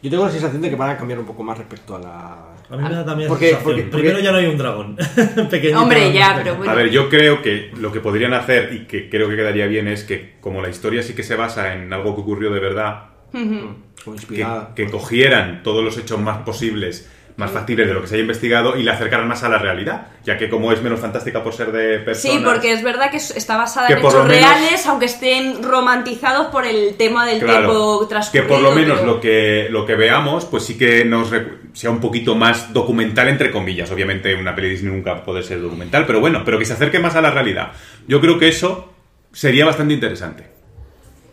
Yo 0.01 0.09
tengo 0.09 0.25
la 0.25 0.31
sensación 0.31 0.61
de 0.61 0.69
que 0.69 0.75
van 0.75 0.91
a 0.91 0.97
cambiar 0.97 1.19
un 1.19 1.25
poco 1.25 1.43
más 1.43 1.57
respecto 1.57 1.95
a 1.95 1.99
la. 1.99 2.55
A 2.69 2.77
mí 2.77 2.83
me 2.83 2.89
da 2.95 3.03
también 3.05 3.27
Porque- 3.27 3.47
sensación. 3.49 3.63
porque- 3.73 3.81
porque- 3.83 3.97
Primero 3.97 4.19
ya 4.19 4.31
no 4.31 4.37
hay 4.37 4.45
un 4.45 4.57
dragón. 4.57 4.95
Pequeñito. 5.49 5.81
Hombre, 5.81 6.13
ya, 6.13 6.35
pero 6.41 6.55
bueno. 6.55 6.71
A 6.71 6.75
ver, 6.75 6.89
yo 6.89 7.09
creo 7.09 7.41
que 7.41 7.71
lo 7.77 7.91
que 7.91 7.99
podrían 7.99 8.33
hacer 8.33 8.73
y 8.73 8.85
que 8.85 9.09
creo 9.09 9.27
que 9.27 9.35
quedaría 9.35 9.65
bien 9.67 9.87
es 9.87 10.03
que 10.03 10.35
como 10.39 10.61
la 10.61 10.69
historia 10.69 11.03
sí 11.03 11.13
que 11.15 11.23
se 11.23 11.35
basa 11.35 11.73
en 11.73 11.91
algo 11.91 12.15
que 12.15 12.21
ocurrió 12.21 12.51
de 12.51 12.59
verdad, 12.59 13.05
como 13.31 14.15
que, 14.29 14.45
que 14.75 14.89
cogieran 14.89 15.63
todos 15.63 15.83
los 15.83 15.97
hechos 15.97 16.19
más 16.19 16.39
posibles, 16.39 17.09
más 17.39 17.51
factibles 17.51 17.87
de 17.87 17.93
lo 17.93 18.01
que 18.01 18.07
se 18.07 18.15
haya 18.15 18.21
investigado 18.21 18.75
y 18.77 18.83
la 18.83 18.93
acercaran 18.93 19.27
más 19.27 19.41
a 19.43 19.49
la 19.49 19.57
realidad, 19.57 20.07
ya 20.25 20.37
que 20.37 20.49
como 20.49 20.71
es 20.73 20.81
menos 20.81 20.99
fantástica 20.99 21.41
por 21.41 21.53
ser 21.53 21.71
de 21.71 21.99
personas... 21.99 22.37
Sí, 22.37 22.43
porque 22.43 22.73
es 22.73 22.83
verdad 22.83 23.09
que 23.09 23.17
es- 23.17 23.31
está 23.31 23.55
basada 23.57 23.87
Que 23.87 23.93
en 23.93 23.99
hechos 23.99 24.13
menos- 24.13 24.27
reales, 24.27 24.85
aunque 24.85 25.05
estén 25.05 25.63
romantizados 25.63 26.47
por 26.47 26.65
el 26.65 26.95
tema 26.97 27.25
del 27.25 27.39
Claro, 27.39 27.59
tiempo 27.69 27.99
que 28.01 28.05
transcurrido. 28.07 28.47
por 28.49 28.61
lo 28.61 28.71
menos 28.73 28.99
pero- 28.99 29.13
lo 29.13 29.21
que 29.21 29.67
lo 29.71 29.85
que 29.85 29.95
veamos 29.95 30.45
pues 30.45 30.63
sí 30.65 30.77
que 30.77 31.05
nos 31.05 31.31
sea 31.73 31.89
un 31.91 31.99
poquito 32.01 32.35
más 32.35 32.73
documental 32.73 33.29
entre 33.29 33.51
comillas 33.51 33.89
obviamente 33.91 34.35
una 34.35 34.53
peli 34.53 34.69
Disney 34.69 34.91
nunca 34.91 35.23
puede 35.23 35.41
ser 35.43 35.61
documental 35.61 36.05
pero 36.05 36.19
bueno 36.19 36.41
pero 36.43 36.59
que 36.59 36.65
se 36.65 36.73
acerque 36.73 36.99
más 36.99 37.15
a 37.15 37.21
la 37.21 37.31
realidad 37.31 37.71
yo 38.07 38.19
creo 38.19 38.37
que 38.37 38.47
eso 38.49 38.91
sería 39.31 39.65
bastante 39.65 39.93
interesante 39.93 40.43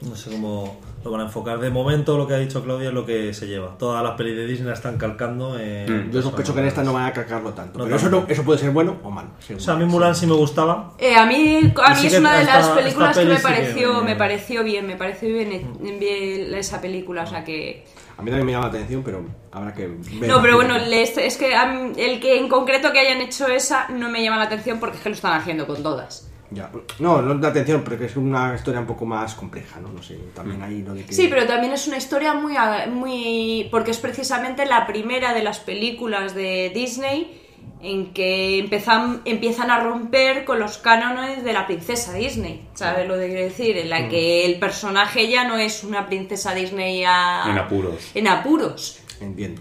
No 0.02 0.14
sé 0.14 0.30
cómo 0.30 0.80
lo 1.06 1.12
van 1.12 1.20
a 1.22 1.24
enfocar. 1.24 1.58
De 1.58 1.70
momento, 1.70 2.16
lo 2.18 2.26
que 2.26 2.34
ha 2.34 2.38
dicho 2.38 2.62
Claudia 2.62 2.88
es 2.88 2.94
lo 2.94 3.06
que 3.06 3.32
se 3.32 3.46
lleva. 3.46 3.76
Todas 3.78 4.02
las 4.02 4.12
pelis 4.12 4.36
de 4.36 4.46
Disney 4.46 4.68
la 4.68 4.74
están 4.74 4.98
calcando. 4.98 5.58
en 5.58 6.08
Mm. 6.08 6.10
Yo 6.12 6.22
sospecho 6.22 6.52
que 6.54 6.60
en 6.60 6.66
esta 6.66 6.82
no 6.82 6.92
van 6.92 7.06
a 7.06 7.12
cargarlo 7.12 7.52
tanto. 7.52 7.78
No 7.78 7.84
pero 7.84 7.96
eso, 7.96 8.08
no, 8.10 8.24
eso 8.28 8.42
puede 8.44 8.58
ser 8.58 8.70
bueno 8.70 8.96
o 9.02 9.10
malo. 9.10 9.28
O 9.56 9.60
sea, 9.60 9.74
a 9.74 9.76
mí 9.76 9.84
Mulan 9.84 10.14
sí 10.14 10.26
me 10.26 10.34
gustaba. 10.34 10.92
Eh, 10.98 11.14
a 11.16 11.24
mí, 11.26 11.72
a 11.84 11.90
mí 11.90 11.96
sí 12.00 12.06
es 12.08 12.18
una 12.18 12.34
de 12.36 12.42
esta- 12.42 12.58
las 12.58 12.68
películas 12.70 13.16
que 13.16 13.24
me 13.24 13.30
peli 13.30 13.36
sí 13.36 13.42
que 13.46 13.48
pareció, 13.54 13.94
me- 13.94 14.02
me 14.02 14.16
pareció 14.16 14.64
bien, 14.64 14.86
me 14.86 14.96
pareció 14.96 15.28
bien, 15.28 15.98
bien 15.98 16.54
esa 16.54 16.80
película, 16.80 17.22
o 17.22 17.26
sea 17.26 17.44
que... 17.44 17.84
A 18.18 18.22
mí 18.22 18.30
también 18.30 18.46
me 18.46 18.52
llama 18.52 18.66
la 18.66 18.70
atención, 18.72 19.02
pero 19.04 19.22
habrá 19.52 19.74
que 19.74 19.86
ver. 19.88 19.98
No, 20.28 20.40
pero 20.40 20.56
bueno, 20.56 20.78
les- 20.78 21.18
es 21.18 21.36
que 21.36 21.54
a 21.54 21.66
mí- 21.66 21.92
el 21.98 22.18
que 22.18 22.38
en 22.38 22.48
concreto 22.48 22.90
que 22.92 22.98
hayan 23.00 23.20
hecho 23.20 23.46
esa 23.46 23.88
no 23.90 24.08
me 24.10 24.22
llama 24.22 24.38
la 24.38 24.44
atención 24.44 24.80
porque 24.80 24.96
es 24.96 25.02
que 25.02 25.10
lo 25.10 25.14
están 25.14 25.38
haciendo 25.38 25.66
con 25.66 25.82
todas. 25.82 26.30
Ya. 26.50 26.70
No, 27.00 27.20
no 27.22 27.34
da 27.34 27.48
atención, 27.48 27.82
porque 27.82 28.04
es 28.06 28.16
una 28.16 28.54
historia 28.54 28.80
un 28.80 28.86
poco 28.86 29.04
más 29.04 29.34
compleja, 29.34 29.80
¿no? 29.80 29.88
No 29.88 30.02
sé, 30.02 30.16
también 30.34 30.62
ahí 30.62 30.82
lo 30.82 30.94
de 30.94 31.04
que... 31.04 31.12
Sí, 31.12 31.26
pero 31.28 31.46
también 31.46 31.72
es 31.72 31.86
una 31.88 31.96
historia 31.96 32.34
muy, 32.34 32.56
a- 32.56 32.86
muy... 32.88 33.68
porque 33.70 33.90
es 33.90 33.98
precisamente 33.98 34.64
la 34.66 34.86
primera 34.86 35.34
de 35.34 35.42
las 35.42 35.58
películas 35.58 36.34
de 36.34 36.70
Disney 36.74 37.42
en 37.82 38.12
que 38.14 38.58
empiezan, 38.60 39.20
empiezan 39.24 39.70
a 39.70 39.80
romper 39.80 40.44
con 40.44 40.58
los 40.58 40.78
cánones 40.78 41.44
de 41.44 41.52
la 41.52 41.66
princesa 41.66 42.14
Disney, 42.14 42.66
¿sabes 42.74 43.06
lo 43.06 43.14
que 43.18 43.26
quiero 43.26 43.42
decir? 43.42 43.76
En 43.76 43.90
la 43.90 44.08
que 44.08 44.46
el 44.46 44.58
personaje 44.58 45.28
ya 45.28 45.46
no 45.46 45.56
es 45.58 45.84
una 45.84 46.06
princesa 46.06 46.54
Disney 46.54 47.04
a- 47.06 47.44
En 47.50 47.58
apuros. 47.58 48.10
En 48.14 48.28
apuros. 48.28 49.00
Entiendo. 49.20 49.60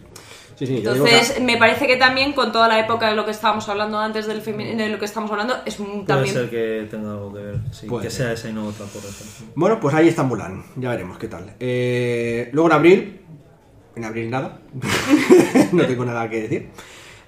Sí, 0.56 0.66
sí, 0.66 0.82
yo 0.82 0.94
digo 0.94 1.06
Entonces, 1.06 1.32
que- 1.34 1.42
me 1.42 1.58
parece 1.58 1.86
que 1.86 1.98
también 1.98 2.32
con 2.34 2.52
toda 2.54 2.68
la 2.70 2.80
época 2.80 3.10
de 3.10 3.16
lo 3.16 3.26
que 3.26 3.32
estábamos 3.32 3.68
hablando 3.68 4.00
antes 4.00 4.26
del 4.26 4.42
femi- 4.42 4.76
de 4.76 4.88
lo 4.90 4.98
que 4.98 5.06
estamos 5.06 5.30
hablando, 5.30 5.56
es 5.66 5.80
un- 5.80 5.88
Puede 5.88 6.06
también 6.06 6.34
ser 6.34 6.50
que 6.50 6.88
tenga 6.90 7.12
algo 7.12 7.34
que 7.34 7.40
ver. 7.42 7.56
Sí, 7.72 7.88
Puede 7.88 8.06
que 8.06 8.10
ser. 8.10 8.26
sea 8.28 8.34
esa 8.34 8.50
y 8.50 8.54
no 8.54 8.66
otra, 8.68 8.86
por 8.86 9.02
ejemplo. 9.04 9.54
Bueno, 9.56 9.80
pues 9.82 9.94
ahí 9.96 10.08
está 10.08 10.24
Mulan. 10.24 10.64
Ya 10.78 10.90
veremos 10.92 11.18
qué 11.18 11.28
tal. 11.28 11.54
Eh, 11.60 12.50
luego 12.54 12.70
en 12.70 12.74
abril. 12.74 13.22
En 13.98 14.04
abril 14.06 14.30
nada. 14.30 14.60
no 15.74 15.86
tengo 15.86 16.06
nada 16.06 16.30
que 16.30 16.42
decir. 16.44 16.70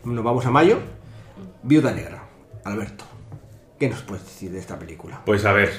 Nos 0.06 0.24
vamos 0.24 0.46
a 0.46 0.52
mayo. 0.52 0.80
Viuda 1.64 1.92
Negra. 1.92 2.24
Alberto. 2.64 3.04
¿Qué 3.80 3.90
nos 3.90 4.02
puedes 4.04 4.24
decir 4.26 4.52
de 4.52 4.60
esta 4.60 4.80
película? 4.80 5.22
Pues 5.26 5.46
a 5.46 5.52
ver, 5.54 5.70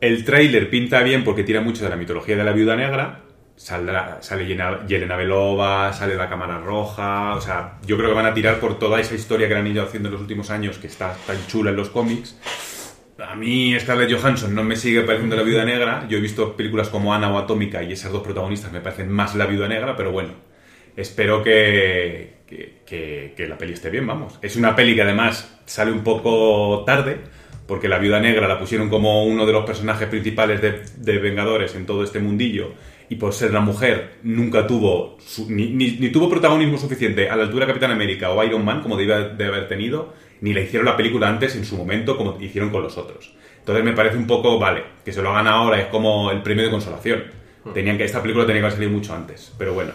el 0.00 0.24
tráiler 0.24 0.70
pinta 0.70 1.00
bien 1.02 1.24
porque 1.24 1.44
tira 1.44 1.60
mucho 1.60 1.82
de 1.84 1.90
la 1.90 1.96
mitología 1.96 2.36
de 2.36 2.44
la 2.44 2.52
viuda 2.52 2.76
negra. 2.76 3.22
Saldrá, 3.60 4.16
sale 4.22 4.46
Yelena, 4.46 5.16
Belova, 5.16 5.92
sale 5.92 6.14
la 6.16 6.30
Cámara 6.30 6.58
Roja. 6.60 7.34
O 7.34 7.42
sea, 7.42 7.74
yo 7.84 7.98
creo 7.98 8.08
que 8.08 8.14
van 8.14 8.24
a 8.24 8.32
tirar 8.32 8.58
por 8.58 8.78
toda 8.78 8.98
esa 8.98 9.14
historia 9.14 9.48
que 9.48 9.54
han 9.54 9.66
ido 9.66 9.82
haciendo 9.82 10.08
en 10.08 10.14
los 10.14 10.22
últimos 10.22 10.48
años, 10.48 10.78
que 10.78 10.86
está 10.86 11.14
tan 11.26 11.36
chula 11.46 11.68
en 11.68 11.76
los 11.76 11.90
cómics. 11.90 12.38
A 13.22 13.34
mí 13.36 13.78
Scarlett 13.78 14.10
Johansson 14.18 14.54
no 14.54 14.64
me 14.64 14.76
sigue 14.76 15.02
pareciendo 15.02 15.36
la 15.36 15.42
viuda 15.42 15.66
negra. 15.66 16.06
Yo 16.08 16.16
he 16.16 16.22
visto 16.22 16.56
películas 16.56 16.88
como 16.88 17.12
Ana 17.12 17.30
o 17.30 17.36
Atómica 17.36 17.82
y 17.82 17.92
esas 17.92 18.12
dos 18.12 18.22
protagonistas 18.22 18.72
me 18.72 18.80
parecen 18.80 19.10
más 19.10 19.34
la 19.34 19.44
viuda 19.44 19.68
negra, 19.68 19.94
pero 19.94 20.10
bueno, 20.10 20.30
espero 20.96 21.42
que, 21.42 22.38
que, 22.46 22.80
que- 22.86 23.34
que 23.36 23.46
la 23.46 23.58
peli 23.58 23.74
esté 23.74 23.90
bien, 23.90 24.06
vamos. 24.06 24.38
Es 24.40 24.56
una 24.56 24.74
peli 24.74 24.94
que 24.94 25.02
además 25.02 25.60
sale 25.66 25.92
un 25.92 26.02
poco 26.02 26.82
tarde, 26.86 27.18
porque 27.66 27.88
la 27.88 27.98
viuda 27.98 28.20
negra 28.20 28.48
la 28.48 28.58
pusieron 28.58 28.88
como 28.88 29.26
uno 29.26 29.44
de 29.44 29.52
los 29.52 29.66
personajes 29.66 30.08
principales 30.08 30.62
de, 30.62 30.82
de 30.96 31.18
Vengadores 31.18 31.74
en 31.74 31.84
todo 31.84 32.02
este 32.02 32.20
mundillo, 32.20 32.72
y 33.10 33.16
por 33.16 33.34
ser 33.34 33.52
la 33.52 33.60
mujer 33.60 34.12
nunca 34.22 34.66
tuvo, 34.66 35.18
su- 35.20 35.50
ni, 35.50 35.66
ni- 35.70 35.98
ni 35.98 36.08
tuvo 36.10 36.30
protagonismo 36.30 36.78
suficiente 36.78 37.28
a 37.28 37.36
la 37.36 37.42
altura 37.42 37.66
de 37.66 37.72
Capitán 37.72 37.90
América 37.90 38.30
o 38.30 38.42
Iron 38.42 38.64
Man, 38.64 38.80
como 38.80 38.96
debía 38.96 39.18
de 39.20 39.44
haber 39.44 39.68
tenido, 39.68 40.14
ni 40.40 40.54
le 40.54 40.62
hicieron 40.62 40.86
la 40.86 40.96
película 40.96 41.28
antes 41.28 41.54
en 41.56 41.66
su 41.66 41.76
momento, 41.76 42.16
como 42.16 42.40
hicieron 42.40 42.70
con 42.70 42.82
los 42.82 42.96
otros. 42.96 43.34
Entonces 43.58 43.84
me 43.84 43.92
parece 43.92 44.16
un 44.16 44.26
poco, 44.26 44.58
vale, 44.58 44.84
que 45.04 45.12
se 45.12 45.20
lo 45.20 45.30
hagan 45.30 45.46
ahora 45.48 45.78
es 45.80 45.86
como 45.88 46.30
el 46.30 46.40
premio 46.40 46.64
de 46.64 46.70
consolación. 46.70 47.24
Tenían 47.74 47.98
que, 47.98 48.04
esta 48.04 48.22
película 48.22 48.46
tenía 48.46 48.62
que 48.62 48.66
haber 48.66 48.72
salido 48.78 48.90
mucho 48.92 49.14
antes, 49.14 49.52
pero 49.58 49.74
bueno. 49.74 49.92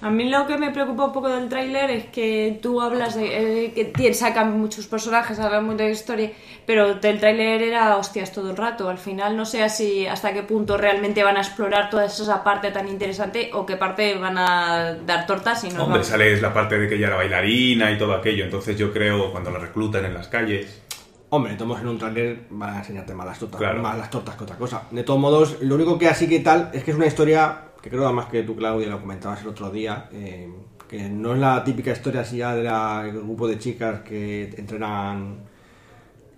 A 0.00 0.10
mí 0.10 0.28
lo 0.28 0.46
que 0.46 0.58
me 0.58 0.70
preocupa 0.70 1.06
un 1.06 1.12
poco 1.12 1.30
del 1.30 1.48
tráiler 1.48 1.90
es 1.90 2.04
que 2.06 2.58
tú 2.60 2.80
hablas 2.82 3.14
de 3.14 3.66
eh, 3.66 3.92
que 3.92 4.12
sacan 4.12 4.58
muchos 4.58 4.86
personajes, 4.86 5.38
hablan 5.38 5.64
mucho 5.64 5.78
de 5.84 5.90
historia, 5.90 6.30
pero 6.66 6.96
del 6.96 7.18
tráiler 7.18 7.62
era 7.62 7.96
hostias 7.96 8.30
todo 8.30 8.50
el 8.50 8.56
rato. 8.56 8.90
Al 8.90 8.98
final 8.98 9.34
no 9.36 9.46
sé 9.46 9.62
así 9.62 10.06
hasta 10.06 10.34
qué 10.34 10.42
punto 10.42 10.76
realmente 10.76 11.22
van 11.24 11.38
a 11.38 11.40
explorar 11.40 11.88
toda 11.88 12.04
esa 12.04 12.44
parte 12.44 12.70
tan 12.70 12.86
interesante 12.88 13.50
o 13.54 13.64
qué 13.64 13.76
parte 13.76 14.14
van 14.16 14.36
a 14.36 14.94
dar 15.06 15.26
tortas 15.26 15.64
y 15.64 15.70
no 15.70 15.84
Hombre, 15.84 16.04
sale 16.04 16.38
la 16.40 16.52
parte 16.52 16.78
de 16.78 16.88
que 16.88 16.96
ella 16.96 17.06
era 17.06 17.16
bailarina 17.16 17.90
y 17.90 17.96
todo 17.96 18.14
aquello, 18.14 18.44
entonces 18.44 18.76
yo 18.76 18.92
creo 18.92 19.32
cuando 19.32 19.50
la 19.50 19.58
reclutan 19.58 20.04
en 20.04 20.14
las 20.14 20.28
calles... 20.28 20.82
Hombre, 21.30 21.54
todos 21.54 21.80
en 21.80 21.88
un 21.88 21.98
trailer 21.98 22.44
van 22.50 22.74
a 22.74 22.78
enseñarte 22.78 23.12
más 23.14 23.26
las 23.26 23.38
tortas, 23.38 23.58
Claro. 23.58 23.82
más 23.82 23.98
las 23.98 24.08
tortas 24.08 24.36
que 24.36 24.44
otra 24.44 24.56
cosa. 24.56 24.82
De 24.90 25.02
todos 25.02 25.18
modos, 25.18 25.56
lo 25.62 25.74
único 25.74 25.98
que 25.98 26.08
así 26.08 26.28
que 26.28 26.38
tal 26.40 26.70
es 26.72 26.84
que 26.84 26.92
es 26.92 26.96
una 26.96 27.06
historia 27.06 27.58
que 27.84 27.90
creo 27.90 28.04
además 28.06 28.26
que 28.26 28.42
tú, 28.42 28.56
Claudia, 28.56 28.88
lo 28.88 28.98
comentabas 28.98 29.42
el 29.42 29.48
otro 29.48 29.68
día, 29.70 30.08
eh, 30.10 30.48
que 30.88 31.06
no 31.10 31.34
es 31.34 31.38
la 31.38 31.62
típica 31.62 31.92
historia 31.92 32.22
así 32.22 32.38
ya 32.38 32.54
del 32.54 33.12
grupo 33.12 33.46
de 33.46 33.58
chicas 33.58 34.00
que 34.00 34.54
entrenan 34.56 35.40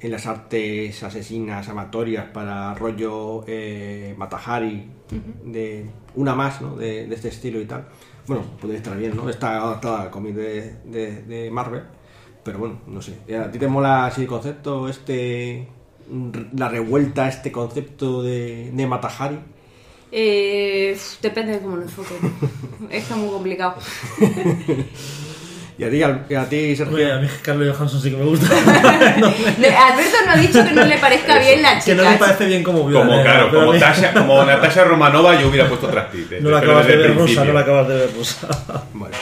en 0.01 0.11
las 0.11 0.27
artes 0.27 1.01
asesinas 1.05 1.69
amatorias 1.69 2.25
para 2.27 2.75
rollo 2.75 3.45
eh, 3.47 4.15
Matahari, 4.19 4.91
de 5.45 5.87
una 6.17 6.35
más, 6.35 6.61
¿no? 6.61 6.75
De, 6.77 7.07
de 7.07 7.15
este 7.15 7.29
estilo 7.29 7.61
y 7.61 7.67
tal. 7.67 7.87
Bueno, 8.27 8.43
puede 8.61 8.77
estar 8.77 8.97
bien, 8.97 9.15
¿no? 9.17 9.31
Está 9.31 9.57
adaptada 9.63 10.03
al 10.03 10.11
cómic 10.11 10.35
de, 10.35 10.75
de- 10.85 11.23
de 11.23 11.51
Marvel, 11.51 11.83
pero 12.43 12.59
bueno, 12.59 12.81
no 12.89 13.01
sé. 13.01 13.19
¿A 13.37 13.51
ti 13.53 13.59
te 13.61 13.69
mola 13.69 14.07
así 14.07 14.23
el 14.23 14.27
concepto, 14.27 14.89
este, 14.89 15.69
la 16.57 16.69
revuelta, 16.69 17.29
este 17.29 17.53
concepto 17.53 18.23
de, 18.25 18.73
de 18.73 18.87
Matahari? 18.89 19.39
Eh, 20.13 20.97
depende 21.21 21.53
de 21.53 21.59
cómo 21.61 21.77
lo 21.77 21.83
enfoquen. 21.83 22.17
Está 22.91 23.17
muy 23.17 23.29
complicado. 23.31 23.75
Y 25.79 25.85
a 25.85 25.91
ti, 25.91 26.03
a 26.35 26.49
ti 26.49 26.75
Sergio, 26.75 26.97
Oye, 26.97 27.13
a 27.13 27.19
mí 27.19 27.29
Carlos 27.43 27.77
Johansson 27.77 28.01
sí 28.01 28.11
que 28.11 28.17
me 28.17 28.25
gusta. 28.25 28.47
Le- 29.59 29.77
Alberto 29.77 30.17
no 30.25 30.33
ha 30.33 30.37
dicho 30.37 30.65
que 30.65 30.73
no 30.73 30.85
le 30.87 30.97
parezca 30.97 31.39
bien 31.39 31.61
la 31.61 31.75
que 31.75 31.83
chica. 31.91 32.03
no 32.03 32.11
me 32.11 32.17
parece 32.17 32.47
bien 32.47 32.63
como 32.63 32.87
viuda 32.87 33.01
Como, 33.05 33.23
claro, 33.23 33.51
como, 33.51 33.73
mí- 33.73 33.79
Tasha- 33.79 34.15
como 34.15 34.43
Natasha 34.45 34.85
Romanova 34.85 35.39
yo 35.39 35.49
hubiera 35.49 35.69
puesto 35.69 35.89
otra 35.89 36.03
actriz. 36.03 36.29
No 36.41 36.49
la 36.51 36.59
acabas 36.61 36.87
de 36.87 36.97
ver 36.97 37.15
rusa, 37.15 37.45
no 37.45 37.53
la 37.53 37.61
acabas 37.61 37.89
de 37.89 37.95
ver 37.95 38.11
rusa. 38.17 38.49
Bueno, 38.95 39.15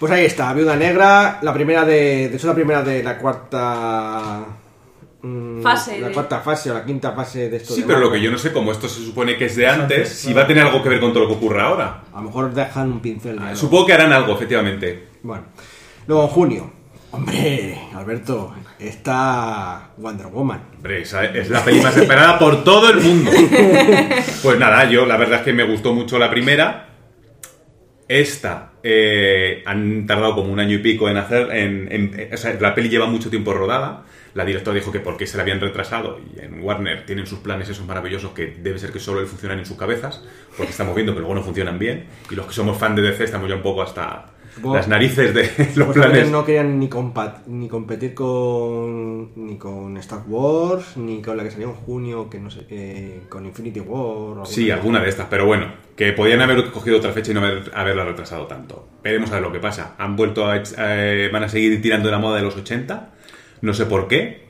pues 0.00 0.10
ahí 0.12 0.24
está, 0.24 0.52
Viuda 0.54 0.74
Negra, 0.74 1.38
la 1.42 1.54
primera 1.54 1.84
de. 1.84 2.28
De 2.30 2.36
hecho, 2.36 2.48
la 2.48 2.54
primera 2.54 2.82
de 2.82 3.02
la 3.04 3.16
cuarta. 3.18 4.40
Mm, 5.22 5.62
Fase 5.62 6.00
La 6.00 6.08
de- 6.08 6.14
cuarta 6.14 6.40
fase 6.40 6.70
o 6.70 6.74
la 6.74 6.84
quinta 6.84 7.12
fase 7.12 7.48
de 7.48 7.56
esto. 7.58 7.74
Sí, 7.74 7.80
de 7.82 7.86
pero 7.86 8.00
lo 8.00 8.10
que 8.12 8.20
yo 8.20 8.30
no 8.30 8.38
sé, 8.38 8.52
como 8.52 8.72
esto 8.72 8.88
se 8.88 9.04
supone 9.04 9.36
que 9.36 9.46
es 9.46 9.56
de 9.56 9.66
antes, 9.66 9.98
Antes, 9.98 10.08
si 10.10 10.26
claro. 10.28 10.36
va 10.38 10.44
a 10.44 10.46
tener 10.46 10.64
algo 10.66 10.82
que 10.82 10.88
ver 10.88 11.00
con 11.00 11.12
todo 11.12 11.24
lo 11.24 11.28
que 11.28 11.34
ocurra 11.36 11.64
ahora. 11.66 12.02
A 12.12 12.16
lo 12.16 12.22
mejor 12.22 12.52
dejan 12.52 12.92
un 12.92 13.00
pincel. 13.00 13.36
de 13.38 13.42
algo. 13.44 13.56
Supongo 13.56 13.86
que 13.86 13.92
harán 13.94 14.12
algo, 14.12 14.34
efectivamente. 14.34 15.08
Bueno, 15.22 15.44
luego 16.06 16.22
en 16.24 16.28
junio. 16.28 16.72
Hombre, 17.14 17.78
Alberto, 17.94 18.54
está 18.78 19.90
Wonder 19.98 20.28
Woman. 20.28 20.62
Hombre, 20.76 21.02
esa 21.02 21.26
es 21.26 21.50
la 21.50 21.62
peli 21.62 21.78
más 21.82 21.94
esperada 21.94 22.38
por 22.38 22.64
todo 22.64 22.90
el 22.90 23.00
mundo. 23.00 23.30
Pues 24.42 24.58
nada, 24.58 24.88
yo 24.90 25.04
la 25.06 25.16
verdad 25.18 25.40
es 25.40 25.44
que 25.44 25.52
me 25.52 25.62
gustó 25.64 25.92
mucho 25.94 26.18
la 26.18 26.28
primera. 26.30 26.88
Esta 28.08 28.72
eh, 28.82 29.62
han 29.66 30.06
tardado 30.06 30.34
como 30.34 30.52
un 30.52 30.58
año 30.60 30.74
y 30.76 30.78
pico 30.78 31.08
en 31.08 31.16
hacer. 31.16 31.50
En, 31.54 31.88
en- 31.92 32.30
o 32.32 32.36
sea, 32.36 32.56
la 32.60 32.74
peli 32.74 32.88
lleva 32.88 33.06
mucho 33.06 33.30
tiempo 33.30 33.52
rodada. 33.54 34.04
La 34.34 34.44
directora 34.44 34.74
dijo 34.74 34.90
que 34.92 35.00
por 35.00 35.16
qué 35.16 35.26
se 35.26 35.36
la 35.36 35.42
habían 35.42 35.60
retrasado. 35.60 36.18
Y 36.34 36.40
en 36.40 36.62
Warner 36.62 37.04
tienen 37.06 37.26
sus 37.26 37.40
planes 37.40 37.68
esos 37.68 37.86
maravillosos 37.86 38.32
que 38.32 38.46
debe 38.46 38.78
ser 38.78 38.90
que 38.92 38.98
solo 38.98 39.26
funcionan 39.26 39.58
en 39.58 39.66
sus 39.66 39.76
cabezas. 39.76 40.22
Porque 40.56 40.70
estamos 40.72 40.94
viendo 40.94 41.12
que 41.14 41.20
luego 41.20 41.34
no 41.34 41.42
funcionan 41.42 41.78
bien. 41.78 42.06
Y 42.30 42.34
los 42.34 42.46
que 42.46 42.52
somos 42.54 42.78
fan 42.78 42.94
de 42.96 43.02
DC 43.02 43.24
estamos 43.24 43.48
ya 43.48 43.56
un 43.56 43.62
poco 43.62 43.82
hasta 43.82 44.26
las 44.62 44.86
narices 44.86 45.32
de 45.34 45.42
los 45.76 45.86
Pues 45.86 45.98
planes. 45.98 46.30
no 46.30 46.44
querían 46.44 46.78
ni, 46.78 46.88
ni 47.46 47.68
competir 47.68 48.14
con 48.14 49.46
ni 49.46 49.56
con 49.56 49.96
Star 49.98 50.20
Wars, 50.26 50.96
ni 50.96 51.22
con 51.22 51.36
la 51.36 51.42
que 51.44 51.50
salió 51.50 51.68
en 51.68 51.74
junio, 51.74 52.28
que 52.28 52.38
no 52.38 52.50
sé, 52.50 52.66
eh, 52.70 53.22
con 53.28 53.46
Infinity 53.46 53.80
War. 53.80 54.38
o 54.40 54.44
Sí, 54.46 54.70
alguna 54.70 55.00
de 55.00 55.08
estas, 55.08 55.26
pero 55.30 55.46
bueno, 55.46 55.72
que 55.96 56.12
podían 56.12 56.40
haber 56.42 56.70
cogido 56.70 56.98
otra 56.98 57.12
fecha 57.12 57.30
y 57.30 57.34
no 57.34 57.40
haber- 57.40 57.70
haberla 57.74 58.04
retrasado 58.04 58.46
tanto. 58.46 58.88
Veremos 59.02 59.30
a 59.30 59.34
ver 59.34 59.42
lo 59.42 59.52
que 59.52 59.58
pasa. 59.60 59.94
Han 59.98 60.16
vuelto 60.16 60.46
a... 60.46 60.56
eh, 60.78 61.30
van 61.32 61.44
a 61.44 61.48
seguir 61.48 61.80
tirando 61.80 62.08
de 62.08 62.12
la 62.12 62.18
moda 62.18 62.36
de 62.36 62.42
los 62.42 62.56
80, 62.56 63.10
no 63.62 63.72
sé 63.74 63.86
por 63.86 64.06
qué. 64.08 64.42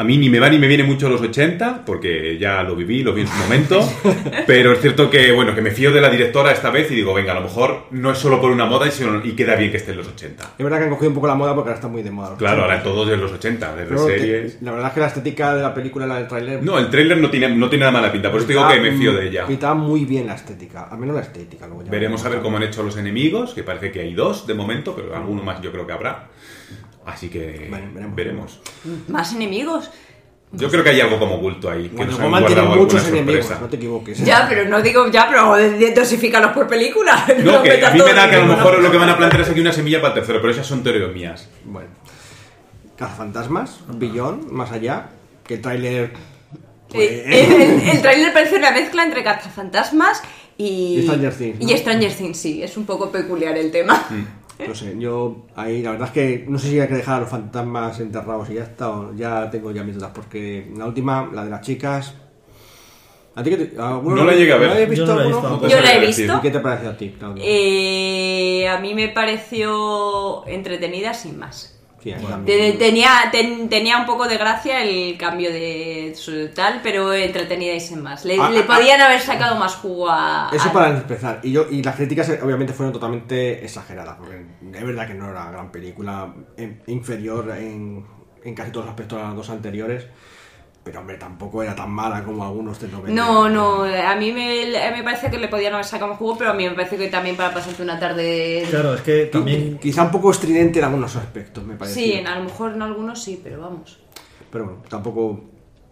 A 0.00 0.04
mí 0.04 0.16
ni 0.16 0.30
me 0.30 0.38
va 0.38 0.48
ni 0.48 0.58
me 0.60 0.68
viene 0.68 0.84
mucho 0.84 1.08
los 1.08 1.20
80, 1.20 1.84
porque 1.84 2.38
ya 2.38 2.62
lo 2.62 2.76
viví, 2.76 3.02
lo 3.02 3.12
vi 3.12 3.22
en 3.22 3.26
su 3.26 3.34
momento. 3.36 3.80
pero 4.46 4.70
es 4.72 4.80
cierto 4.80 5.10
que, 5.10 5.32
bueno, 5.32 5.56
que 5.56 5.60
me 5.60 5.72
fío 5.72 5.90
de 5.90 6.00
la 6.00 6.08
directora 6.08 6.52
esta 6.52 6.70
vez 6.70 6.88
y 6.92 6.94
digo, 6.94 7.12
venga, 7.14 7.32
a 7.32 7.34
lo 7.34 7.40
mejor 7.40 7.86
no 7.90 8.12
es 8.12 8.18
solo 8.18 8.40
por 8.40 8.52
una 8.52 8.64
moda, 8.64 8.88
sino, 8.92 9.24
y 9.26 9.32
queda 9.32 9.56
bien 9.56 9.72
que 9.72 9.78
esté 9.78 9.90
en 9.90 9.96
los 9.96 10.06
80. 10.06 10.52
Es 10.56 10.62
verdad 10.62 10.78
que 10.78 10.84
han 10.84 10.90
cogido 10.90 11.08
un 11.08 11.14
poco 11.16 11.26
la 11.26 11.34
moda 11.34 11.52
porque 11.52 11.70
ahora 11.70 11.78
está 11.78 11.88
muy 11.88 12.04
de 12.04 12.12
moda. 12.12 12.28
los 12.30 12.38
Claro, 12.38 12.62
ahora 12.62 12.74
80. 12.76 12.84
todos 12.90 13.08
de 13.08 13.16
los 13.16 13.32
80, 13.32 13.74
desde 13.74 13.88
Pero 13.88 14.06
que- 14.06 14.18
series... 14.20 14.62
La 14.62 14.70
verdad 14.70 14.86
es 14.86 14.94
que 14.94 15.00
la 15.00 15.06
estética 15.08 15.56
de 15.56 15.62
la 15.62 15.74
película, 15.74 16.06
la 16.06 16.14
del 16.18 16.28
tráiler... 16.28 16.62
No, 16.62 16.78
el 16.78 16.90
tráiler 16.90 17.18
no 17.18 17.28
tiene, 17.28 17.48
no 17.56 17.68
tiene 17.68 17.80
nada 17.80 17.90
mala 18.00 18.12
pinta, 18.12 18.30
por 18.30 18.38
eso 18.38 18.46
te 18.46 18.52
digo 18.52 18.68
que 18.68 18.78
me 18.80 18.92
fío 18.92 19.12
de 19.14 19.26
ella. 19.28 19.46
Pinta 19.48 19.74
muy 19.74 20.04
bien 20.04 20.28
la 20.28 20.34
estética, 20.36 20.84
al 20.84 20.98
menos 20.98 21.16
la 21.16 21.22
estética. 21.22 21.66
luego 21.66 21.82
ya 21.82 21.90
Veremos 21.90 22.24
a 22.24 22.28
ver 22.28 22.38
cómo 22.40 22.56
han 22.58 22.62
hecho 22.62 22.84
los 22.84 22.96
enemigos, 22.96 23.52
que 23.52 23.64
parece 23.64 23.90
que 23.90 23.98
hay 24.02 24.14
dos 24.14 24.46
de 24.46 24.54
momento, 24.54 24.94
pero 24.94 25.16
alguno 25.16 25.42
más 25.42 25.60
yo 25.60 25.72
creo 25.72 25.84
que 25.88 25.92
habrá. 25.92 26.28
Así 27.08 27.28
que 27.28 27.68
Vale, 27.70 27.86
veremos. 27.92 28.14
veremos. 28.16 28.60
Más 29.08 29.32
enemigos. 29.32 29.90
Yo 30.52 30.70
creo 30.70 30.82
que 30.82 30.90
hay 30.90 31.00
algo 31.00 31.18
como 31.18 31.34
oculto 31.36 31.68
ahí. 31.70 31.88
Que 31.90 31.96
Bueno, 31.96 32.12
nos 32.18 32.34
han 32.34 32.46
tiene 32.46 32.62
muchos 32.62 33.06
enemigos, 33.08 33.44
sorpresa. 33.44 33.60
no 33.60 33.68
te 33.68 33.76
equivoques. 33.76 34.20
¿eh? 34.20 34.24
Ya, 34.24 34.46
pero 34.48 34.66
no 34.66 34.80
digo 34.80 35.10
ya, 35.10 35.26
pero 35.28 35.54
dosifícalos 35.94 36.52
por 36.52 36.66
película. 36.66 37.24
No, 37.44 37.62
que 37.62 37.68
metas 37.70 37.90
a 37.90 37.94
mí 37.94 38.00
me 38.02 38.14
da 38.14 38.30
que 38.30 38.36
a 38.36 38.40
lo 38.40 38.46
mejor 38.46 38.82
lo 38.82 38.90
que 38.90 38.96
van 38.96 39.10
a 39.10 39.16
plantear 39.18 39.42
es 39.42 39.50
aquí 39.50 39.60
una 39.60 39.72
semilla 39.72 40.00
para 40.00 40.14
el 40.14 40.20
tercero, 40.20 40.40
pero 40.40 40.52
esas 40.52 40.66
son 40.66 40.82
teorías 40.82 41.12
mías. 41.12 41.48
Bueno. 41.64 41.88
Cazafantasmas, 42.96 43.80
Billón, 43.94 44.46
más 44.50 44.72
allá, 44.72 45.10
que 45.46 45.54
el 45.54 45.60
tráiler... 45.60 46.12
pues, 46.88 47.10
Eh, 47.10 47.80
el, 47.82 47.88
el 47.96 48.02
tráiler 48.02 48.32
parece 48.32 48.56
una 48.56 48.70
mezcla 48.72 49.04
entre 49.04 49.22
cazafantasmas 49.22 50.22
y... 50.56 50.98
Y 50.98 51.02
Stranger 51.02 51.34
Things, 51.34 51.60
¿no? 51.60 51.70
Y 51.70 51.76
Stranger 51.76 52.12
Things, 52.12 52.38
sí. 52.38 52.62
Es 52.62 52.76
un 52.76 52.86
poco 52.86 53.10
peculiar 53.12 53.56
el 53.56 53.70
tema. 53.70 54.04
No 54.66 54.74
sé, 54.74 54.96
yo 54.98 55.46
ahí 55.54 55.82
la 55.82 55.92
verdad 55.92 56.08
es 56.08 56.14
que 56.14 56.46
no 56.48 56.58
sé 56.58 56.68
si 56.68 56.80
hay 56.80 56.88
que 56.88 56.94
dejar 56.94 57.18
a 57.18 57.20
los 57.20 57.28
fantasmas 57.28 58.00
enterrados 58.00 58.50
y 58.50 58.54
ya 58.54 58.64
está, 58.64 58.90
o 58.90 59.14
ya 59.14 59.48
tengo 59.50 59.70
ya 59.70 59.84
mis 59.84 59.94
dudas, 59.94 60.10
porque 60.12 60.70
la 60.76 60.86
última, 60.86 61.30
la 61.32 61.44
de 61.44 61.50
las 61.50 61.60
chicas... 61.60 62.14
¿A 63.36 63.42
ti 63.42 63.50
qué 63.50 63.56
te, 63.56 63.80
alguno 63.80 64.16
No 64.16 64.24
la 64.24 64.34
llegué 64.34 64.52
a 64.52 64.56
ver. 64.56 64.66
¿No 64.66 64.74
habéis 64.74 64.88
visto 64.88 65.06
Yo 65.06 65.14
no 65.14 65.20
la 65.20 65.24
he 65.24 65.28
visto. 65.28 65.68
Yo 65.68 65.80
la 65.80 65.94
he 65.94 66.06
visto. 66.06 66.36
¿Y 66.38 66.40
qué 66.40 66.50
te 66.50 66.58
parece 66.58 66.86
a 66.88 66.96
ti? 66.96 67.14
Eh, 67.36 68.68
a 68.68 68.80
mí 68.80 68.94
me 68.94 69.10
pareció 69.10 70.44
entretenida 70.48 71.14
sin 71.14 71.38
más. 71.38 71.77
Sí. 72.02 72.14
Tenía, 72.78 73.10
ten- 73.32 73.68
tenía 73.68 73.96
un 73.98 74.06
poco 74.06 74.28
de 74.28 74.36
gracia 74.36 74.82
el 74.82 75.18
cambio 75.18 75.50
de 75.50 76.12
su 76.16 76.48
tal, 76.54 76.80
pero 76.82 77.12
entretenida 77.12 77.74
y 77.74 77.80
sin 77.80 78.02
más. 78.02 78.24
Le, 78.24 78.38
Ah, 78.40 78.50
le 78.50 78.60
ah, 78.60 78.66
podían 78.66 79.00
haber 79.00 79.20
sacado 79.20 79.56
más 79.56 79.74
jugo 79.74 80.08
a. 80.08 80.48
Eso 80.52 80.68
a- 80.68 80.72
para 80.72 80.90
empezar. 80.90 81.40
Y 81.42 81.52
yo 81.52 81.66
y 81.70 81.82
las 81.82 81.96
críticas 81.96 82.30
obviamente 82.42 82.72
fueron 82.72 82.92
totalmente 82.92 83.64
exageradas, 83.64 84.16
porque 84.16 84.36
es 84.72 84.84
verdad 84.84 85.06
que 85.08 85.14
no 85.14 85.28
era 85.30 85.50
gran 85.50 85.72
película, 85.72 86.32
inferior 86.86 87.50
en, 87.58 88.06
en 88.44 88.54
casi 88.54 88.70
todos 88.70 88.86
los 88.86 88.90
aspectos 88.92 89.18
a 89.20 89.24
las 89.24 89.34
dos 89.34 89.50
anteriores, 89.50 90.06
pero 90.88 91.00
hombre, 91.00 91.16
tampoco 91.18 91.62
era 91.62 91.74
tan 91.74 91.90
mala 91.90 92.24
como 92.24 92.44
algunos 92.44 92.78
te 92.78 92.88
lo 92.88 93.02
vendían. 93.02 93.16
No, 93.16 93.48
no, 93.48 93.84
a 93.84 94.14
mí 94.16 94.32
me, 94.32 94.66
me 94.96 95.02
parece 95.02 95.30
que 95.30 95.38
le 95.38 95.48
podían 95.48 95.74
haber 95.74 95.84
sacado 95.84 96.10
más 96.10 96.18
jugo, 96.18 96.36
pero 96.38 96.50
a 96.50 96.54
mí 96.54 96.64
me 96.68 96.74
parece 96.74 96.96
que 96.96 97.08
también 97.08 97.36
para 97.36 97.52
pasarte 97.52 97.82
una 97.82 97.98
tarde. 97.98 98.64
Claro, 98.70 98.94
es 98.94 99.02
que 99.02 99.26
también. 99.26 99.78
Quizá 99.78 100.02
un 100.04 100.10
poco 100.10 100.30
estridente 100.30 100.78
en 100.78 100.84
algunos 100.86 101.14
aspectos, 101.16 101.64
me 101.64 101.76
parece. 101.76 102.00
Sí, 102.00 102.12
en- 102.14 102.26
a 102.26 102.36
lo 102.38 102.44
mejor 102.44 102.72
en 102.72 102.82
algunos 102.82 103.22
sí, 103.22 103.40
pero 103.42 103.60
vamos. 103.60 103.98
Pero 104.50 104.64
bueno, 104.64 104.82
tampoco... 104.88 105.44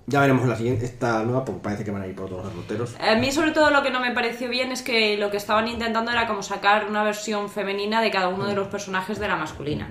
Ya 0.09 0.20
veremos 0.20 0.47
la 0.47 0.55
siguiente, 0.55 0.84
esta 0.84 1.24
nueva, 1.24 1.44
porque 1.44 1.61
parece 1.62 1.82
que 1.84 1.90
van 1.90 2.03
a 2.03 2.07
ir 2.07 2.14
por 2.14 2.28
todos 2.28 2.44
los 2.44 2.55
derroteros. 2.55 2.94
A 3.01 3.16
mí 3.16 3.32
sobre 3.32 3.51
todo 3.51 3.70
lo 3.70 3.82
que 3.82 3.90
no 3.90 3.99
me 3.99 4.12
pareció 4.12 4.49
bien 4.49 4.70
es 4.70 4.82
que 4.82 5.16
lo 5.18 5.32
que 5.32 5.36
estaban 5.36 5.66
intentando 5.66 6.12
era 6.12 6.28
como 6.28 6.44
sacar 6.44 6.86
una 6.88 7.03
versión 7.03 7.49
femenina 7.51 8.01
de 8.01 8.12
cada 8.12 8.28
uno 8.28 8.47
de 8.47 8.55
los 8.55 8.68
personajes 8.68 9.18
de 9.18 9.26
la 9.26 9.34
masculina. 9.34 9.88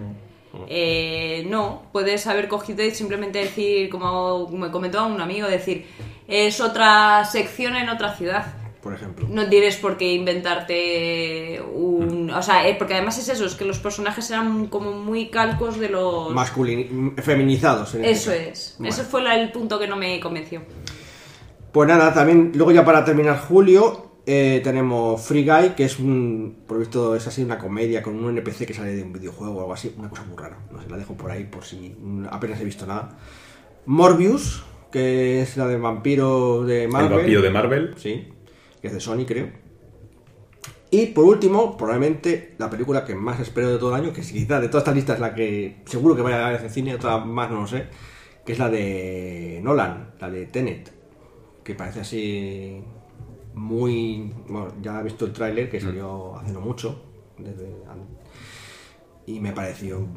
Eh, 0.68 1.46
no, 1.50 1.84
puedes 1.92 2.28
haber 2.28 2.48
cogido 2.48 2.84
y 2.84 2.92
simplemente 2.92 3.40
decir, 3.40 3.90
como 3.90 4.48
me 4.50 4.72
comentó 4.72 5.06
un 5.06 5.22
amigo, 5.22 5.48
decir, 5.48 5.86
es 6.28 6.60
otra 6.62 7.26
sección 7.26 7.76
en 7.76 7.90
otra 7.90 8.16
ciudad. 8.16 8.46
Por 8.82 8.94
ejemplo. 8.94 9.28
No 9.30 9.50
tienes 9.50 9.78
por 9.78 9.98
qué 9.98 10.14
inventarte 10.14 11.60
un... 11.74 12.30
O 12.30 12.42
sea, 12.44 12.68
eh, 12.68 12.76
porque 12.78 12.94
además 12.94 13.18
es 13.18 13.30
eso, 13.30 13.46
es 13.46 13.56
que 13.56 13.66
los 13.66 13.80
personajes 13.80 14.30
eran 14.30 14.68
como 14.68 14.92
muy 14.92 15.30
calcos 15.30 15.80
de 15.80 15.90
los... 15.90 16.32
Masculin... 16.32 17.16
feminizados. 17.18 17.96
En 17.96 18.06
este 18.06 18.12
Eso 18.12 18.32
es. 18.32 18.76
Bueno. 18.78 18.94
Ese 18.94 19.04
fue 19.04 19.22
el 19.36 19.52
punto 19.52 19.80
que 19.80 19.88
no 19.88 19.96
me 19.96 20.20
convenció. 20.20 20.62
Pues 21.72 21.90
nada, 21.90 22.14
también, 22.14 22.52
luego 22.54 22.72
ya 22.72 22.86
para 22.86 23.04
terminar 23.04 23.40
julio, 23.40 24.15
eh, 24.26 24.62
tenemos 24.64 25.22
Free 25.22 25.46
Guy, 25.46 25.70
que 25.76 25.86
es 25.86 26.00
un, 26.00 26.58
visto 26.68 27.16
es 27.16 27.28
así 27.28 27.44
una 27.44 27.60
comedia 27.60 28.02
con 28.02 28.16
un 28.16 28.36
NPC 28.36 28.66
que 28.66 28.74
sale 28.74 28.96
de 28.96 29.04
un 29.04 29.14
videojuego 29.14 29.56
o 29.56 29.60
algo 29.60 29.74
así, 29.74 29.94
una 29.98 30.10
cosa 30.10 30.24
muy 30.24 30.36
rara, 30.36 30.58
no 30.72 30.82
sé, 30.82 30.90
la 30.90 30.98
dejo 30.98 31.16
por 31.16 31.30
ahí 31.30 31.44
por 31.44 31.64
si 31.64 31.96
apenas 32.32 32.60
he 32.60 32.66
visto 32.66 32.88
nada. 32.88 33.18
Morbius, 33.86 34.64
que 34.92 35.42
es 35.42 35.58
la 35.58 35.68
del 35.68 35.80
vampiro 35.80 36.64
de 36.64 36.88
Marvel. 36.88 37.12
El 37.12 37.18
vampiro 37.18 37.42
de 37.42 37.50
Marvel. 37.52 37.94
Sí, 37.98 38.28
que 38.82 38.88
es 38.88 38.94
de 38.94 39.00
Sony 39.00 39.26
creo. 39.28 39.50
Y 40.90 41.08
por 41.08 41.26
último, 41.26 41.78
probablemente 41.78 42.56
la 42.58 42.70
película 42.70 43.06
que 43.06 43.14
más 43.14 43.40
espero 43.40 43.70
de 43.70 43.78
todo 43.78 43.96
el 43.96 44.02
año, 44.02 44.14
que 44.14 44.22
quizá 44.22 44.60
de 44.60 44.70
todas 44.70 44.84
estas 44.84 44.96
listas 44.96 45.16
es 45.16 45.22
la 45.22 45.36
que 45.36 45.82
seguro 45.86 46.16
que 46.16 46.22
vaya 46.24 46.48
a 46.48 46.52
ver 46.52 46.62
en 46.62 46.70
cine, 46.70 46.96
otra 46.96 47.18
más 47.18 47.52
no 47.52 47.62
lo 47.62 47.68
sé, 47.68 47.88
que 48.44 48.54
es 48.54 48.60
la 48.60 48.70
de 48.70 49.60
Nolan, 49.62 50.14
la 50.20 50.32
de 50.32 50.46
Tenet, 50.48 50.92
que 51.64 51.76
parece 51.76 52.00
así 52.00 52.82
muy... 53.56 54.32
Bueno, 54.48 54.74
ya 54.82 55.00
he 55.00 55.04
visto 55.04 55.26
el 55.26 55.34
tráiler 55.34 55.70
que 55.70 55.82
salió 55.82 56.38
hace 56.38 56.52
no 56.54 56.62
mucho, 56.62 57.02
desde, 57.38 57.74
y 59.26 59.40
me 59.40 59.52
pareció 59.52 60.08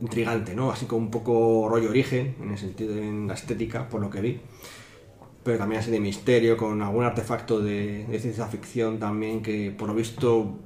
intrigante, 0.00 0.54
¿no? 0.54 0.70
Así 0.70 0.86
como 0.86 1.02
un 1.02 1.10
poco 1.10 1.68
rollo 1.68 1.90
origen, 1.90 2.36
en 2.40 2.52
el 2.52 2.58
sentido 2.58 2.96
en 2.96 3.26
la 3.26 3.34
estética, 3.34 3.88
por 3.88 4.00
lo 4.00 4.10
que 4.10 4.20
vi 4.20 4.40
pero 5.44 5.58
también 5.58 5.80
así 5.80 5.90
de 5.90 6.00
misterio, 6.00 6.56
con 6.56 6.80
algún 6.80 7.04
artefacto 7.04 7.60
de, 7.60 8.06
de 8.06 8.18
ciencia 8.18 8.46
ficción 8.46 8.98
también, 8.98 9.42
que 9.42 9.70
por 9.76 9.88
lo 9.88 9.94
visto 9.94 10.58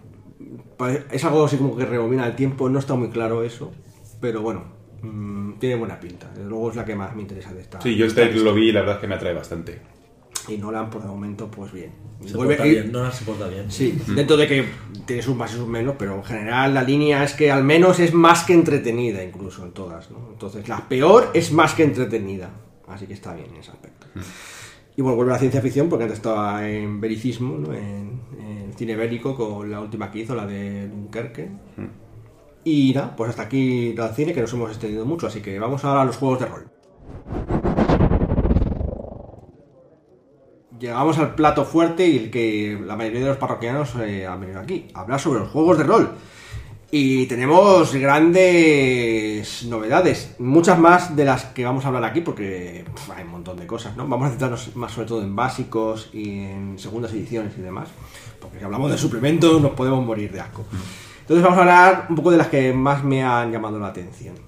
es 1.10 1.24
algo 1.24 1.44
así 1.44 1.56
como 1.56 1.76
que 1.76 1.84
rebobina 1.84 2.26
el 2.26 2.36
tiempo, 2.36 2.68
no 2.68 2.78
está 2.78 2.94
muy 2.94 3.08
claro 3.08 3.42
eso, 3.42 3.72
pero 4.20 4.40
bueno, 4.40 4.64
mm, 5.02 5.54
tiene 5.54 5.74
buena 5.74 5.98
pinta, 5.98 6.30
desde 6.32 6.48
luego 6.48 6.70
es 6.70 6.76
la 6.76 6.84
que 6.84 6.94
más 6.94 7.14
me 7.14 7.22
interesa 7.22 7.52
de 7.52 7.62
esta. 7.62 7.80
Sí, 7.80 7.96
yo 7.96 8.06
lista. 8.06 8.24
lo 8.24 8.54
vi 8.54 8.68
y 8.68 8.72
la 8.72 8.80
verdad 8.80 8.96
es 8.96 9.00
que 9.00 9.08
me 9.08 9.16
atrae 9.16 9.34
bastante. 9.34 9.80
Y 10.48 10.58
Nolan 10.58 10.90
por 10.90 11.02
el 11.02 11.08
momento, 11.08 11.50
pues 11.50 11.72
bien. 11.72 11.92
Se 12.24 12.34
Vuelve- 12.36 12.56
porta 12.56 12.66
y- 12.66 12.70
bien, 12.70 12.92
no 12.92 13.10
se 13.12 13.24
porta 13.24 13.46
bien. 13.48 13.70
Sí, 13.70 13.96
dentro 14.08 14.36
de 14.36 14.46
que 14.48 14.64
tiene 15.06 15.22
sus 15.22 15.36
más 15.36 15.52
y 15.52 15.56
sus 15.56 15.68
menos, 15.68 15.94
pero 15.98 16.16
en 16.16 16.24
general 16.24 16.74
la 16.74 16.82
línea 16.82 17.22
es 17.22 17.32
que 17.34 17.50
al 17.50 17.62
menos 17.64 18.00
es 18.00 18.12
más 18.12 18.44
que 18.44 18.54
entretenida, 18.54 19.22
incluso 19.22 19.64
en 19.64 19.72
todas, 19.72 20.10
¿no? 20.10 20.18
Entonces, 20.32 20.68
la 20.68 20.88
peor 20.88 21.30
es 21.34 21.52
más 21.52 21.74
que 21.74 21.84
entretenida, 21.84 22.50
así 22.88 23.06
que 23.06 23.14
está 23.14 23.34
bien 23.34 23.48
en 23.54 23.60
ese 23.60 23.70
aspecto. 23.70 24.06
Y 24.96 25.02
bueno, 25.02 25.14
vuelve 25.14 25.30
a 25.32 25.34
la 25.34 25.38
ciencia 25.38 25.60
ficción 25.62 25.88
porque 25.88 26.04
antes 26.04 26.18
estaba 26.18 26.68
en 26.68 27.00
belicismo, 27.00 27.56
¿no? 27.56 27.72
en, 27.72 28.20
en 28.40 28.72
cine 28.76 28.96
bélico 28.96 29.36
con 29.36 29.70
la 29.70 29.80
última 29.80 30.10
que 30.10 30.18
hizo, 30.20 30.34
la 30.34 30.44
de 30.44 30.88
Dunkerque. 30.88 31.50
Y 32.64 32.92
nada, 32.94 33.14
pues 33.14 33.30
hasta 33.30 33.42
aquí 33.42 33.94
el 33.96 34.08
cine 34.14 34.32
que 34.32 34.40
nos 34.40 34.52
hemos 34.52 34.70
extendido 34.70 35.06
mucho, 35.06 35.28
así 35.28 35.40
que 35.40 35.56
vamos 35.60 35.84
ahora 35.84 36.02
a 36.02 36.04
los 36.04 36.16
juegos 36.16 36.40
de 36.40 36.46
rol. 36.46 37.77
Llegamos 40.78 41.18
al 41.18 41.34
plato 41.34 41.64
fuerte 41.64 42.06
y 42.06 42.16
el 42.16 42.30
que 42.30 42.78
la 42.84 42.94
mayoría 42.94 43.20
de 43.20 43.26
los 43.26 43.36
parroquianos 43.36 43.94
eh, 43.96 44.26
han 44.26 44.40
venido 44.40 44.60
aquí, 44.60 44.88
a 44.94 45.00
hablar 45.00 45.18
sobre 45.18 45.40
los 45.40 45.50
juegos 45.50 45.78
de 45.78 45.84
rol. 45.84 46.10
Y 46.90 47.26
tenemos 47.26 47.94
grandes 47.94 49.64
novedades, 49.64 50.36
muchas 50.38 50.78
más 50.78 51.14
de 51.14 51.24
las 51.26 51.44
que 51.46 51.64
vamos 51.64 51.84
a 51.84 51.88
hablar 51.88 52.04
aquí 52.04 52.22
porque 52.22 52.84
hay 53.14 53.24
un 53.24 53.30
montón 53.30 53.58
de 53.58 53.66
cosas, 53.66 53.94
¿no? 53.94 54.08
Vamos 54.08 54.28
a 54.28 54.30
centrarnos 54.30 54.74
más 54.74 54.92
sobre 54.92 55.06
todo 55.06 55.22
en 55.22 55.36
básicos 55.36 56.08
y 56.14 56.44
en 56.44 56.78
segundas 56.78 57.12
ediciones 57.12 57.52
y 57.58 57.60
demás, 57.60 57.88
porque 58.40 58.58
si 58.58 58.64
hablamos 58.64 58.90
de 58.90 58.96
suplementos 58.96 59.60
nos 59.60 59.72
podemos 59.72 60.02
morir 60.04 60.32
de 60.32 60.40
asco. 60.40 60.64
Entonces 61.20 61.44
vamos 61.44 61.58
a 61.58 61.60
hablar 61.60 62.06
un 62.08 62.16
poco 62.16 62.30
de 62.30 62.38
las 62.38 62.46
que 62.46 62.72
más 62.72 63.04
me 63.04 63.22
han 63.22 63.52
llamado 63.52 63.78
la 63.78 63.88
atención. 63.88 64.47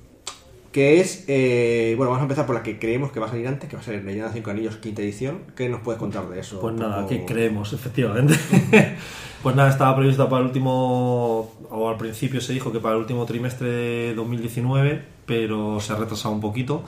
Que 0.73 1.01
es, 1.01 1.25
eh, 1.27 1.95
bueno, 1.97 2.11
vamos 2.11 2.21
a 2.21 2.25
empezar 2.25 2.47
por 2.47 2.55
la 2.55 2.62
que 2.62 2.79
creemos 2.79 3.11
que 3.11 3.18
va 3.18 3.27
a 3.27 3.31
salir 3.31 3.49
antes, 3.49 3.68
que 3.68 3.75
va 3.75 3.83
a 3.83 3.85
ser 3.85 4.05
Leyenda 4.05 4.29
de 4.29 4.35
Cinco 4.35 4.51
Anillos, 4.53 4.77
quinta 4.77 5.03
edición. 5.03 5.39
¿Qué 5.57 5.68
nos 5.68 5.81
puedes 5.81 5.99
contar 5.99 6.29
de 6.29 6.39
eso? 6.39 6.61
Pues 6.61 6.75
nada, 6.77 6.97
poco- 6.99 7.09
que 7.09 7.25
creemos, 7.25 7.73
efectivamente. 7.73 8.35
pues 9.43 9.57
nada, 9.57 9.68
estaba 9.68 9.97
previsto 9.97 10.29
para 10.29 10.43
el 10.43 10.47
último, 10.47 11.51
o 11.71 11.89
al 11.89 11.97
principio 11.97 12.41
se 12.41 12.53
dijo 12.53 12.71
que 12.71 12.79
para 12.79 12.95
el 12.95 13.01
último 13.01 13.27
trimestre 13.27 13.66
de 13.68 14.14
2019, 14.14 15.03
pero 15.27 15.81
se 15.81 15.93
ha 15.93 15.97
retrasado 15.97 16.35
un 16.35 16.41
poquito. 16.41 16.85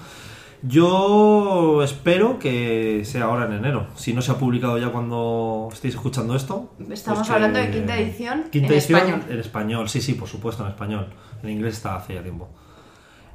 Yo 0.63 1.83
espero 1.83 2.39
que 2.39 3.03
sea 3.05 3.25
ahora 3.25 3.47
en 3.47 3.53
enero. 3.55 3.89
Si 3.97 4.13
no 4.15 4.23
se 4.23 4.31
ha 4.31 4.37
publicado 4.39 4.79
ya 4.79 4.91
cuando 4.91 5.69
estéis 5.73 5.95
escuchando 5.95 6.37
esto. 6.37 6.71
Estamos 6.89 7.19
pues 7.21 7.29
que- 7.29 7.35
hablando 7.35 7.59
de 7.59 7.71
quinta 7.71 7.99
edición 7.99 8.45
Quinta 8.49 8.69
en 8.69 8.73
edición 8.75 8.99
español. 9.01 9.25
en 9.29 9.39
español, 9.41 9.89
sí, 9.89 10.01
sí, 10.01 10.15
por 10.15 10.29
supuesto, 10.29 10.63
en 10.65 10.71
español. 10.71 11.09
En 11.43 11.51
inglés 11.51 11.75
está 11.75 11.97
hace 11.97 12.15
ya 12.15 12.23
tiempo. 12.23 12.49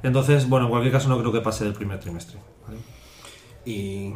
Entonces, 0.02 0.48
bueno, 0.48 0.66
en 0.66 0.70
cualquier 0.70 0.92
caso 0.92 1.08
no 1.08 1.18
creo 1.18 1.32
que 1.32 1.40
pase 1.40 1.64
del 1.64 1.72
primer 1.74 1.98
trimestre. 2.00 2.38
¿vale? 2.66 2.78
Y 3.64 4.12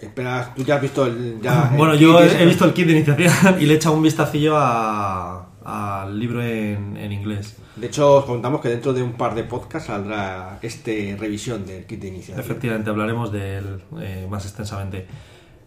esperas, 0.00 0.54
tú 0.54 0.62
ya 0.62 0.76
has 0.76 0.82
visto 0.82 1.06
el. 1.06 1.40
ya 1.42 1.68
el 1.72 1.76
Bueno, 1.78 1.94
yo 1.94 2.20
he, 2.20 2.42
he 2.42 2.46
visto 2.46 2.64
el 2.64 2.72
kit 2.72 2.86
de 2.86 2.92
iniciación 2.92 3.56
y 3.60 3.66
le 3.66 3.74
he 3.74 3.76
echado 3.76 3.94
un 3.96 4.02
vistacillo 4.02 4.56
a- 4.56 5.48
al 5.64 6.18
libro 6.18 6.42
en, 6.42 6.96
en 6.96 7.10
inglés. 7.12 7.56
De 7.76 7.86
hecho, 7.86 8.16
os 8.16 8.24
contamos 8.26 8.60
que 8.60 8.68
dentro 8.68 8.92
de 8.92 9.02
un 9.02 9.14
par 9.14 9.34
de 9.34 9.44
podcasts 9.44 9.88
saldrá 9.88 10.58
este 10.62 11.16
revisión 11.18 11.64
del 11.66 11.86
kit 11.86 12.00
de 12.00 12.08
iniciación. 12.08 12.38
Efectivamente, 12.38 12.90
hablaremos 12.90 13.32
de 13.32 13.56
él 13.58 13.82
eh, 14.00 14.26
más 14.30 14.44
extensamente. 14.44 15.06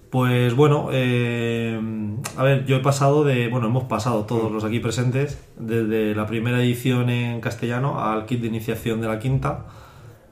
Pues 0.10 0.56
bueno, 0.56 0.88
eh, 0.94 1.80
a 2.38 2.44
ver, 2.44 2.66
yo 2.66 2.78
he 2.78 2.80
pasado 2.80 3.26
de, 3.26 3.50
bueno, 3.50 3.68
hemos 3.68 3.86
pasado 3.86 4.26
todos 4.26 4.52
los 4.52 4.64
aquí 4.64 4.80
presentes, 4.80 5.38
desde 5.58 6.16
la 6.16 6.26
primera 6.26 6.62
edición 6.62 7.10
en 7.10 7.42
castellano 7.42 8.00
al 8.00 8.26
kit 8.26 8.40
de 8.40 8.48
iniciación 8.48 9.02
de 9.02 9.08
la 9.08 9.20
quinta. 9.20 9.66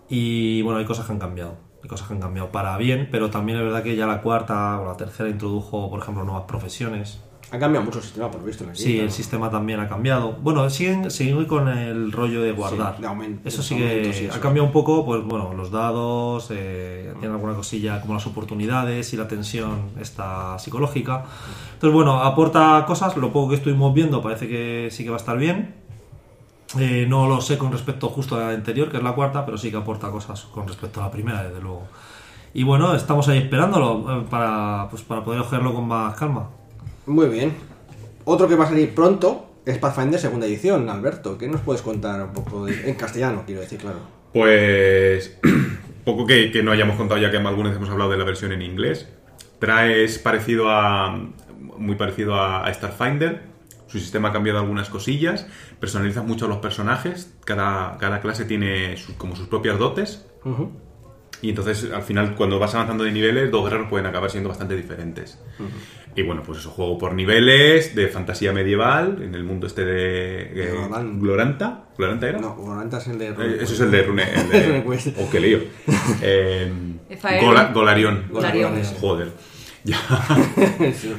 Y 0.08 0.62
bueno, 0.62 0.80
hay 0.80 0.86
cosas 0.86 1.06
que 1.06 1.12
han 1.12 1.20
cambiado. 1.20 1.58
Hay 1.84 1.90
cosas 1.90 2.08
que 2.08 2.14
han 2.14 2.22
cambiado 2.22 2.52
para 2.52 2.78
bien, 2.78 3.10
pero 3.12 3.30
también 3.30 3.58
es 3.58 3.66
verdad 3.66 3.84
que 3.84 3.96
ya 3.98 4.08
la 4.08 4.22
cuarta 4.22 4.80
o 4.80 4.86
la 4.86 4.96
tercera 4.96 5.30
introdujo, 5.30 5.90
por 5.90 6.02
ejemplo, 6.02 6.24
nuevas 6.24 6.46
profesiones. 6.46 7.22
Ha 7.52 7.60
cambiado 7.60 7.86
mucho 7.86 8.00
el 8.00 8.04
sistema, 8.04 8.30
por 8.32 8.42
lo 8.42 8.48
visto. 8.48 8.66
la 8.66 8.74
Sí, 8.76 8.86
quinta, 8.86 9.04
el 9.04 9.12
sistema 9.12 9.50
también 9.52 9.80
ha 9.80 9.88
cambiado. 9.88 10.34
Bueno, 10.42 10.68
siguen, 10.70 11.10
siguen 11.12 11.46
con 11.46 11.68
el 11.68 12.12
rollo 12.12 12.42
de 12.42 12.52
guardar. 12.52 12.96
Sí, 12.96 13.02
de 13.04 13.08
aumento- 13.08 13.48
eso 13.48 13.62
sí 13.62 13.76
que 13.76 14.10
eso. 14.28 14.36
ha 14.36 14.40
cambiado 14.42 14.66
un 14.66 14.74
poco, 14.74 15.06
pues 15.06 15.24
bueno, 15.24 15.54
los 15.54 15.70
dados, 15.72 16.48
eh, 16.50 17.14
tiene 17.20 17.34
alguna 17.36 17.54
cosilla 17.54 18.02
como 18.02 18.16
las 18.16 18.26
oportunidades 18.26 19.14
y 19.14 19.18
la 19.18 19.28
tensión 19.28 19.92
esta 20.02 20.58
psicológica. 20.60 21.24
Entonces, 21.76 21.94
bueno, 21.94 22.22
aporta 22.24 22.84
cosas, 22.88 23.16
lo 23.16 23.32
poco 23.32 23.50
que 23.50 23.56
estuvimos 23.56 23.94
viendo 23.94 24.22
parece 24.22 24.48
que 24.48 24.90
sí 24.92 25.04
que 25.04 25.10
va 25.12 25.18
a 25.18 25.20
estar 25.20 25.38
bien. 25.38 25.76
Eh, 26.80 27.06
no 27.08 27.28
lo 27.30 27.42
sé 27.42 27.58
con 27.60 27.72
respecto 27.72 28.10
justo 28.10 28.36
a 28.36 28.40
la 28.40 28.50
anterior, 28.50 28.90
que 28.90 28.98
es 28.98 29.04
la 29.04 29.14
cuarta, 29.14 29.46
pero 29.46 29.58
sí 29.58 29.70
que 29.70 29.78
aporta 29.78 30.10
cosas 30.10 30.42
con 30.46 30.68
respecto 30.68 31.00
a 31.00 31.06
la 31.06 31.12
primera, 31.12 31.44
desde 31.44 31.62
luego. 31.62 31.84
Y 32.56 32.64
bueno, 32.64 32.96
estamos 32.96 33.28
ahí 33.28 33.38
esperándolo 33.38 34.04
eh, 34.22 34.26
para, 34.30 34.88
pues, 34.90 35.04
para 35.04 35.24
poder 35.24 35.42
cogerlo 35.44 35.74
con 35.76 35.88
más 35.88 36.16
calma. 36.16 36.50
Muy 37.06 37.28
bien. 37.28 37.54
Otro 38.26 38.48
que 38.48 38.56
va 38.56 38.66
a 38.66 38.68
salir 38.70 38.94
pronto 38.96 39.52
es 39.66 39.78
Pathfinder 39.78 40.20
segunda 40.20 40.46
edición, 40.48 40.90
Alberto. 40.90 41.38
¿Qué 41.38 41.48
nos 41.48 41.62
puedes 41.62 41.82
contar 41.82 42.22
un 42.24 42.34
poco 42.34 42.66
de- 42.66 42.90
en 42.90 42.96
castellano, 42.96 43.44
quiero 43.46 43.62
decir, 43.62 43.80
claro? 43.80 44.00
Pues 44.34 45.38
poco 46.06 46.26
que, 46.26 46.52
que 46.52 46.64
no 46.64 46.72
hayamos 46.72 46.98
contado 46.98 47.20
ya 47.22 47.32
que 47.32 47.38
alguna 47.38 47.70
vez 47.70 47.78
hemos 47.78 47.90
hablado 47.90 48.12
de 48.12 48.18
la 48.18 48.24
versión 48.26 48.52
en 48.52 48.62
inglés. 48.62 49.08
Trae 49.60 50.04
es 50.04 50.20
parecido 50.20 50.70
a 50.70 51.18
muy 51.78 51.96
parecido 51.96 52.36
a, 52.36 52.66
a 52.66 52.74
Starfinder. 52.74 53.54
Su 53.88 54.00
sistema 54.00 54.30
ha 54.30 54.34
cambiado 54.34 54.60
algunas 54.60 54.90
cosillas, 54.90 55.48
personaliza 55.80 56.22
mucho 56.24 56.46
a 56.46 56.48
los 56.50 56.58
personajes. 56.58 57.34
Cada, 57.46 57.98
cada 57.98 58.20
clase 58.20 58.46
tiene 58.46 58.98
sus- 58.98 59.16
como 59.16 59.36
sus 59.36 59.48
propias 59.48 59.78
dotes. 59.80 60.26
Y 61.46 61.50
entonces, 61.50 61.92
al 61.94 62.02
final, 62.02 62.34
cuando 62.36 62.58
vas 62.58 62.74
avanzando 62.74 63.04
de 63.04 63.12
niveles, 63.12 63.52
dos 63.52 63.64
guerreros 63.66 63.88
pueden 63.88 64.08
acabar 64.08 64.32
siendo 64.32 64.50
bastante 64.50 64.76
diferentes. 64.76 65.38
Y 66.16 66.24
bueno, 66.24 66.42
pues 66.44 66.60
eso, 66.60 66.72
juego 66.72 66.98
por 66.98 67.14
niveles, 67.14 67.94
de 67.94 68.08
fantasía 68.08 68.52
medieval, 68.52 69.20
en 69.22 69.36
el 69.36 69.44
mundo 69.44 69.68
este 69.68 69.86
de... 69.86 70.42
eh, 70.56 70.74
Gloran- 70.74 71.20
Gloranta. 71.20 71.84
¿Gloranta 71.98 72.30
era? 72.30 72.40
No, 72.40 72.56
Goranta 72.56 72.98
es 72.98 73.08
el 73.08 73.20
de... 73.20 73.28
Eh, 73.28 73.58
Eso 73.62 73.74
es 73.74 73.80
el 73.82 73.92
de 73.96 74.02
Rune. 74.04 74.24
El 74.34 74.50
de, 74.50 75.14
oh, 75.20 75.30
qué 75.30 75.40
lío. 75.40 75.60
Eh, 76.22 76.72
Gola- 77.42 77.72
Golarion. 77.74 78.26
Golarion. 78.32 78.74
Joder. 79.00 79.30
Ya. 79.86 80.00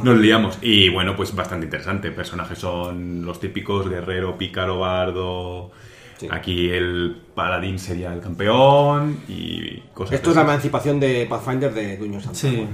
Nos 0.03 0.19
liamos. 0.19 0.59
Y 0.61 0.89
bueno, 0.89 1.15
pues 1.15 1.33
bastante 1.37 1.67
interesante. 1.67 2.11
Personajes 2.11 2.59
son 2.59 3.25
los 3.25 3.39
típicos: 3.39 3.89
guerrero, 3.89 4.37
pícaro, 4.37 4.81
bardo. 4.81 5.71
Sí. 6.19 6.29
Aquí 6.31 6.71
el 6.71 7.17
paladín 7.35 7.79
sería 7.79 8.13
el 8.13 8.21
campeón 8.21 9.21
y 9.29 9.81
cosas 9.93 10.15
Esto 10.15 10.31
es 10.31 10.37
la 10.37 10.43
emancipación 10.43 10.99
de 10.99 11.27
Pathfinder 11.29 11.75
de 11.75 11.97
Duño 11.97 12.21
Santa. 12.21 12.39
Sí. 12.39 12.69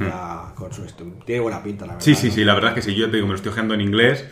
Con 0.54 0.72
su 0.72 0.84
esto. 0.84 1.04
Tiene 1.24 1.40
buena 1.40 1.62
pinta, 1.62 1.86
la 1.86 1.94
verdad. 1.94 2.04
Sí, 2.04 2.14
sí, 2.14 2.28
¿no? 2.28 2.34
sí, 2.34 2.44
la 2.44 2.54
verdad 2.54 2.70
es 2.70 2.74
que 2.76 2.90
sí, 2.90 2.96
yo 2.96 3.10
te 3.10 3.16
digo, 3.16 3.26
me 3.26 3.32
lo 3.32 3.36
estoy 3.36 3.50
ojeando 3.50 3.74
en 3.74 3.80
inglés 3.80 4.26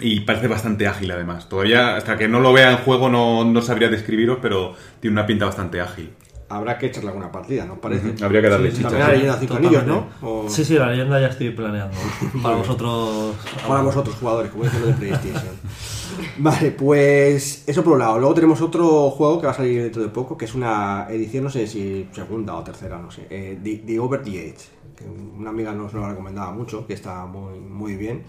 y 0.00 0.20
parece 0.20 0.48
bastante 0.48 0.86
ágil 0.86 1.10
además. 1.10 1.48
Todavía, 1.48 1.96
hasta 1.96 2.16
que 2.16 2.28
no 2.28 2.40
lo 2.40 2.52
vea 2.52 2.70
en 2.70 2.78
juego, 2.78 3.08
no, 3.08 3.44
no 3.44 3.62
sabría 3.62 3.88
describiros, 3.88 4.38
pero 4.42 4.74
tiene 5.00 5.14
una 5.14 5.26
pinta 5.26 5.46
bastante 5.46 5.80
ágil. 5.80 6.12
Habrá 6.48 6.78
que 6.78 6.86
echarle 6.86 7.08
alguna 7.10 7.32
partida, 7.32 7.64
¿no? 7.64 7.80
Parece. 7.80 8.14
Habría 8.24 8.40
que 8.40 8.48
darle 8.48 8.70
Sí, 8.70 8.76
chicha. 8.76 8.88
También 8.88 9.06
la 9.08 9.12
leyenda 9.14 9.34
de 9.34 9.40
cinco 9.40 9.54
anillos, 9.56 9.86
¿no? 9.86 10.06
O- 10.22 10.48
Sí, 10.48 10.64
sí, 10.64 10.74
la 10.74 10.90
leyenda 10.90 11.20
ya 11.20 11.26
estoy 11.26 11.50
planeando. 11.50 11.96
Para 12.42 12.56
vosotros. 12.56 13.34
Para 13.66 13.82
vosotros, 13.82 14.14
jugadores, 14.14 14.52
como 14.52 14.62
dicen 14.64 14.80
lo 14.82 14.86
de 14.86 14.92
PlayStation. 14.94 15.42
vale, 16.38 16.70
pues 16.70 17.64
eso 17.66 17.82
por 17.82 17.94
un 17.94 17.98
lado. 17.98 18.18
Luego 18.20 18.34
tenemos 18.34 18.60
otro 18.60 19.10
juego 19.10 19.40
que 19.40 19.46
va 19.46 19.52
a 19.52 19.56
salir 19.56 19.82
dentro 19.82 20.02
de 20.02 20.08
poco, 20.08 20.36
que 20.36 20.44
es 20.44 20.54
una 20.54 21.06
edición, 21.10 21.42
no 21.44 21.50
sé 21.50 21.66
si 21.66 22.08
segunda 22.12 22.54
o 22.54 22.62
tercera, 22.62 22.96
no 22.98 23.10
sé. 23.10 23.26
eh, 23.28 23.58
The, 23.62 23.78
The 23.78 23.98
Over 23.98 24.22
the 24.22 24.48
Edge. 24.48 24.60
Que 24.96 25.04
una 25.04 25.50
amiga 25.50 25.72
nos 25.72 25.92
lo 25.94 26.08
recomendaba 26.08 26.52
mucho, 26.52 26.86
que 26.86 26.94
está 26.94 27.26
muy, 27.26 27.58
muy 27.58 27.96
bien. 27.96 28.22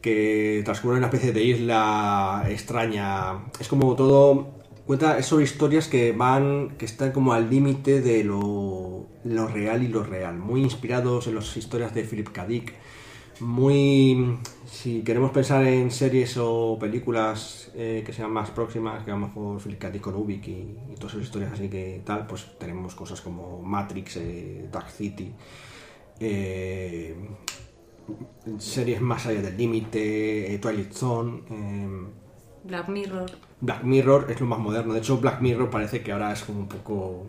Que 0.00 0.62
transcurre 0.64 0.94
en 0.94 0.98
una 0.98 1.06
especie 1.08 1.32
de 1.32 1.44
isla 1.44 2.44
extraña. 2.48 3.44
Es 3.60 3.68
como 3.68 3.94
todo. 3.94 4.61
Cuenta 4.86 5.22
sobre 5.22 5.44
historias 5.44 5.88
que 5.88 6.12
van. 6.12 6.76
que 6.78 6.84
están 6.84 7.12
como 7.12 7.32
al 7.32 7.48
límite 7.48 8.00
de 8.00 8.24
lo, 8.24 9.06
lo 9.24 9.46
real 9.48 9.82
y 9.82 9.88
lo 9.88 10.02
real. 10.02 10.38
Muy 10.38 10.62
inspirados 10.62 11.26
en 11.26 11.36
las 11.36 11.56
historias 11.56 11.94
de 11.94 12.04
Philip 12.04 12.30
K. 12.30 12.46
Dick 12.46 12.74
muy 13.42 14.38
si 14.66 15.02
queremos 15.02 15.30
pensar 15.32 15.66
en 15.66 15.90
series 15.90 16.36
o 16.38 16.78
películas 16.78 17.70
eh, 17.74 18.02
que 18.04 18.12
sean 18.12 18.30
más 18.30 18.50
próximas 18.50 19.04
que 19.04 19.10
a 19.10 19.14
lo 19.14 19.26
mejor 19.26 19.60
Philip 19.60 19.78
K. 19.78 19.90
Dick 19.90 20.02
con 20.02 20.14
Ubik 20.14 20.46
y, 20.48 20.94
todas 20.96 21.14
esas 21.14 21.26
historias 21.26 21.52
así 21.52 21.68
que 21.68 22.02
tal 22.04 22.26
pues 22.26 22.46
tenemos 22.58 22.94
cosas 22.94 23.20
como 23.20 23.60
Matrix 23.62 24.16
eh, 24.16 24.68
Dark 24.70 24.90
City 24.90 25.32
eh, 26.20 27.16
series 28.58 29.00
más 29.00 29.26
allá 29.26 29.42
del 29.42 29.56
límite 29.56 30.58
Twilight 30.60 30.92
Zone 30.92 31.42
eh, 31.50 32.06
Black 32.64 32.88
Mirror. 32.88 33.30
Black 33.60 33.82
Mirror 33.84 34.26
es 34.30 34.40
lo 34.40 34.46
más 34.46 34.58
moderno 34.58 34.92
de 34.92 35.00
hecho 35.00 35.18
Black 35.18 35.40
Mirror 35.40 35.70
parece 35.70 36.02
que 36.02 36.12
ahora 36.12 36.32
es 36.32 36.42
como 36.42 36.60
un 36.60 36.68
poco 36.68 37.26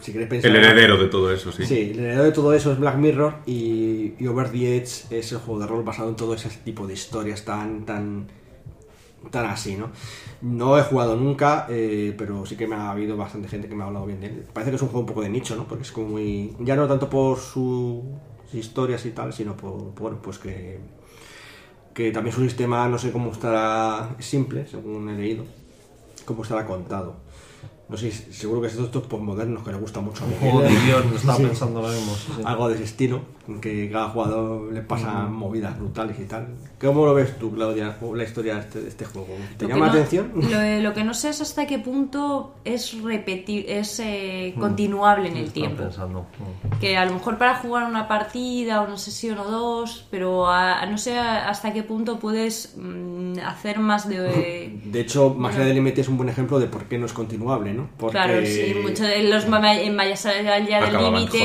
si 0.00 0.12
queréis 0.12 0.30
pensar 0.30 0.50
El 0.50 0.56
heredero 0.56 0.96
de 0.96 1.06
todo 1.06 1.32
eso, 1.32 1.52
sí. 1.52 1.64
Sí, 1.64 1.90
el 1.92 2.00
heredero 2.00 2.24
de 2.24 2.32
todo 2.32 2.52
eso 2.52 2.72
es 2.72 2.78
Black 2.78 2.96
Mirror 2.96 3.34
y, 3.46 4.14
y 4.18 4.26
Over 4.26 4.50
the 4.50 4.76
Edge 4.76 5.06
es 5.10 5.32
el 5.32 5.38
juego 5.38 5.60
de 5.60 5.66
rol 5.66 5.84
basado 5.84 6.08
en 6.08 6.16
todo 6.16 6.34
ese 6.34 6.48
tipo 6.64 6.86
de 6.86 6.94
historias 6.94 7.44
tan 7.44 7.84
tan 7.84 8.26
tan 9.30 9.46
así, 9.46 9.76
¿no? 9.76 9.90
No 10.40 10.78
he 10.78 10.82
jugado 10.82 11.16
nunca, 11.16 11.66
eh, 11.68 12.14
pero 12.16 12.46
sí 12.46 12.56
que 12.56 12.66
me 12.66 12.76
ha 12.76 12.90
habido 12.90 13.16
bastante 13.16 13.48
gente 13.48 13.68
que 13.68 13.74
me 13.74 13.82
ha 13.82 13.86
hablado 13.86 14.06
bien 14.06 14.20
de 14.20 14.28
él. 14.28 14.46
Parece 14.52 14.70
que 14.70 14.76
es 14.76 14.82
un 14.82 14.88
juego 14.88 15.00
un 15.00 15.06
poco 15.06 15.22
de 15.22 15.28
nicho, 15.28 15.54
¿no? 15.56 15.68
Porque 15.68 15.82
es 15.82 15.92
como 15.92 16.08
muy... 16.08 16.56
Ya 16.60 16.74
no 16.74 16.88
tanto 16.88 17.10
por 17.10 17.38
sus 17.38 18.02
historias 18.52 19.04
y 19.04 19.10
tal, 19.10 19.32
sino 19.32 19.56
por, 19.56 19.92
por, 19.94 20.16
pues 20.18 20.38
que... 20.38 20.78
Que 21.94 22.12
también 22.12 22.34
su 22.34 22.42
sistema, 22.42 22.88
no 22.88 22.98
sé 22.98 23.12
cómo 23.12 23.32
estará 23.32 24.14
es 24.18 24.24
simple, 24.26 24.66
según 24.66 25.08
he 25.08 25.14
leído, 25.16 25.44
cómo 26.24 26.42
estará 26.42 26.66
contado. 26.66 27.16
No 27.90 27.96
sé, 27.96 28.10
seguro 28.12 28.60
que 28.60 28.68
es 28.68 28.76
de 28.76 28.84
estos 28.84 29.02
postmodernos 29.04 29.64
que 29.64 29.72
le 29.72 29.78
gusta 29.78 30.00
mucho 30.00 30.22
a 30.24 30.26
Un 30.28 30.32
Miguel. 30.34 30.50
juego 30.52 30.68
de 30.68 30.74
guion, 30.86 31.14
estaba 31.14 31.36
Sí. 31.38 31.42
pensando 31.44 31.80
ahora 31.80 31.92
mismo. 31.92 32.14
sí, 32.14 32.32
sí. 32.36 32.42
Algo 32.44 32.68
de 32.68 32.74
ese 32.76 32.84
estilo, 32.84 33.20
que 33.60 33.90
cada 33.90 34.08
jugador 34.10 34.72
le 34.72 34.80
pasan 34.82 35.32
movidas 35.32 35.76
brutales 35.78 36.16
y 36.20 36.24
tal. 36.24 36.48
¿Cómo 36.80 37.04
lo 37.04 37.14
ves 37.14 37.36
tú, 37.38 37.52
Claudia, 37.52 37.96
la 38.14 38.22
historia 38.24 38.54
de 38.54 38.60
este, 38.60 38.80
de 38.80 38.88
este 38.88 39.04
juego? 39.04 39.28
¿Te 39.58 39.64
Lo 39.64 39.70
llama 39.70 39.86
la 39.86 39.92
no- 39.92 39.98
atención? 39.98 40.32
Lo, 40.34 40.88
lo 40.88 40.94
que 40.94 41.04
no 41.04 41.12
sé 41.14 41.30
es 41.30 41.40
hasta 41.40 41.66
qué 41.66 41.78
punto 41.80 42.54
es 42.64 43.02
repetir, 43.02 43.66
es 43.68 43.98
eh, 44.00 44.54
continuable 44.58 45.28
en 45.28 45.36
el 45.36 45.44
Estaba 45.46 45.54
tiempo. 45.66 45.82
pensando. 45.82 46.20
mm. 46.20 46.78
Que 46.80 46.96
a 46.96 47.04
lo 47.04 47.14
mejor 47.14 47.38
para 47.38 47.56
jugar 47.56 47.86
una 47.88 48.06
partida, 48.08 48.80
una 48.82 48.96
sesión 48.96 49.38
o 49.38 49.44
dos, 49.44 50.06
pero 50.10 50.48
a- 50.48 50.86
no 50.86 50.96
sé 50.96 51.18
hasta 51.18 51.72
qué 51.72 51.82
punto 51.82 52.18
puedes 52.20 52.74
mm, 52.78 53.38
hacer 53.44 53.78
más 53.80 54.08
de... 54.08 54.78
De 54.84 55.00
hecho, 55.00 55.34
más 55.34 55.56
allá 55.56 55.64
del 55.66 55.74
límite 55.74 56.00
es 56.02 56.08
un 56.08 56.16
buen 56.16 56.28
ejemplo 56.28 56.58
de 56.60 56.66
por 56.66 56.84
qué 56.84 56.98
no 56.98 57.06
es 57.06 57.12
continuable, 57.12 57.74
¿no? 57.74 57.79
Porque... 57.98 58.12
Claro, 58.12 58.44
sí, 58.44 58.74
mucho 58.74 59.04
de 59.04 59.22
los 59.24 59.44
en 59.44 59.96
Mayas 59.96 60.26
allá 60.26 60.80
del 60.80 60.98
límite 60.98 61.38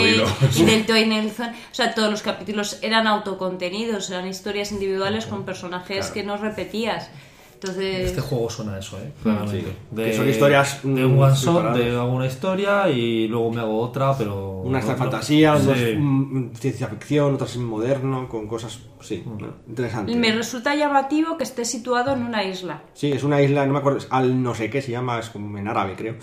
y 0.56 0.64
del 0.64 0.86
Twilight 0.86 1.34
Zone. 1.34 1.50
O 1.50 1.76
sea, 1.76 1.94
todos 1.94 2.10
los 2.10 2.22
capítulos 2.22 2.80
eran 2.82 3.08
autocontenidos, 3.08 4.10
eran 4.10 4.28
historias 4.28 4.72
individuales 4.72 5.26
con 5.26 5.46
personajes 5.46 6.12
que 6.12 6.24
no 6.24 6.38
repetías. 6.38 7.10
Entonces, 7.56 8.08
Este 8.10 8.22
juego 8.22 8.50
suena 8.50 8.76
a 8.76 8.80
eso, 8.80 8.98
¿eh? 9.00 9.12
Claramente. 9.24 9.66
Que 9.96 10.14
son 10.14 10.30
historias, 10.30 10.80
de 10.84 10.90
mm, 11.06 11.12
un 11.14 11.24
one 11.24 11.36
shot, 11.36 11.74
de 11.76 11.90
hago 11.98 12.14
una 12.14 12.28
historia 12.28 12.90
y 12.90 13.28
luego 13.28 13.52
me 13.52 13.62
hago 13.62 13.80
otra, 13.80 14.16
pero. 14.18 14.62
Una 14.62 14.80
está 14.80 14.92
no- 14.92 14.98
fantasía, 15.00 15.56
sí. 15.58 15.64
otra 15.70 15.78
es 15.82 15.98
mm, 16.00 16.48
ciencia 16.56 16.88
ficción, 16.88 17.34
otra 17.36 17.48
es 17.48 17.58
moderno, 17.58 18.28
con 18.30 18.48
cosas, 18.48 18.80
sí, 19.02 19.24
Mm. 19.26 19.38
¿no? 19.42 19.48
interesante. 19.68 20.16
me 20.16 20.32
resulta 20.32 20.76
llamativo 20.76 21.38
que 21.38 21.44
esté 21.46 21.66
situado 21.66 22.12
en 22.14 22.24
una 22.24 22.44
isla. 22.44 22.84
Sí, 22.94 23.12
es 23.12 23.24
una 23.24 23.42
isla, 23.42 23.66
no 23.66 23.74
me 23.74 23.80
acuerdo, 23.80 24.00
es 24.00 24.08
al 24.12 24.42
no 24.44 24.54
sé 24.54 24.70
qué 24.70 24.82
se 24.82 24.92
llama, 24.92 25.20
es 25.20 25.30
como 25.30 25.58
en 25.58 25.68
árabe, 25.68 25.96
creo. 25.96 26.16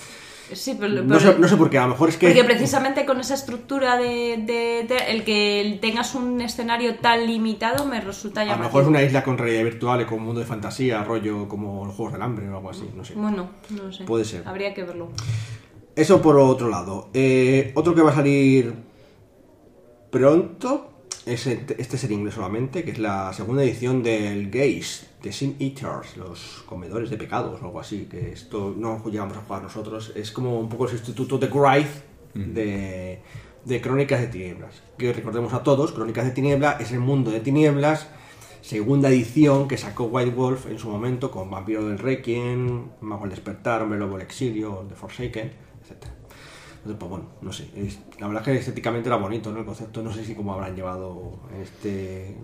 Sí, 0.53 0.77
pero, 0.79 1.03
No 1.03 1.19
sé, 1.21 1.37
no 1.39 1.49
sé 1.49 1.57
por 1.57 1.71
qué, 1.71 1.79
a 1.79 1.83
lo 1.83 1.91
mejor 1.91 2.09
es 2.11 2.17
que... 2.17 2.27
Porque 2.27 2.45
precisamente 2.45 3.07
con 3.07 3.21
esa 3.21 3.35
estructura 3.35 3.97
de, 3.97 4.39
de- 4.39 4.85
de- 4.89 5.11
el 5.11 5.25
que 5.25 5.79
tengas 5.81 6.15
un 6.15 6.41
escenario 6.41 6.97
tan 6.97 7.27
limitado 7.27 7.87
me 7.87 8.01
resulta 8.01 8.43
A 8.43 8.45
lo 8.47 8.59
mejor 8.59 8.83
es 8.83 8.89
una 8.89 9.03
isla 9.03 9.23
con 9.23 9.39
realidad 9.39 9.65
virtual 9.65 10.01
y 10.03 10.05
con 10.05 10.19
un 10.19 10.25
mundo 10.27 10.41
de 10.41 10.47
fantasía, 10.47 11.05
rollo 11.05 11.49
como 11.49 11.87
los 11.87 11.95
Juegos 11.95 12.13
del 12.13 12.23
Hambre 12.23 12.49
o 12.51 12.57
algo 12.57 12.71
así, 12.71 12.89
no 12.95 13.05
sé. 13.05 13.15
Bueno, 13.15 13.49
no 13.71 13.93
sé. 13.93 14.05
Puede 14.05 14.25
ser. 14.25 14.43
Habría 14.47 14.75
que 14.75 14.83
verlo. 14.85 15.09
Eso 15.97 16.21
por 16.21 16.37
otro 16.39 16.69
lado. 16.69 17.09
Eh, 17.15 17.73
otro 17.75 17.95
que 17.95 18.03
va 18.03 18.11
a 18.11 18.15
salir 18.15 18.75
pronto 20.11 20.92
es 21.27 21.47
este 21.47 21.97
es 21.97 22.05
en 22.05 22.13
inglés 22.13 22.35
solamente, 22.35 22.85
que 22.85 22.91
es 22.91 22.99
la 22.99 23.33
segunda 23.33 23.63
edición 23.63 24.03
del 24.03 24.51
Gaze, 24.51 25.07
de 25.23 25.33
Sin 25.33 25.57
Eaters, 25.61 26.17
los 26.17 26.65
comedores 26.67 27.11
de 27.11 27.17
pecados 27.17 27.61
o 27.63 27.65
algo 27.65 27.81
así, 27.81 28.07
que 28.11 28.33
esto 28.33 28.75
no 28.77 29.03
llegamos 29.05 29.37
a 29.37 29.41
jugar 29.43 29.63
nosotros, 29.63 30.13
es 30.17 30.33
como 30.33 30.59
un 30.59 30.69
poco 30.69 30.85
el 30.85 30.91
sustituto 30.91 31.39
de 31.39 31.47
Grythe 31.47 32.03
de, 32.35 33.21
de 33.65 33.81
Crónicas 33.81 34.21
de 34.21 34.27
Tinieblas. 34.29 34.83
Que 34.99 35.13
recordemos 35.13 35.53
a 35.53 35.63
todos, 35.63 35.93
Crónicas 35.93 36.25
de 36.25 36.33
Tinieblas 36.33 36.81
es 36.81 36.93
el 36.93 37.01
mundo 37.01 37.31
de 37.31 37.41
tinieblas, 37.41 38.09
segunda 38.61 39.09
edición 39.09 39.69
que 39.69 39.77
sacó 39.77 40.05
White 40.05 40.31
Wolf 40.31 40.67
en 40.67 40.79
su 40.79 40.89
momento 40.89 41.31
con 41.31 41.51
Vampiro 41.51 41.87
del 41.87 41.99
Requiem, 41.99 42.87
Mago 43.01 43.23
del 43.23 43.31
Despertar, 43.31 43.83
Hombre 43.83 43.99
Lobo 43.99 44.15
del 44.17 44.27
Exilio, 44.27 44.87
The 44.89 44.95
Forsaken, 44.95 45.53
etc. 45.83 46.22
Entonces, 46.85 46.99
pues 46.99 47.11
bueno, 47.11 47.27
no 47.43 47.53
sé. 47.53 47.69
es- 47.77 48.01
la 48.19 48.27
verdad 48.27 48.43
es 48.43 48.55
que 48.55 48.59
estéticamente 48.59 49.09
era 49.09 49.17
bonito, 49.17 49.53
¿no? 49.53 49.61
El 49.61 49.65
concepto, 49.65 50.03
no 50.03 50.13
sé 50.13 50.25
si 50.25 50.35
cómo 50.35 50.53
habrán 50.55 50.75
llevado 50.75 51.39
este. 51.63 52.37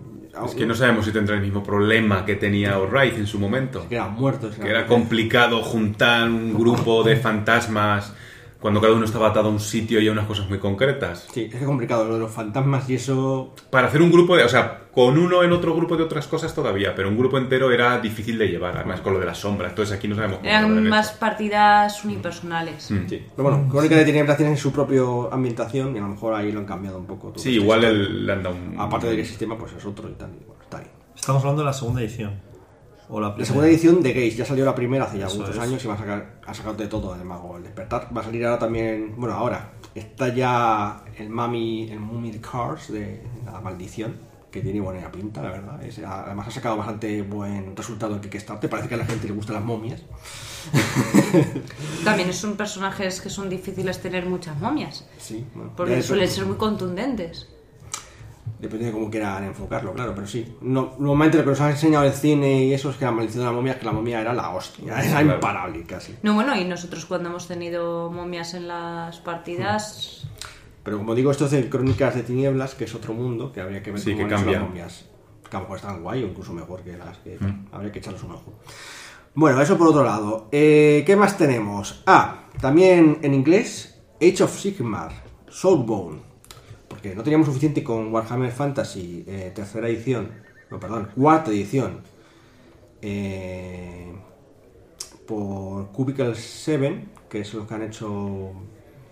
Es 0.45 0.55
que 0.55 0.65
no 0.65 0.73
sabemos 0.75 1.03
si 1.05 1.11
tendrá 1.11 1.35
el 1.35 1.41
mismo 1.41 1.61
problema 1.63 2.23
que 2.25 2.35
tenía 2.35 2.77
O'Reilly 2.79 3.17
en 3.17 3.27
su 3.27 3.37
momento. 3.39 3.85
Que 3.89 3.95
eran 3.95 4.13
muertos. 4.13 4.55
Que 4.55 4.69
era 4.69 4.87
complicado 4.87 5.61
juntar 5.61 6.29
un 6.29 6.53
grupo 6.53 7.03
de 7.03 7.17
fantasmas 7.17 8.13
cuando 8.59 8.81
cada 8.81 8.93
uno 8.93 9.05
estaba 9.05 9.29
atado 9.29 9.47
a 9.47 9.51
un 9.51 9.59
sitio 9.59 10.01
y 10.01 10.07
a 10.07 10.11
unas 10.11 10.25
cosas 10.25 10.49
muy 10.49 10.59
concretas. 10.59 11.27
Sí, 11.33 11.43
es 11.43 11.51
que 11.51 11.57
es 11.57 11.63
complicado 11.63 12.05
lo 12.05 12.15
de 12.15 12.19
los 12.19 12.31
fantasmas 12.31 12.89
y 12.89 12.95
eso. 12.95 13.55
Para 13.69 13.87
hacer 13.87 14.01
un 14.01 14.11
grupo 14.11 14.35
de, 14.35 14.43
o 14.43 14.49
sea, 14.49 14.89
con 14.91 15.17
uno 15.17 15.43
en 15.43 15.53
otro 15.53 15.73
grupo 15.73 15.95
de 15.95 16.03
otras 16.03 16.27
cosas 16.27 16.53
todavía, 16.53 16.93
pero 16.93 17.07
un 17.07 17.17
grupo 17.17 17.37
entero 17.37 17.71
era 17.71 17.99
difícil 17.99 18.37
de 18.37 18.47
llevar, 18.47 18.75
además 18.75 18.99
con 18.99 19.13
lo 19.13 19.19
de 19.19 19.25
las 19.25 19.37
sombras. 19.37 19.71
Entonces 19.71 19.97
aquí 19.97 20.07
no 20.07 20.15
sabemos 20.15 20.39
cómo 20.39 20.49
Eran 20.49 20.89
más 20.89 21.11
partidas 21.11 22.03
unipersonales. 22.03 22.91
Mm. 22.91 23.07
Sí. 23.07 23.25
Pero 23.35 23.49
bueno, 23.49 23.69
Crónica 23.69 23.95
de 23.95 24.05
Tinieblas 24.05 24.37
tiene 24.37 24.57
su 24.57 24.71
propia 24.71 25.03
ambientación 25.31 25.95
y 25.95 25.99
a 25.99 26.01
lo 26.01 26.09
mejor 26.09 26.33
ahí 26.33 26.51
lo 26.51 26.59
han 26.59 26.65
cambiado 26.65 26.97
un 26.97 27.05
poco. 27.05 27.29
todo 27.29 27.41
Sí, 27.41 27.49
este 27.49 27.61
igual 27.61 28.25
le 28.25 28.33
han 28.33 28.43
dado 28.43 28.55
un... 28.55 28.75
Aparte 28.77 29.07
de 29.07 29.15
que 29.15 29.21
el 29.21 29.27
sistema 29.27 29.57
pues 29.57 29.71
es 29.73 29.85
otro 29.85 30.09
y 30.09 30.13
tal. 30.13 30.31
y 30.31 30.43
bueno, 30.43 30.61
está 30.61 30.79
bien. 30.79 30.91
Estamos 31.15 31.41
hablando 31.43 31.61
de 31.61 31.65
la 31.67 31.73
segunda 31.73 32.01
edición. 32.01 32.48
O 33.11 33.19
la, 33.19 33.35
segunda 33.43 33.67
edición 33.67 34.03
de 34.03 34.13
Gaze 34.13 34.31
ya 34.37 34.45
salió 34.45 34.63
la 34.65 34.75
primera 34.75 35.05
hace 35.05 35.17
ya 35.17 35.25
Eso 35.25 35.37
muchos 35.39 35.55
es. 35.55 35.61
años 35.61 35.83
y 35.83 35.87
va 35.87 35.95
a 35.95 35.97
sacar, 35.97 36.39
a 36.45 36.53
sacar 36.53 36.77
de 36.77 36.87
todo 36.87 37.15
el 37.15 37.23
mago 37.25 37.57
el 37.57 37.63
despertar. 37.63 38.07
Va 38.15 38.21
a 38.21 38.23
salir 38.23 38.45
ahora 38.45 38.59
también, 38.59 39.15
bueno, 39.17 39.33
ahora 39.35 39.71
está 39.95 40.27
ya 40.33 41.03
el 41.17 41.29
Mami, 41.29 41.89
el 41.91 41.99
Mummy 41.99 42.29
de 42.31 42.39
Cars 42.39 42.91
de 42.91 43.23
la 43.45 43.59
maldición, 43.61 44.15
que 44.51 44.61
tiene 44.61 44.79
buena 44.79 45.11
pinta, 45.11 45.41
la 45.41 45.49
verdad. 45.49 45.83
Es- 45.83 45.97
además 45.99 46.47
ha 46.49 46.51
sacado 46.51 46.77
bastante 46.77 47.23
buen 47.23 47.75
resultado 47.75 48.13
en 48.15 48.21
Kickstarter. 48.21 48.69
Parece 48.69 48.87
que 48.89 48.93
a 48.95 48.97
la 48.99 49.05
gente 49.05 49.27
le 49.27 49.33
gustan 49.33 49.55
las 49.55 49.65
momias. 49.65 50.01
También 52.03 52.31
son 52.33 52.57
personajes 52.57 53.21
que 53.21 53.29
son 53.29 53.49
difíciles 53.49 53.99
tener 54.01 54.25
muchas 54.27 54.59
momias. 54.59 55.05
Sí, 55.17 55.45
bueno, 55.55 55.71
Porque 55.75 56.01
suelen 56.03 56.27
ser 56.27 56.45
muy 56.45 56.57
contundentes. 56.57 57.47
Depende 58.59 58.87
de 58.87 58.91
cómo 58.91 59.09
quieran 59.09 59.43
enfocarlo, 59.45 59.93
claro, 59.93 60.13
pero 60.13 60.27
sí. 60.27 60.57
No, 60.61 60.93
normalmente 60.99 61.37
lo 61.37 61.43
que 61.45 61.51
nos 61.51 61.61
ha 61.61 61.71
enseñado 61.71 62.03
el 62.05 62.11
cine 62.11 62.65
y 62.65 62.73
eso 62.73 62.89
es 62.89 62.97
que 62.97 63.05
la 63.05 63.11
maldición 63.11 63.39
de 63.43 63.45
la 63.49 63.53
momia 63.55 63.71
es 63.73 63.79
que 63.79 63.85
la 63.85 63.93
momia 63.93 64.19
era 64.19 64.33
la 64.33 64.49
hostia, 64.49 64.99
era 64.99 65.09
claro. 65.21 65.33
imparable 65.35 65.83
casi. 65.83 66.15
No, 66.23 66.33
bueno, 66.33 66.53
y 66.57 66.65
nosotros 66.65 67.05
cuando 67.05 67.29
hemos 67.29 67.47
tenido 67.47 68.11
momias 68.11 68.53
en 68.53 68.67
las 68.67 69.17
partidas, 69.19 70.27
Pero 70.83 70.97
como 70.97 71.15
digo, 71.15 71.31
esto 71.31 71.45
es 71.45 71.51
de 71.51 71.69
Crónicas 71.69 72.15
de 72.15 72.23
Tinieblas, 72.23 72.75
que 72.75 72.83
es 72.83 72.93
otro 72.95 73.13
mundo, 73.13 73.51
que 73.53 73.61
habría 73.61 73.81
que 73.81 73.91
ver 73.91 73.99
Sí, 74.01 74.13
cómo 74.13 74.27
que 74.27 74.33
han 74.33 74.39
cambia. 74.41 74.59
las 74.59 74.67
momias. 74.67 75.05
Que 75.49 75.55
a 75.55 75.59
lo 75.59 75.63
mejor 75.65 75.77
están 75.77 76.01
guay 76.03 76.23
o 76.23 76.27
incluso 76.27 76.51
mejor 76.53 76.81
que 76.83 76.97
las 76.97 77.17
que... 77.19 77.37
Mm. 77.39 77.67
Habría 77.71 77.91
que 77.93 77.99
echarles 77.99 78.23
un 78.23 78.31
ojo. 78.31 78.53
Bueno, 79.35 79.61
eso 79.61 79.77
por 79.77 79.87
otro 79.87 80.03
lado. 80.03 80.47
Eh, 80.51 81.03
¿Qué 81.05 81.15
más 81.15 81.37
tenemos? 81.37 82.03
Ah, 82.07 82.45
también 82.59 83.19
en 83.21 83.33
inglés, 83.33 84.01
Age 84.21 84.43
of 84.43 84.59
Sigmar, 84.59 85.11
Soulbone. 85.49 86.27
Porque 86.99 87.15
no 87.15 87.23
teníamos 87.23 87.47
suficiente 87.47 87.81
con 87.81 88.13
Warhammer 88.13 88.51
Fantasy, 88.51 89.23
eh, 89.25 89.53
tercera 89.55 89.87
edición, 89.87 90.31
no, 90.69 90.81
perdón, 90.81 91.07
cuarta 91.15 91.49
edición, 91.49 92.01
eh, 93.01 94.11
por 95.25 95.93
Cubicle 95.93 96.35
7, 96.35 97.05
que 97.29 97.39
es 97.39 97.53
lo 97.53 97.65
que 97.65 97.73
han 97.73 97.83
hecho, 97.83 98.51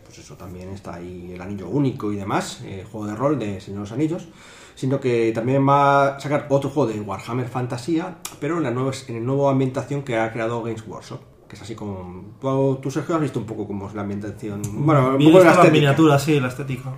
pues 0.03 0.17
eso 0.17 0.35
también 0.35 0.67
está 0.71 0.95
ahí 0.95 1.31
el 1.33 1.41
anillo 1.41 1.69
único 1.69 2.11
y 2.11 2.17
demás, 2.17 2.61
eh, 2.65 2.85
juego 2.91 3.07
de 3.07 3.15
rol 3.15 3.39
de 3.39 3.61
Señor 3.61 3.77
de 3.77 3.83
los 3.83 3.91
Anillos, 3.93 4.27
sino 4.75 4.99
que 4.99 5.31
también 5.33 5.65
va 5.65 6.17
a 6.17 6.19
sacar 6.19 6.47
otro 6.49 6.69
juego 6.69 6.91
de 6.91 6.99
Warhammer 6.99 7.47
Fantasía, 7.47 8.17
pero 8.41 8.57
en 8.57 8.63
la 8.63 8.71
nueva, 8.71 8.91
en 9.07 9.13
la 9.13 9.21
nueva 9.21 9.51
ambientación 9.51 10.03
que 10.03 10.17
ha 10.17 10.33
creado 10.33 10.61
Games 10.61 10.85
Workshop. 10.85 11.21
Que 11.47 11.55
es 11.55 11.61
así 11.61 11.75
como. 11.75 12.35
Tú, 12.81 12.91
Sergio, 12.91 13.15
has 13.15 13.21
visto 13.21 13.39
un 13.39 13.45
poco 13.45 13.65
cómo 13.65 13.87
es 13.87 13.93
la 13.93 14.01
ambientación. 14.01 14.61
Bueno, 14.85 15.15
un 15.15 15.23
poco 15.23 15.45
la 15.45 15.51
estética. 15.51 15.71
miniatura, 15.71 16.19
sí, 16.19 16.41
la 16.41 16.49
estética. 16.49 16.93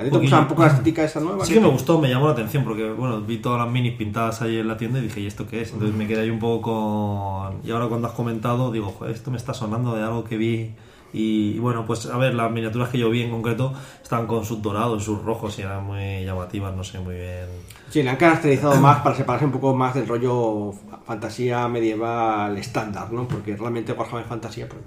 ¿A 0.00 0.04
ti 0.04 0.10
te 0.10 0.16
gusta 0.18 0.40
un 0.40 0.48
poco 0.48 0.62
la 0.62 0.68
estética 0.68 1.04
esa 1.04 1.20
nueva? 1.20 1.44
Sí 1.44 1.52
que 1.52 1.60
me 1.60 1.68
gustó, 1.68 2.00
me 2.00 2.08
llamó 2.08 2.26
la 2.26 2.32
atención 2.32 2.64
porque, 2.64 2.90
bueno, 2.90 3.20
vi 3.20 3.36
todas 3.36 3.60
las 3.60 3.70
minis 3.70 3.94
pintadas 3.96 4.40
ahí 4.40 4.56
en 4.56 4.66
la 4.66 4.78
tienda 4.78 4.98
y 4.98 5.02
dije, 5.02 5.20
¿y 5.20 5.26
esto 5.26 5.46
qué 5.46 5.60
es? 5.60 5.72
Entonces 5.72 5.94
me 5.94 6.06
quedé 6.06 6.22
ahí 6.22 6.30
un 6.30 6.38
poco 6.38 6.62
con... 6.72 7.60
Y 7.62 7.70
ahora 7.70 7.86
cuando 7.86 8.08
has 8.08 8.14
comentado, 8.14 8.72
digo, 8.72 8.94
"Joder, 8.98 9.14
esto 9.14 9.30
me 9.30 9.36
está 9.36 9.52
sonando 9.52 9.94
de 9.94 10.02
algo 10.02 10.24
que 10.24 10.38
vi. 10.38 10.70
Y, 11.12 11.52
y 11.56 11.58
bueno, 11.58 11.84
pues 11.84 12.06
a 12.06 12.16
ver, 12.16 12.34
las 12.34 12.50
miniaturas 12.50 12.88
que 12.88 12.96
yo 12.96 13.10
vi 13.10 13.22
en 13.22 13.30
concreto 13.30 13.74
estaban 14.02 14.26
con 14.26 14.44
sus 14.44 14.62
dorados, 14.62 15.04
sus 15.04 15.20
rojos 15.22 15.58
y 15.58 15.62
eran 15.62 15.84
muy 15.84 16.24
llamativas, 16.24 16.74
no 16.74 16.82
sé, 16.84 16.98
muy 17.00 17.16
bien. 17.16 17.46
Sí, 17.90 18.02
le 18.02 18.10
han 18.10 18.16
caracterizado 18.16 18.80
más 18.80 19.00
para 19.00 19.16
separarse 19.16 19.44
un 19.44 19.52
poco 19.52 19.74
más 19.74 19.94
del 19.94 20.06
rollo 20.06 20.72
fantasía 21.04 21.66
medieval 21.68 22.56
estándar, 22.56 23.12
¿no? 23.12 23.26
Porque 23.26 23.56
realmente 23.56 23.92
Warhammer 23.92 24.24
Fantasía 24.24 24.68
pues, 24.68 24.80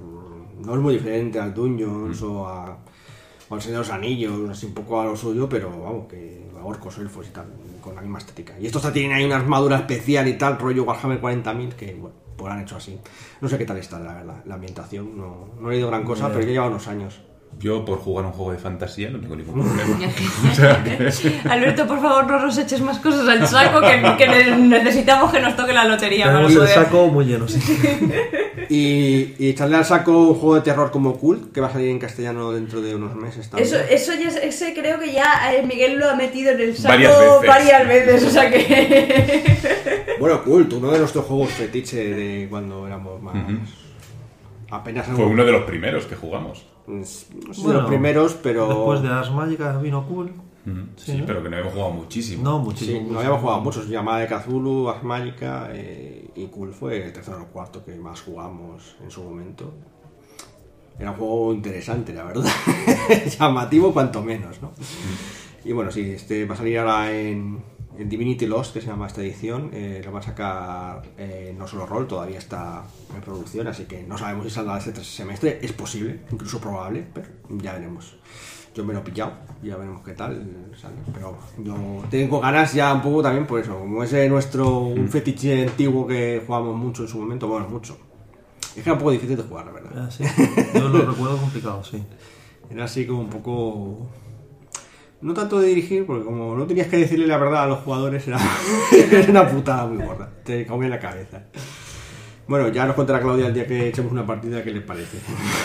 no 0.66 0.74
es 0.74 0.80
muy 0.80 0.94
diferente 0.94 1.40
al 1.40 1.54
Dungeons 1.54 2.22
o, 2.22 2.48
a, 2.48 2.78
o 3.50 3.56
al 3.56 3.62
Señor 3.62 3.80
de 3.82 3.88
los 3.88 3.90
Anillos, 3.92 4.50
así 4.50 4.66
un 4.66 4.74
poco 4.74 5.00
a 5.02 5.06
lo 5.06 5.16
suyo, 5.16 5.48
pero 5.50 5.70
vamos, 5.70 6.08
que 6.08 6.44
a 6.60 6.64
orcos, 6.66 6.98
elfos 6.98 7.28
y 7.28 7.32
tal, 7.32 7.46
con 7.82 7.96
la 7.96 8.02
misma 8.02 8.20
estética. 8.20 8.58
Y 8.60 8.66
estos 8.66 8.92
tienen 8.94 9.12
ahí 9.14 9.26
una 9.26 9.36
armadura 9.36 9.78
especial 9.78 10.28
y 10.28 10.38
tal, 10.38 10.58
rollo 10.60 10.84
Warhammer 10.84 11.22
40.000, 11.22 11.74
que 11.74 11.94
bueno, 11.96 12.16
pues 12.38 12.48
lo 12.48 12.54
han 12.54 12.62
hecho 12.64 12.78
así. 12.78 13.00
No 13.42 13.50
sé 13.50 13.58
qué 13.58 13.66
tal 13.66 13.78
está 13.78 14.00
la, 14.00 14.24
la- 14.24 14.42
la 14.46 14.56
ambientación, 14.56 15.18
no, 15.18 15.50
no 15.60 15.70
he 15.70 15.74
leído 15.74 15.88
gran 15.90 16.04
cosa, 16.04 16.28
pero 16.34 16.42
ya 16.46 16.52
lleva 16.54 16.68
unos 16.68 16.88
años. 16.88 17.22
Yo, 17.60 17.86
por 17.86 18.00
jugar 18.00 18.26
un 18.26 18.32
juego 18.34 18.52
de 18.52 18.58
fantasía, 18.58 19.10
no 19.10 19.20
tengo 19.20 19.36
ningún 19.38 19.64
problema. 19.64 19.98
O 20.52 20.54
sea, 20.56 20.84
que- 20.84 21.40
Alberto, 21.50 21.88
por 21.88 22.02
favor, 22.02 22.28
no 22.28 22.40
nos 22.40 22.58
eches 22.58 22.82
más 22.82 23.00
cosas 23.00 23.26
al 23.28 23.48
saco, 23.48 23.80
que, 23.80 24.02
que 24.18 24.28
ne- 24.28 24.58
necesitamos 24.68 25.32
que 25.32 25.40
nos 25.40 25.56
toque 25.56 25.72
la 25.72 25.86
lotería 25.86 26.26
Tenemos 26.26 26.54
el 26.56 26.68
saco 26.68 27.08
muy 27.08 27.26
lleno, 27.26 27.48
sí. 27.48 27.60
Y, 28.70 29.36
y 29.40 29.50
echarle 29.50 29.76
al 29.78 29.86
saco 29.86 30.12
un 30.30 30.36
juego 30.36 30.56
de 30.56 30.62
terror 30.62 30.90
como 30.90 31.18
Cult, 31.18 31.52
que 31.54 31.60
va 31.62 31.68
a 31.68 31.72
salir 31.72 31.90
en 31.90 32.00
castellano 32.00 32.52
dentro 32.54 32.82
de 32.82 32.96
unos 32.96 33.14
meses 33.16 33.50
también. 33.50 33.68
Eso, 33.68 33.78
eso 33.90 34.14
ya, 34.14 34.30
ese 34.30 34.74
creo 34.74 35.00
que 35.00 35.12
ya 35.12 35.54
eh, 35.54 35.64
Miguel 35.64 36.00
lo 36.00 36.10
ha 36.10 36.16
metido 36.16 36.52
en 36.52 36.62
el 36.62 36.76
saco 36.76 36.90
Varias 36.90 37.18
veces. 37.20 37.48
varias 37.48 37.88
veces, 37.88 38.24
o 38.24 38.30
sea 38.30 38.50
que... 38.50 40.16
Bueno, 40.20 40.44
Cult, 40.44 40.74
uno 40.74 40.92
de 40.92 41.00
nuestros 41.00 41.26
juegos 41.26 41.50
fetiche 41.52 41.98
de 41.98 42.48
cuando 42.50 42.88
éramos 42.88 43.22
más. 43.22 43.36
Ujú. 43.36 43.58
Apenas 44.72 45.06
Fue 45.08 45.26
uno 45.26 45.44
de 45.46 45.52
los 45.52 45.64
primeros 45.64 46.06
que 46.06 46.16
jugamos. 46.16 46.66
Si 46.86 47.26
de 47.34 47.62
Bueno, 47.64 47.82
los 47.82 47.90
primeros, 47.90 48.34
pero. 48.42 48.68
Después 48.68 49.02
de 49.02 49.10
Ars 49.10 49.32
Magica 49.32 49.78
vino 49.78 50.06
Cool. 50.08 50.32
Sí, 50.96 51.12
Sí, 51.12 51.18
¿no? 51.18 51.26
pero 51.26 51.44
que 51.44 51.50
no 51.50 51.58
hemos 51.58 51.74
jugado 51.74 51.92
muchísimo. 51.92 52.44
No, 52.44 52.60
Sí, 52.60 52.66
muchísimo. 52.66 53.12
no 53.12 53.20
habíamos 53.20 53.42
jugado 53.42 53.60
muchos. 53.62 53.88
Llamada 53.90 54.20
de 54.20 54.28
Cthulhu, 54.28 54.90
Ars 54.90 55.04
Magica 55.04 55.70
eh, 55.74 56.30
y 56.36 56.46
Cult 56.48 56.74
fue 56.74 57.04
el 57.06 57.12
tercero 57.14 57.42
o 57.44 57.46
cuarto 57.48 57.84
que 57.84 57.96
más 57.96 58.22
jugamos 58.22 58.96
en 59.04 59.12
su 59.12 59.24
momento. 59.24 59.74
Era 61.00 61.12
un 61.12 61.18
juego 61.18 61.54
interesante, 61.54 62.14
la 62.14 62.24
verdad. 62.24 62.46
Llamativo, 63.40 63.92
cuanto 63.92 64.22
menos, 64.22 64.62
¿no? 64.62 64.72
Y 65.66 65.72
bueno, 65.74 65.92
sí, 65.92 66.12
este 66.12 66.46
va 66.46 66.54
a 66.54 66.58
salir 66.58 66.78
ahora 66.80 67.12
en, 67.12 67.64
en 67.98 68.10
Divinity 68.10 68.46
Lost, 68.48 68.74
que 68.74 68.82
se 68.82 68.88
llama 68.88 69.08
esta 69.08 69.22
edición. 69.22 69.70
eh, 69.74 70.02
lo 70.04 70.12
va 70.12 70.20
a 70.20 70.24
sacar 70.24 71.02
eh, 71.18 71.56
no 71.58 71.68
solo 71.68 71.86
rol, 71.86 72.08
todavía 72.08 72.40
está 72.40 72.84
en 73.16 73.22
producción, 73.22 73.68
así 73.68 73.86
que 73.86 74.04
no 74.04 74.18
sabemos 74.18 74.46
si 74.46 74.52
saldrá 74.52 74.78
este 74.78 75.04
semestre. 75.04 75.60
Es 75.62 75.74
posible, 75.74 76.22
incluso 76.32 76.60
probable, 76.60 77.06
pero 77.14 77.28
ya 77.50 77.74
veremos. 77.74 78.16
Yo 78.76 78.84
me 78.84 78.94
lo 78.94 79.02
he 79.02 79.04
pillado, 79.04 79.34
ya 79.62 79.78
veremos 79.78 80.02
qué 80.04 80.14
tal 80.14 80.72
sale. 80.82 80.96
Pero 81.14 81.38
yo 81.60 81.76
tengo 82.10 82.40
ganas 82.40 82.74
ya 82.74 82.92
un 82.92 83.04
poco 83.04 83.22
también 83.22 83.46
por 83.46 83.60
eso. 83.60 83.78
Como 83.78 84.04
ese 84.04 84.28
nuestro 84.28 84.80
un 84.80 85.10
fetiche 85.10 85.64
antiguo 85.68 86.08
que 86.08 86.42
jugamos 86.46 86.76
mucho 86.76 87.04
en 87.04 87.08
su 87.08 87.20
momento, 87.20 87.48
bueno, 87.48 87.70
mucho. 87.70 87.96
Es 88.76 88.82
que 88.82 88.82
era 88.82 88.94
un 88.94 88.98
poco 88.98 89.12
difícil 89.12 89.38
de 89.38 89.44
jugar, 89.44 89.68
la 89.68 89.72
verdad. 89.74 89.92
Ah, 89.96 90.10
sí. 90.10 90.24
Yo 90.74 90.90
lo 90.90 91.02
recuerdo 91.12 91.38
complicado, 91.38 91.84
sí. 91.84 92.04
Era 92.72 92.86
así 92.86 93.06
como 93.06 93.20
un 93.22 93.30
poco. 93.30 94.08
No 95.24 95.34
tanto 95.34 95.60
de 95.60 95.70
dirigir, 95.70 96.06
porque 96.06 96.24
como 96.26 96.56
no 96.56 96.68
tenías 96.68 96.88
que 96.88 96.98
decirle 96.98 97.26
la 97.28 97.38
verdad 97.38 97.64
a 97.64 97.68
los 97.68 97.80
jugadores, 97.80 98.28
era, 98.28 98.38
era 99.12 99.30
una 99.32 99.48
putada 99.48 99.86
muy 99.88 100.06
gorda. 100.06 100.30
Te 100.44 100.66
comía 100.68 100.90
la 100.90 101.00
cabeza. 101.00 101.44
Bueno, 102.46 102.68
ya 102.68 102.86
nos 102.86 102.96
contará 102.98 103.22
Claudia 103.22 103.48
el 103.48 103.54
día 103.54 103.66
que 103.66 103.88
echemos 103.88 104.12
una 104.12 104.26
partida, 104.28 104.62
¿qué 104.62 104.72
les 104.74 104.84
parece? 104.84 105.18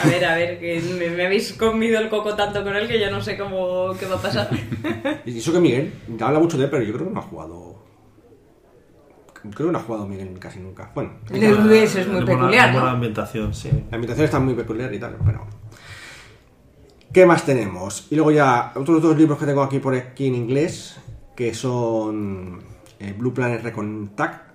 A 0.05 0.07
ver, 0.07 0.25
a 0.25 0.35
ver, 0.37 0.61
que 0.61 0.81
me, 0.97 1.11
me 1.11 1.27
habéis 1.27 1.53
comido 1.55 1.99
el 2.01 2.09
coco 2.09 2.37
tanto 2.37 2.63
con 2.63 2.77
él 2.77 2.87
que 2.87 3.01
ya 3.01 3.11
no 3.11 3.21
sé 3.21 3.37
cómo 3.37 3.93
qué 3.99 4.07
va 4.07 4.15
a 4.15 4.23
pasar. 4.23 4.49
Y 5.27 5.39
eso 5.39 5.53
que 5.53 5.59
Miguel, 5.59 5.93
habla 6.21 6.39
mucho 6.39 6.57
de 6.57 6.65
él, 6.65 6.71
pero 6.71 6.85
yo 6.85 6.93
creo 6.95 7.09
que 7.09 7.13
no 7.15 7.19
ha 7.19 7.25
jugado. 7.25 7.83
Creo 9.55 9.69
que 9.69 9.73
no 9.73 9.79
ha 9.79 9.83
jugado 9.83 10.07
Miguel 10.07 10.39
casi 10.39 10.61
nunca. 10.61 10.91
Bueno, 10.95 11.11
Eso 11.31 11.99
es 12.01 12.07
muy 12.09 12.21
Le 12.21 12.27
mola- 12.27 12.27
peculiar, 12.27 12.75
la 12.75 12.81
¿no? 12.81 12.87
ambientación, 12.87 13.53
sí. 13.55 13.71
La 13.91 13.97
invitación 13.97 14.25
está 14.27 14.39
muy 14.39 14.55
peculiar 14.55 14.93
y 14.95 14.99
tal, 15.01 15.17
pero. 15.25 15.47
¿Qué 17.13 17.25
más 17.25 17.47
tenemos? 17.47 18.07
Y 18.11 18.17
luego 18.17 18.31
ya, 18.33 18.73
otros 18.75 19.01
dos 19.01 19.17
libros 19.17 19.39
que 19.39 19.47
tengo 19.47 19.63
aquí 19.63 19.79
por 19.79 19.95
aquí 19.95 20.27
en 20.27 20.35
inglés, 20.35 20.99
que 21.35 21.55
son 21.55 22.63
eh, 22.99 23.15
Blue 23.17 23.33
Planet 23.33 23.63
Recontact. 23.63 24.51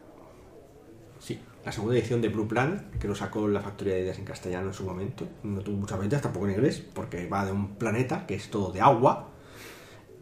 Sí, 1.17 1.39
la 1.65 1.71
segunda 1.71 1.97
edición 1.97 2.21
de 2.21 2.29
Blue 2.29 2.47
Planet, 2.47 2.99
que 2.99 3.07
lo 3.07 3.15
sacó 3.15 3.47
la 3.47 3.59
Factoría 3.59 3.95
de 3.95 4.01
Ideas 4.01 4.19
en 4.19 4.25
castellano 4.25 4.67
en 4.67 4.73
su 4.75 4.83
momento. 4.83 5.27
No 5.41 5.61
tuvo 5.61 5.77
muchas 5.77 5.97
ventas, 5.97 6.21
tampoco 6.21 6.45
en 6.45 6.53
inglés, 6.53 6.83
porque 6.93 7.27
va 7.27 7.43
de 7.43 7.51
un 7.51 7.75
planeta 7.75 8.27
que 8.27 8.35
es 8.35 8.51
todo 8.51 8.71
de 8.71 8.81
agua 8.81 9.31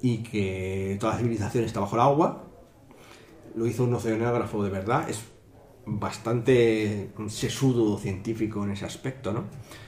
y 0.01 0.23
que 0.23 0.95
toda 1.01 1.13
la 1.13 1.19
civilización 1.19 1.65
está 1.65 1.82
bajo 1.82 1.95
el 1.95 2.01
agua. 2.01 2.43
Lo 3.55 3.67
hizo 3.67 3.84
un 3.84 3.93
oceanógrafo 3.93 4.63
de 4.63 4.69
verdad, 4.69 5.09
bastante 5.86 7.09
sesudo 7.27 7.97
científico 7.97 8.63
en 8.63 8.71
ese 8.71 8.86
aspecto, 8.86 9.32
¿no? 9.32 9.45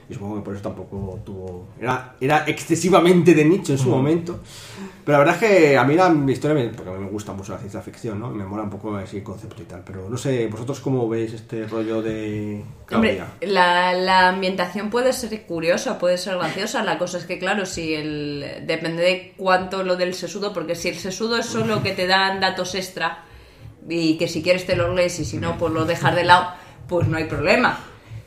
Y 0.09 0.13
supongo 0.13 0.35
que 0.35 0.41
por 0.41 0.53
eso 0.53 0.63
tampoco 0.63 1.19
tuvo... 1.23 1.67
Era, 1.79 2.15
era 2.19 2.43
excesivamente 2.45 3.33
de 3.33 3.45
nicho 3.45 3.71
en 3.71 3.77
su 3.77 3.89
momento. 3.89 4.41
Pero 5.05 5.17
la 5.17 5.23
verdad 5.23 5.35
es 5.41 5.49
que 5.49 5.77
a 5.77 5.83
mí 5.85 5.95
la 5.95 6.13
historia, 6.27 6.55
me, 6.55 6.69
porque 6.73 6.91
a 6.91 6.93
mí 6.93 7.05
me 7.05 7.09
gusta 7.09 7.31
mucho 7.31 7.53
la 7.53 7.59
ciencia 7.59 7.81
ficción, 7.81 8.19
¿no? 8.19 8.29
Me 8.29 8.45
mola 8.45 8.63
un 8.63 8.69
poco 8.69 8.97
el 8.99 9.23
concepto 9.23 9.61
y 9.61 9.65
tal. 9.65 9.81
Pero 9.85 10.09
no 10.09 10.17
sé, 10.17 10.47
¿vosotros 10.47 10.81
cómo 10.81 11.07
veis 11.07 11.33
este 11.33 11.67
rollo 11.67 12.01
de... 12.01 12.63
Hombre, 12.91 13.21
la, 13.41 13.93
la 13.93 14.29
ambientación 14.29 14.89
puede 14.89 15.13
ser 15.13 15.45
curiosa, 15.45 15.97
puede 15.97 16.17
ser 16.17 16.37
graciosa. 16.37 16.83
La 16.83 16.97
cosa 16.97 17.17
es 17.17 17.25
que, 17.25 17.39
claro, 17.39 17.65
si 17.65 17.93
el 17.93 18.63
depende 18.67 19.03
de 19.03 19.33
cuánto 19.37 19.83
lo 19.83 19.95
del 19.95 20.13
sesudo, 20.13 20.53
porque 20.53 20.75
si 20.75 20.89
el 20.89 20.95
sesudo 20.95 21.37
es 21.37 21.45
solo 21.45 21.81
que 21.81 21.93
te 21.93 22.07
dan 22.07 22.41
datos 22.41 22.75
extra 22.75 23.23
y 23.89 24.17
que 24.17 24.27
si 24.27 24.41
quieres 24.41 24.65
te 24.65 24.75
los 24.75 24.93
lees 24.95 25.19
y 25.19 25.25
si 25.25 25.37
no, 25.37 25.57
pues 25.57 25.73
lo 25.73 25.85
dejas 25.85 26.15
de 26.15 26.23
lado, 26.23 26.53
pues 26.87 27.07
no 27.07 27.17
hay 27.17 27.25
problema. 27.25 27.79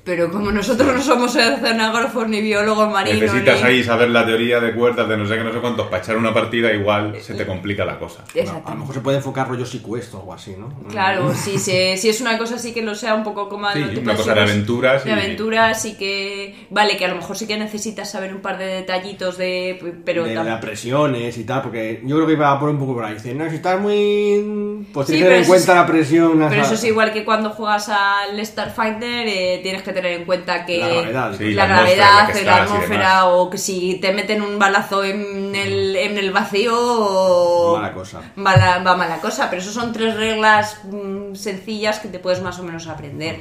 Pero 0.06 0.30
como 0.30 0.50
nosotros 0.52 0.94
no 0.94 1.02
somos 1.02 1.34
oceanógrafos 1.34 2.28
ni 2.28 2.40
biólogos 2.40 2.90
marinos, 2.92 3.20
Necesitas 3.22 3.60
ni- 3.60 3.66
ahí 3.68 3.82
saber 3.84 4.08
la 4.10 4.24
teoría 4.24 4.60
de 4.60 4.72
cuerdas 4.72 5.08
de 5.08 5.16
no 5.16 5.26
sé 5.26 5.36
qué, 5.36 5.42
no 5.44 5.52
sé 5.52 5.58
cuántos. 5.58 5.88
Para 5.88 6.00
echar 6.02 6.16
una 6.16 6.32
partida 6.32 6.72
igual 6.72 7.16
se 7.20 7.34
te 7.34 7.44
complica 7.44 7.84
la 7.84 7.98
cosa. 7.98 8.22
Exacto. 8.32 8.68
A 8.70 8.74
lo 8.74 8.80
mejor 8.80 8.94
se 8.94 9.00
puede 9.00 9.16
enfocar 9.18 9.48
rollo 9.48 9.66
secuestro 9.66 10.18
o 10.18 10.20
algo 10.22 10.34
así, 10.34 10.54
¿no? 10.56 10.68
Claro, 10.88 11.34
si, 11.34 11.58
se- 11.58 11.96
si 11.96 12.08
es 12.08 12.20
una 12.20 12.38
cosa 12.38 12.54
así 12.54 12.72
que 12.72 12.82
lo 12.82 12.94
sea 12.94 13.14
un 13.14 13.24
poco 13.24 13.48
como 13.48 13.68
Sí, 13.72 13.82
una 14.00 14.14
cosa 14.14 14.32
de 14.34 14.40
aventuras 14.42 15.02
De 15.04 15.10
y- 15.10 15.12
aventuras 15.12 15.84
y 15.84 15.94
que. 15.96 16.66
Vale, 16.70 16.96
que 16.96 17.04
a 17.04 17.08
lo 17.08 17.16
mejor 17.16 17.36
sí 17.36 17.48
que 17.48 17.58
necesitas 17.58 18.08
saber 18.08 18.32
un 18.32 18.40
par 18.42 18.58
de 18.58 18.66
detallitos 18.66 19.36
de. 19.36 19.94
Pero 20.04 20.22
de, 20.22 20.36
las 20.36 20.60
presiones 20.60 21.36
y 21.36 21.42
tal, 21.42 21.62
porque 21.62 22.00
yo 22.04 22.14
creo 22.14 22.28
que 22.28 22.34
iba 22.34 22.52
a 22.52 22.60
poner 22.60 22.74
un 22.76 22.80
poco 22.80 22.94
por 22.94 23.04
ahí. 23.04 23.14
Dice, 23.14 23.34
no, 23.34 23.48
si 23.50 23.56
estás 23.56 23.80
muy... 23.80 24.86
Pues 24.92 25.08
Sí, 25.08 25.14
tienes 25.14 25.24
que 25.24 25.24
pero 25.24 25.24
tener 25.24 25.32
en 25.32 25.40
eso 25.42 25.48
cuenta 25.50 25.72
es- 25.72 25.78
la 25.78 25.86
presión... 25.86 26.46
Pero 26.48 26.62
eso 26.62 26.74
es 26.74 26.84
igual 26.84 27.12
que 27.12 27.24
cuando 27.24 27.50
juegas 27.50 27.88
al 27.88 28.46
Starfighter, 28.46 29.26
eh, 29.26 29.60
tienes 29.64 29.82
que 29.82 29.95
tener 29.96 30.12
en 30.20 30.24
cuenta 30.24 30.64
que 30.64 30.78
La 30.78 30.88
gravedad, 30.88 31.34
Sí, 31.36 31.52
la 31.54 31.66
la 31.66 31.74
atmósfera, 31.76 32.06
gravedad, 32.06 32.88
la 32.90 32.98
la 32.98 33.26
o 33.26 33.50
que 33.50 33.58
si 33.58 33.98
te 34.00 34.12
meten 34.12 34.42
un 34.42 34.58
balazo 34.58 35.02
en 35.02 35.54
el, 35.54 35.96
en 35.96 36.16
el 36.18 36.30
vacío, 36.32 36.72
o- 36.76 37.76
Mala 37.76 37.92
cosa. 37.92 38.20
Mala- 38.36 38.78
va 38.86 38.96
mala 38.96 39.18
cosa. 39.20 39.50
Pero 39.50 39.60
eso 39.62 39.72
son 39.72 39.92
tres 39.92 40.14
reglas 40.16 40.80
mm, 40.84 41.34
sencillas 41.34 41.98
que 42.00 42.08
te 42.08 42.18
puedes 42.18 42.40
más 42.42 42.58
o 42.58 42.62
menos 42.62 42.86
aprender. 42.86 43.40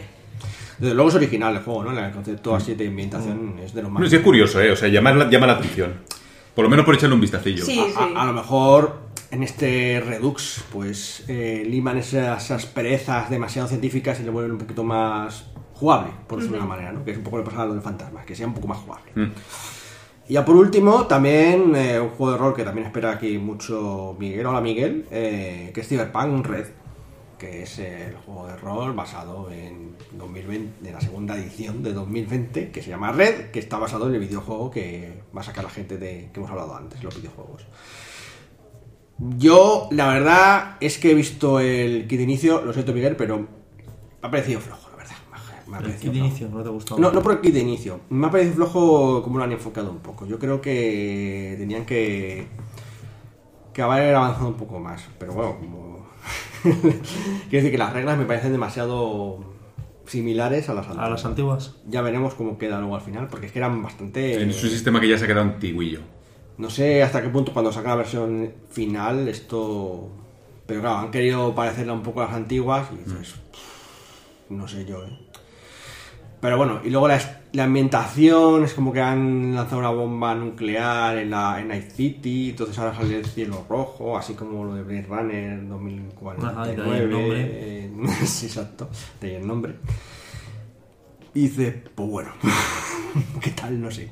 Desde 0.79 0.93
luego 0.93 1.09
es 1.09 1.15
original 1.15 1.55
el 1.55 1.61
juego, 1.63 1.83
¿no? 1.83 1.97
El 1.97 2.11
concepto 2.11 2.55
así 2.55 2.73
de 2.75 2.87
ambientación 2.87 3.59
es 3.63 3.73
de 3.73 3.81
lo 3.81 3.89
más... 3.89 3.93
Bueno, 3.99 4.09
sí 4.09 4.15
es 4.17 4.21
curioso, 4.21 4.59
¿eh? 4.61 4.71
O 4.71 4.75
sea, 4.75 4.89
llama 4.89 5.11
la, 5.13 5.29
llama 5.29 5.47
la 5.47 5.53
atención. 5.53 6.01
Por 6.53 6.63
lo 6.63 6.69
menos 6.69 6.85
por 6.85 6.95
echarle 6.95 7.15
un 7.15 7.21
vistacillo. 7.21 7.63
Sí, 7.65 7.79
a, 7.79 7.83
sí. 7.87 8.13
a- 8.15 8.21
a 8.21 8.25
lo 8.25 8.33
mejor 8.33 9.05
en 9.31 9.43
este 9.43 10.01
Redux, 10.05 10.63
pues 10.71 11.23
eh, 11.27 11.63
liman 11.65 11.97
esas, 11.97 12.43
esas 12.45 12.65
perezas 12.65 13.29
demasiado 13.29 13.67
científicas 13.67 14.19
y 14.19 14.23
le 14.23 14.29
vuelven 14.31 14.51
un 14.53 14.57
poquito 14.59 14.83
más 14.83 15.45
jugable, 15.75 16.11
por 16.27 16.39
decirlo 16.39 16.57
de 16.57 16.63
una 16.63 16.75
manera, 16.75 16.91
¿no? 16.91 17.03
Que 17.03 17.11
es 17.11 17.17
un 17.17 17.23
poco 17.23 17.37
lo 17.37 17.43
que 17.43 17.49
pasa 17.49 17.63
a 17.63 17.65
lo 17.65 17.75
de 17.75 17.81
fantasmas, 17.81 18.25
que 18.25 18.35
sea 18.35 18.47
un 18.47 18.53
poco 18.53 18.67
más 18.67 18.77
jugable. 18.79 19.11
Mm. 19.15 19.31
Y 20.27 20.33
ya 20.33 20.43
por 20.43 20.55
último, 20.55 21.05
también 21.05 21.75
eh, 21.75 21.99
un 21.99 22.09
juego 22.09 22.31
de 22.31 22.37
rol 22.37 22.55
que 22.55 22.63
también 22.63 22.87
espera 22.87 23.11
aquí 23.11 23.37
mucho 23.37 24.15
Miguel, 24.17 24.45
hola 24.45 24.61
Miguel, 24.61 25.05
eh, 25.11 25.71
que 25.73 25.81
es 25.81 25.87
Cyberpunk 25.87 26.47
Red, 26.47 26.65
que 27.37 27.63
es 27.63 27.77
el 27.79 28.15
juego 28.15 28.47
de 28.47 28.55
rol 28.55 28.93
basado 28.93 29.51
en 29.51 29.95
2020, 30.13 30.87
en 30.87 30.93
la 30.93 31.01
segunda 31.01 31.37
edición 31.37 31.83
de 31.83 31.93
2020, 31.93 32.71
que 32.71 32.81
se 32.81 32.89
llama 32.89 33.11
Red, 33.11 33.51
que 33.51 33.59
está 33.59 33.77
basado 33.77 34.07
en 34.07 34.15
el 34.15 34.21
videojuego 34.21 34.71
que 34.71 35.21
va 35.35 35.41
a 35.41 35.43
sacar 35.43 35.65
la 35.65 35.69
gente 35.69 35.97
de 35.97 36.29
que 36.33 36.39
hemos 36.39 36.49
hablado 36.49 36.75
antes, 36.75 37.03
los 37.03 37.15
videojuegos. 37.15 37.67
Yo, 39.37 39.87
la 39.91 40.07
verdad, 40.07 40.77
es 40.79 40.97
que 40.97 41.11
he 41.11 41.13
visto 41.13 41.59
el 41.59 42.07
kit 42.07 42.17
de 42.17 42.23
inicio, 42.23 42.61
lo 42.65 42.73
siento 42.73 42.93
Miguel, 42.93 43.15
pero 43.15 43.39
me 43.39 43.47
ha 44.23 44.31
parecido 44.31 44.59
flojo. 44.59 44.84
Me 45.67 45.77
ha 45.77 45.79
El 45.79 45.95
kit 45.95 46.11
de 46.11 46.19
inicio, 46.19 46.49
¿no 46.49 46.61
te 46.61 46.69
ha 46.69 46.71
gustado? 46.71 46.99
No, 46.99 47.11
no 47.11 47.21
por 47.21 47.33
el 47.33 47.41
kit 47.41 47.53
de 47.53 47.61
inicio. 47.61 47.99
Me 48.09 48.27
ha 48.27 48.31
parecido 48.31 48.55
flojo 48.55 49.23
como 49.23 49.37
lo 49.37 49.43
han 49.43 49.51
enfocado 49.51 49.89
un 49.89 49.99
poco. 49.99 50.25
Yo 50.25 50.37
creo 50.39 50.61
que 50.61 51.55
tenían 51.57 51.85
que. 51.85 52.47
que 53.73 53.81
haber 53.81 54.15
avanzado 54.15 54.47
un 54.47 54.55
poco 54.55 54.79
más. 54.79 55.03
Pero 55.17 55.33
bueno, 55.33 55.57
como. 55.59 56.05
Quiero 56.63 56.91
decir 57.49 57.71
que 57.71 57.77
las 57.77 57.93
reglas 57.93 58.17
me 58.17 58.25
parecen 58.25 58.51
demasiado 58.51 59.39
similares 60.05 60.69
a 60.69 60.73
las 60.73 60.85
antiguas. 60.85 61.07
A 61.07 61.09
las 61.09 61.25
antiguas. 61.25 61.75
Ya 61.87 62.01
veremos 62.01 62.35
cómo 62.35 62.57
queda 62.57 62.79
luego 62.79 62.95
al 62.95 63.01
final, 63.01 63.27
porque 63.27 63.47
es 63.47 63.51
que 63.51 63.59
eran 63.59 63.81
bastante. 63.81 64.43
Es 64.43 64.63
un 64.63 64.69
sistema 64.69 64.99
que 64.99 65.07
ya 65.07 65.17
se 65.17 65.25
ha 65.25 65.27
quedado 65.27 65.45
antiguillo. 65.45 66.01
No 66.57 66.69
sé 66.69 67.03
hasta 67.03 67.21
qué 67.21 67.29
punto 67.29 67.51
cuando 67.51 67.71
sacan 67.71 67.91
la 67.91 67.95
versión 67.97 68.53
final 68.69 69.27
esto... 69.27 70.09
Pero 70.65 70.81
claro, 70.81 70.97
han 70.97 71.11
querido 71.11 71.53
parecerla 71.53 71.93
un 71.93 72.01
poco 72.01 72.21
a 72.21 72.25
las 72.25 72.33
antiguas 72.33 72.87
y 72.93 73.03
dices... 73.03 73.35
No 74.49 74.67
sé 74.67 74.85
yo, 74.85 75.03
¿eh? 75.03 75.19
Pero 76.45 76.57
bueno, 76.57 76.79
y 76.83 76.89
luego 76.91 77.07
la, 77.07 77.19
la 77.53 77.63
ambientación 77.63 78.63
es 78.63 78.73
como 78.73 78.93
que 78.93 79.01
han 79.01 79.55
lanzado 79.55 79.79
una 79.79 79.89
bomba 79.89 80.35
nuclear 80.35 81.17
en, 81.17 81.31
la, 81.31 81.59
en 81.59 81.69
Night 81.69 81.89
City, 81.91 82.51
entonces 82.51 82.77
ahora 82.77 82.95
sale 82.95 83.17
el 83.17 83.25
cielo 83.25 83.65
rojo, 83.69 84.15
así 84.17 84.33
como 84.35 84.63
lo 84.63 84.75
de 84.75 84.83
Blade 84.83 85.07
Runner 85.09 85.67
2049. 85.67 86.53
Ajá, 86.61 86.71
y 86.71 86.75
de 86.75 86.81
ahí 86.83 86.99
el 87.01 87.09
nombre. 87.09 87.41
eh, 87.41 87.91
sí, 88.25 88.45
exacto, 88.45 88.89
de 89.19 89.27
ahí 89.27 89.35
el 89.35 89.47
nombre. 89.47 89.73
Y 91.33 91.41
dice, 91.47 91.83
pues 91.95 92.09
bueno, 92.09 92.29
¿qué 93.41 93.49
tal? 93.51 93.81
No 93.81 93.89
sé. 93.91 94.09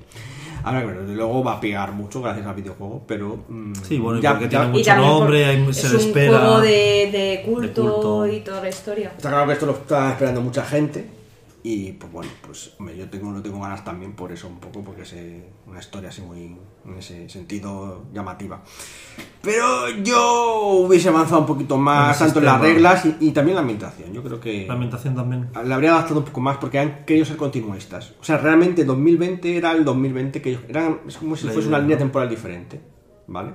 Ahora, 0.64 0.84
bueno, 0.84 1.02
desde 1.02 1.16
luego 1.16 1.44
va 1.44 1.54
a 1.54 1.60
pegar 1.62 1.92
mucho 1.92 2.22
gracias 2.22 2.48
al 2.48 2.56
videojuego, 2.56 3.04
pero... 3.08 3.44
mm, 3.50 3.74
Sí, 3.88 3.98
bueno, 4.00 4.20
y 4.20 4.22
porque 4.24 4.48
tiene 4.48 4.68
mucho 4.68 4.96
nombre, 4.96 5.46
hay- 5.46 5.74
se 5.74 5.88
es 5.88 5.92
le 5.92 5.98
un 6.00 6.06
espera. 6.06 6.40
juego 6.40 6.62
de, 6.62 6.70
de 7.12 7.42
culto, 7.46 7.84
de 7.84 7.92
culto. 7.92 8.28
y 8.28 8.40
toda 8.40 8.62
la 8.62 8.70
historia. 8.70 9.12
Está 9.16 9.30
claro 9.30 9.46
que 9.48 9.54
esto 9.54 9.66
lo 9.66 9.74
está 9.74 10.12
esperando 10.12 10.42
mucha 10.42 10.64
gente 10.66 11.06
y 11.66 11.94
pues 11.94 12.12
bueno, 12.12 12.30
pues 12.46 12.74
hombre, 12.78 12.98
yo 12.98 13.10
tengo, 13.10 13.32
no 13.32 13.42
tengo 13.42 13.58
ganas 13.62 13.86
también 13.86 14.12
por 14.12 14.34
eso 14.34 14.50
un 14.50 14.60
poco, 14.60 14.84
porque 14.84 15.04
es 15.04 15.16
una 15.66 15.80
historia 15.80 16.10
así 16.10 16.22
muy, 16.22 16.58
en 16.86 16.98
ese 16.98 17.30
sentido, 17.30 18.04
llamativa. 18.14 18.62
Pero 19.42 19.90
yo 20.04 20.86
hubiese 20.86 21.08
avanzado 21.08 21.40
un 21.40 21.48
poquito 21.48 21.78
más, 21.78 22.20
tanto 22.20 22.40
en 22.40 22.46
las 22.46 22.60
reglas 22.60 23.06
y, 23.06 23.16
y 23.22 23.32
también 23.32 23.56
la 23.56 23.62
ambientación. 23.62 24.12
Yo 24.12 24.22
creo 24.22 24.42
que 24.42 24.68
La 24.68 24.74
ambientación 24.74 25.16
también. 25.16 25.52
le 25.64 25.74
habría 25.74 25.92
adaptado 25.92 26.20
un 26.20 26.26
poco 26.26 26.42
más 26.42 26.58
porque 26.58 26.80
han 26.80 27.06
querido 27.06 27.26
ser 27.26 27.38
continuistas. 27.38 28.14
O 28.20 28.24
sea, 28.26 28.38
realmente 28.38 28.84
2020 28.84 29.56
era 29.56 29.72
el 29.72 29.86
2020 29.86 30.42
que 30.42 30.50
ellos... 30.50 30.64
Eran, 30.68 31.00
es 31.08 31.16
como 31.16 31.38
si 31.38 31.46
La 31.46 31.54
fuese 31.54 31.70
idea, 31.70 31.78
una 31.78 31.80
línea 31.80 31.98
temporal 31.98 32.30
diferente, 32.30 32.82
¿vale? 33.28 33.54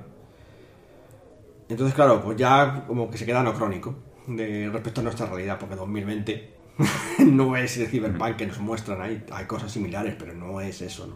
Entonces, 1.69 1.93
claro, 1.93 2.23
pues 2.23 2.35
ya 2.37 2.85
como 2.87 3.11
que 3.11 3.19
se 3.19 3.27
queda 3.27 3.41
anacrónico 3.41 3.93
de 4.25 4.67
respecto 4.71 5.01
a 5.01 5.03
nuestra 5.03 5.27
realidad, 5.27 5.59
porque 5.59 5.75
2020 5.75 6.58
no 7.25 7.55
es 7.57 7.77
el 7.77 7.87
Cyberpunk 7.87 8.35
que 8.37 8.47
nos 8.47 8.59
muestran 8.59 9.01
ahí. 9.01 9.23
Hay 9.31 9.45
cosas 9.45 9.71
similares, 9.71 10.15
pero 10.17 10.33
no 10.33 10.61
es 10.61 10.81
eso, 10.81 11.07
¿no? 11.07 11.15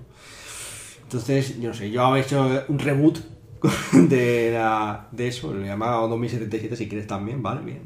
Entonces, 1.03 1.59
yo 1.59 1.70
no 1.70 1.76
sé, 1.76 1.91
yo 1.91 2.03
había 2.05 2.24
hecho 2.24 2.66
un 2.68 2.80
reboot 2.80 3.20
de, 3.93 4.51
la- 4.53 5.07
de 5.11 5.28
eso, 5.28 5.53
lo 5.53 5.64
llamaba 5.66 6.07
2077 6.07 6.76
si 6.76 6.88
quieres 6.89 7.07
también, 7.07 7.41
¿vale? 7.43 7.61
Bien, 7.61 7.82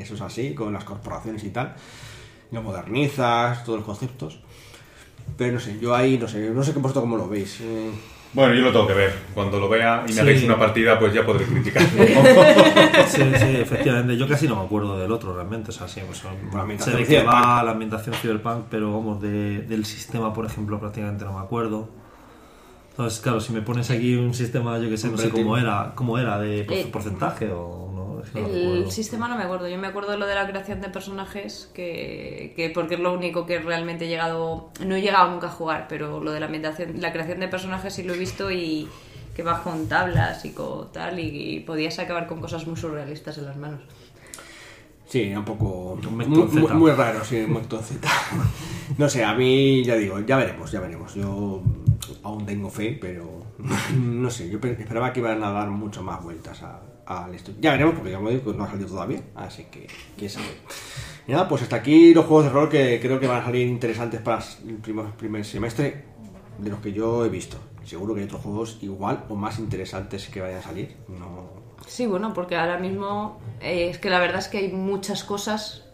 eso 0.00 0.14
es 0.14 0.20
así, 0.20 0.54
con 0.54 0.72
las 0.72 0.84
corporaciones 0.84 1.44
y 1.44 1.50
tal. 1.50 1.74
Lo 2.50 2.62
modernizas, 2.62 3.64
todos 3.64 3.78
los 3.80 3.86
conceptos. 3.86 4.40
Pero 5.36 5.54
no 5.54 5.60
sé, 5.60 5.78
yo 5.80 5.94
ahí 5.94 6.18
no 6.18 6.28
sé, 6.28 6.50
no 6.50 6.62
sé 6.64 6.72
que 6.72 6.78
vosotros 6.80 7.02
cómo 7.04 7.16
lo 7.16 7.28
veis. 7.28 7.60
eh. 7.62 7.90
Bueno, 8.34 8.54
yo 8.54 8.62
lo 8.62 8.72
tengo 8.72 8.86
que 8.86 8.94
ver. 8.94 9.12
Cuando 9.34 9.60
lo 9.60 9.68
vea 9.68 10.00
y 10.06 10.08
me 10.08 10.12
Sí. 10.14 10.20
hagáis 10.20 10.42
una 10.44 10.58
partida, 10.58 10.98
pues 10.98 11.12
ya 11.12 11.24
podré 11.26 11.44
criticar. 11.44 11.82
Sí, 13.06 13.20
sí, 13.20 13.56
efectivamente. 13.56 14.16
Yo 14.16 14.26
casi 14.26 14.48
no 14.48 14.56
me 14.56 14.62
acuerdo 14.64 14.98
del 14.98 15.12
otro 15.12 15.34
realmente. 15.34 15.70
O 15.70 15.72
sea, 15.72 15.86
sí, 15.88 16.00
pues, 16.06 16.22
sé 16.82 16.90
de 16.92 17.04
qué 17.04 17.22
va 17.22 17.62
la 17.62 17.72
ambientación 17.72 18.14
cyberpunk, 18.14 18.64
pero 18.70 18.92
vamos, 18.92 19.20
de- 19.20 19.62
del 19.62 19.84
sistema, 19.84 20.32
por 20.32 20.46
ejemplo, 20.46 20.78
prácticamente 20.80 21.24
no 21.24 21.34
me 21.34 21.40
acuerdo. 21.40 21.88
Entonces, 22.90 23.20
claro, 23.20 23.40
si 23.40 23.52
me 23.52 23.60
pones 23.62 23.90
aquí 23.90 24.14
un 24.16 24.34
sistema, 24.34 24.78
yo 24.78 24.88
que 24.88 24.96
sé, 24.98 25.08
no 25.08 25.16
sé 25.18 25.30
cómo 25.30 25.56
era, 25.58 25.92
cómo 25.94 26.18
era, 26.18 26.38
de 26.38 26.64
por- 26.64 26.76
Eh, 26.76 26.88
porcentaje 26.92 27.50
o 27.50 27.81
no 28.34 28.46
El 28.46 28.90
sistema 28.90 29.28
no 29.28 29.36
me 29.36 29.44
acuerdo, 29.44 29.68
yo 29.68 29.78
me 29.78 29.86
acuerdo 29.88 30.12
de 30.12 30.18
lo 30.18 30.26
de 30.26 30.34
la 30.34 30.46
creación 30.46 30.80
de 30.80 30.88
personajes, 30.88 31.70
que, 31.74 32.52
que 32.56 32.70
porque 32.70 32.94
es 32.94 33.00
lo 33.00 33.12
único 33.12 33.46
que 33.46 33.58
realmente 33.58 34.04
he 34.04 34.08
llegado, 34.08 34.70
no 34.84 34.94
he 34.94 35.00
llegado 35.02 35.30
nunca 35.30 35.46
a 35.48 35.50
jugar, 35.50 35.86
pero 35.88 36.20
lo 36.20 36.32
de 36.32 36.40
la 36.40 36.46
ambientación, 36.46 37.00
la 37.00 37.12
creación 37.12 37.40
de 37.40 37.48
personajes 37.48 37.94
sí 37.94 38.02
lo 38.02 38.14
he 38.14 38.18
visto 38.18 38.50
y 38.50 38.88
que 39.34 39.42
vas 39.42 39.60
con 39.60 39.88
tablas 39.88 40.44
y 40.44 40.50
con 40.52 40.92
tal, 40.92 41.18
y, 41.18 41.60
podías 41.60 41.98
acabar 41.98 42.26
con 42.26 42.40
cosas 42.40 42.66
muy 42.66 42.76
surrealistas 42.76 43.38
en 43.38 43.46
las 43.46 43.56
manos. 43.56 43.80
Sí, 45.06 45.22
era 45.24 45.38
un 45.40 45.44
poco. 45.44 45.92
Un 45.92 46.16
Muy, 46.16 46.26
muy- 46.26 46.62
Z. 46.62 46.74
muy 46.74 46.90
raro, 46.90 47.22
sí, 47.24 47.36
un 47.40 47.62
Z. 47.64 48.08
No 48.98 49.08
sé, 49.08 49.24
a 49.24 49.32
mí 49.34 49.82
ya 49.84 49.94
digo, 49.96 50.18
ya 50.20 50.36
veremos, 50.36 50.70
ya 50.72 50.80
veremos. 50.80 51.14
Yo 51.14 51.62
aún 52.22 52.44
tengo 52.46 52.68
fe, 52.70 52.96
pero 53.00 53.42
no 53.96 54.30
sé, 54.30 54.50
yo 54.50 54.60
pe- 54.60 54.72
esperaba 54.72 55.12
que 55.12 55.20
iban 55.20 55.42
a 55.44 55.50
dar 55.50 55.68
mucho 55.70 56.02
más 56.02 56.22
vueltas 56.22 56.62
a- 56.62 56.80
al 57.06 57.34
estudio. 57.34 57.58
Ya 57.60 57.72
veremos, 57.72 57.94
porque 57.94 58.10
ya 58.10 58.18
me 58.18 58.30
digo 58.30 58.52
que 58.52 58.58
no 58.58 58.64
ha 58.64 58.70
salido 58.70 58.88
todavía, 58.88 59.20
así 59.34 59.64
que 59.64 59.86
quién 60.16 60.30
sabe. 60.30 60.46
Y 61.26 61.32
nada, 61.32 61.48
pues 61.48 61.62
hasta 61.62 61.76
aquí 61.76 62.14
los 62.14 62.26
juegos 62.26 62.46
de 62.46 62.50
rol 62.50 62.68
que 62.68 62.98
creo 63.00 63.20
que 63.20 63.26
van 63.26 63.42
a 63.42 63.44
salir 63.44 63.66
interesantes 63.66 64.20
para 64.20 64.42
el 64.66 64.76
primer, 64.76 65.06
primer 65.12 65.44
semestre 65.44 66.04
de 66.58 66.70
los 66.70 66.80
que 66.80 66.92
yo 66.92 67.24
he 67.24 67.28
visto. 67.28 67.58
Seguro 67.84 68.14
que 68.14 68.20
hay 68.20 68.26
otros 68.26 68.42
juegos 68.42 68.78
igual 68.80 69.24
o 69.28 69.34
más 69.34 69.58
interesantes 69.58 70.28
que 70.28 70.40
vayan 70.40 70.58
a 70.58 70.62
salir. 70.62 70.96
No, 71.08 71.62
Sí, 71.86 72.06
bueno, 72.06 72.32
porque 72.32 72.56
ahora 72.56 72.78
mismo 72.78 73.38
eh, 73.60 73.90
es 73.90 73.98
que 73.98 74.10
la 74.10 74.18
verdad 74.18 74.38
es 74.38 74.48
que 74.48 74.58
hay 74.58 74.72
muchas 74.72 75.24
cosas 75.24 75.84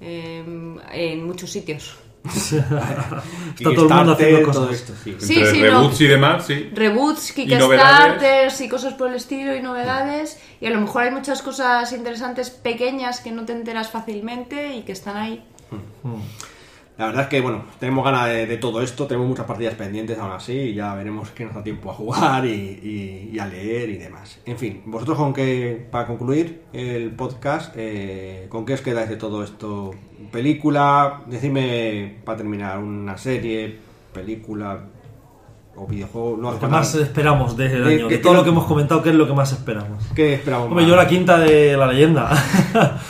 eh, 0.00 0.44
en 0.92 1.26
muchos 1.26 1.50
sitios. 1.50 1.98
Está 2.24 3.74
todo 3.74 3.88
el 3.88 3.94
mundo 3.94 4.12
haciendo 4.12 4.42
cosas. 4.42 4.62
todo 4.62 4.70
esto, 4.72 4.92
sí. 5.04 5.16
Sí, 5.18 5.34
Entre 5.34 5.50
sí, 5.50 5.60
no. 5.60 5.66
reboots 5.66 6.00
y 6.00 6.06
demás, 6.06 6.46
sí. 6.46 6.70
reboots, 6.72 7.36
novedades. 7.36 8.14
Kickstarters 8.14 8.60
y 8.62 8.68
cosas 8.68 8.94
por 8.94 9.08
el 9.08 9.14
estilo 9.14 9.54
y 9.54 9.60
novedades. 9.60 10.38
Y 10.60 10.66
a 10.66 10.70
lo 10.70 10.80
mejor 10.80 11.02
hay 11.02 11.10
muchas 11.10 11.42
cosas 11.42 11.92
interesantes 11.92 12.50
pequeñas 12.50 13.20
que 13.20 13.30
no 13.30 13.44
te 13.44 13.52
enteras 13.52 13.90
fácilmente 13.90 14.74
y 14.74 14.82
que 14.82 14.92
están 14.92 15.16
ahí. 15.16 15.42
La 16.96 17.06
verdad 17.06 17.22
es 17.22 17.28
que, 17.28 17.40
bueno, 17.40 17.64
tenemos 17.80 18.04
ganas 18.04 18.28
de, 18.28 18.56
todo 18.56 18.80
esto, 18.80 19.08
tenemos 19.08 19.26
muchas 19.26 19.46
partidas 19.46 19.74
pendientes 19.74 20.16
aún 20.16 20.30
así, 20.30 20.52
y 20.52 20.74
ya 20.74 20.94
veremos 20.94 21.30
qué 21.30 21.44
nos 21.44 21.54
da 21.54 21.64
tiempo 21.64 21.90
a 21.90 21.94
jugar 21.94 22.46
y 22.46 23.36
a 23.38 23.46
leer 23.46 23.90
y 23.90 23.96
demás. 23.96 24.38
En 24.46 24.58
fin, 24.58 24.82
vosotros 24.86 25.18
con 25.18 25.32
qué, 25.32 25.88
para 25.90 26.06
concluir 26.06 26.62
el 26.72 27.10
podcast, 27.10 27.74
eh, 27.76 28.46
¿con 28.48 28.64
qué 28.64 28.74
os 28.74 28.80
quedáis 28.80 29.08
de 29.08 29.16
todo 29.16 29.42
esto? 29.42 29.90
¿Película? 30.30 31.22
Decidme, 31.26 32.18
para 32.24 32.38
terminar, 32.38 32.78
una 32.78 33.18
serie, 33.18 33.76
película 34.12 34.84
o 35.76 35.86
videojuego. 35.86 36.36
No 36.40 36.52
Lo 36.52 36.58
que 36.60 36.66
más 36.66 36.94
esperamos 36.94 37.56
desde 37.56 37.76
el 37.76 37.84
De- 37.84 37.94
año, 37.94 38.08
que- 38.08 38.16
de 38.16 38.22
todo 38.22 38.32
que 38.32 38.38
lo 38.38 38.44
que 38.44 38.50
hemos 38.50 38.64
comentado, 38.66 39.02
¿qué 39.02 39.10
es 39.10 39.14
lo 39.16 39.26
que 39.26 39.32
más 39.34 39.52
esperamos? 39.52 40.04
¿Qué 40.14 40.34
esperamos 40.34 40.66
Hombre, 40.68 40.82
más? 40.84 40.90
yo 40.90 40.96
la 40.96 41.06
quinta 41.08 41.38
de 41.38 41.76
la 41.76 41.86
leyenda. 41.86 42.30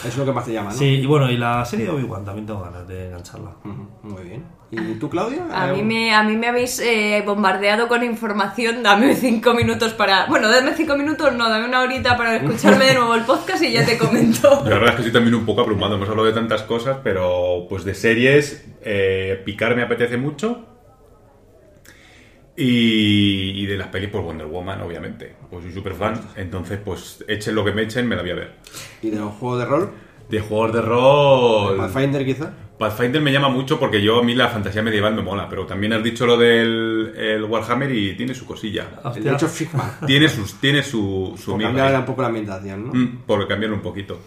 Es 0.06 0.16
lo 0.16 0.24
que 0.24 0.32
más 0.32 0.44
te 0.44 0.52
llama, 0.52 0.70
¿no? 0.70 0.76
Sí, 0.76 0.84
y 0.86 1.06
bueno, 1.06 1.30
y 1.30 1.36
la 1.36 1.64
serie 1.64 1.86
de 1.86 1.92
Obi-Wan 1.92 2.24
también 2.24 2.46
tengo 2.46 2.60
ganas 2.62 2.86
de 2.88 3.06
engancharla. 3.08 3.50
Ujú, 3.64 3.88
Muy 4.02 4.22
bien. 4.22 4.44
¿Y 4.70 4.94
tú, 4.98 5.08
Claudia? 5.08 5.44
A 5.52 5.68
mí 5.72 5.82
me, 5.84 6.12
a 6.12 6.24
mí 6.24 6.36
me 6.36 6.48
habéis 6.48 6.80
eh, 6.80 7.22
bombardeado 7.24 7.86
con 7.86 8.02
información. 8.02 8.82
Dame 8.82 9.14
cinco 9.14 9.54
minutos 9.54 9.92
para. 9.92 10.26
Bueno, 10.26 10.48
dame 10.48 10.74
cinco 10.74 10.96
minutos, 10.96 11.32
no, 11.32 11.48
dame 11.48 11.66
una 11.68 11.82
horita 11.82 12.16
para 12.16 12.36
escucharme 12.36 12.86
de 12.86 12.94
nuevo 12.94 13.14
el 13.14 13.22
podcast 13.22 13.62
y 13.62 13.70
ya 13.70 13.86
te 13.86 13.96
comento. 13.96 14.48
La 14.64 14.70
verdad 14.70 14.88
es 14.88 14.94
que 14.96 15.00
estoy 15.02 15.12
también 15.12 15.36
un 15.36 15.46
poco 15.46 15.60
abrumado. 15.60 15.94
Hemos 15.94 16.08
hablado 16.08 16.26
de 16.26 16.32
tantas 16.34 16.62
cosas, 16.62 16.96
pero 17.04 17.66
pues 17.68 17.84
de 17.84 17.94
series, 17.94 18.66
eh, 18.82 19.40
Picar 19.44 19.76
me 19.76 19.82
apetece 19.82 20.16
mucho. 20.16 20.66
Y, 22.56 23.50
y 23.62 23.66
de 23.66 23.76
las 23.76 23.88
pelis, 23.88 24.10
pues 24.10 24.22
Wonder 24.24 24.46
Woman, 24.46 24.80
obviamente. 24.82 25.34
Pues 25.50 25.64
soy 25.64 25.72
súper 25.72 25.94
fan. 25.94 26.20
Entonces, 26.36 26.78
pues 26.84 27.24
echen 27.26 27.54
lo 27.54 27.64
que 27.64 27.72
me 27.72 27.82
echen, 27.82 28.06
me 28.06 28.14
la 28.16 28.22
voy 28.22 28.30
a 28.30 28.34
ver. 28.36 28.54
¿Y 29.02 29.10
de 29.10 29.18
los 29.18 29.32
juegos 29.34 29.58
de 29.58 29.64
rol? 29.66 29.90
De 30.30 30.40
juegos 30.40 30.72
de 30.72 30.80
rol. 30.82 31.76
Pathfinder, 31.76 32.24
quizá. 32.24 32.52
Pathfinder 32.78 33.20
me 33.22 33.32
llama 33.32 33.48
mucho 33.48 33.78
porque 33.78 34.02
yo 34.02 34.18
a 34.18 34.22
mí 34.22 34.34
la 34.34 34.48
fantasía 34.48 34.82
medieval 34.82 35.14
me 35.14 35.22
mola, 35.22 35.48
pero 35.48 35.64
también 35.66 35.92
has 35.92 36.02
dicho 36.02 36.26
lo 36.26 36.36
del 36.36 37.12
el 37.16 37.44
Warhammer 37.44 37.90
y 37.94 38.16
tiene 38.16 38.34
su 38.34 38.46
cosilla. 38.46 38.88
El 39.02 39.06
Hostia. 39.06 39.22
de 39.22 39.32
hecho 39.32 39.48
Figma. 39.48 39.98
Tiene, 40.06 40.28
sus, 40.28 40.54
tiene 40.60 40.82
su, 40.82 41.34
su 41.36 41.50
Por 41.52 41.58
miga 41.58 41.68
cambiar 41.70 41.88
ahí. 41.94 42.00
un 42.00 42.04
poco 42.04 42.22
la 42.22 42.28
ambientación, 42.28 42.86
¿no? 42.86 42.92
Mm, 42.94 43.18
por 43.26 43.46
cambiarlo 43.46 43.76
un 43.76 43.82
poquito. 43.82 44.18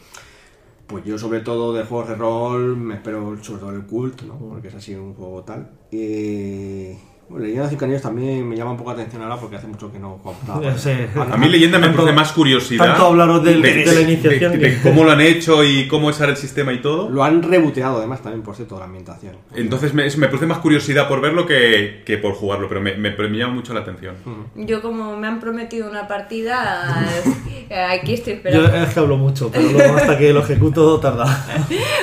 Pues 0.85 1.03
yo 1.03 1.17
sobre 1.17 1.41
todo 1.41 1.73
de 1.73 1.83
juegos 1.83 2.07
de 2.09 2.15
rol 2.15 2.77
me 2.77 2.95
espero 2.95 3.35
sobre 3.43 3.59
todo 3.59 3.71
el 3.71 3.83
cult, 3.85 4.21
¿no? 4.21 4.37
Porque 4.37 4.69
es 4.69 4.75
así 4.75 4.95
un 4.95 5.13
juego 5.13 5.43
tal. 5.43 5.69
Y... 5.91 6.93
Bueno, 7.29 7.43
Leyenda 7.43 7.63
de 7.65 7.69
Cinco 7.71 7.83
Anillos 7.83 8.01
también 8.03 8.47
me 8.47 8.55
llama 8.55 8.71
un 8.71 8.77
poco 8.77 8.91
la 8.91 8.95
atención 8.99 9.21
ahora 9.21 9.35
porque 9.35 9.57
hace 9.57 9.67
mucho 9.67 9.91
que 9.91 9.99
no 9.99 10.17
juego 10.23 10.37
nada. 10.47 10.77
Sí. 10.77 10.91
A 11.29 11.35
mí 11.35 11.49
leyenda 11.49 11.77
me 11.77 11.87
Tanto- 11.87 11.97
produce 11.97 12.15
más 12.15 12.31
curiosidad. 12.31 12.85
tanto 12.85 13.07
hablaros 13.07 13.43
del- 13.43 13.61
de 13.61 13.85
la 13.85 13.99
iniciación 14.01 14.53
de- 14.53 14.59
que- 14.59 14.69
de 14.69 14.81
cómo 14.83 15.03
lo 15.03 15.11
han 15.11 15.19
hecho 15.19 15.61
y 15.65 15.87
cómo 15.89 16.09
es 16.09 16.19
ahora 16.21 16.31
el 16.31 16.37
sistema 16.37 16.71
y 16.71 16.81
todo. 16.81 17.09
Lo 17.09 17.25
han 17.25 17.43
reboteado 17.43 17.97
además 17.97 18.21
también, 18.21 18.43
por 18.43 18.55
cierto, 18.55 18.79
la 18.79 18.85
ambientación. 18.85 19.35
Entonces 19.53 19.93
me, 19.93 20.03
me 20.05 20.27
produce 20.27 20.45
más 20.45 20.59
curiosidad 20.59 21.09
por 21.09 21.19
verlo 21.19 21.45
que, 21.45 22.03
que 22.05 22.17
por 22.17 22.33
jugarlo, 22.33 22.69
pero 22.69 22.79
me, 22.79 22.95
me- 22.95 23.11
me 23.11 23.37
llama 23.37 23.55
mucho 23.55 23.73
la 23.73 23.81
atención. 23.81 24.15
Yo, 24.55 24.81
como 24.81 25.17
me 25.17 25.27
han 25.27 25.41
prometido 25.41 25.89
una 25.89 26.07
partida, 26.07 27.05
eh, 27.69 27.75
aquí 27.99 28.13
estoy 28.13 28.33
Yo 28.35 28.37
esperando. 28.37 28.73
es 28.77 28.93
que 28.93 28.99
hablo 29.01 29.17
mucho, 29.17 29.51
pero 29.51 29.69
luego 29.69 29.97
hasta 29.97 30.17
que 30.17 30.31
lo 30.31 30.39
ejecuto 30.39 30.97
tarda. 31.01 31.45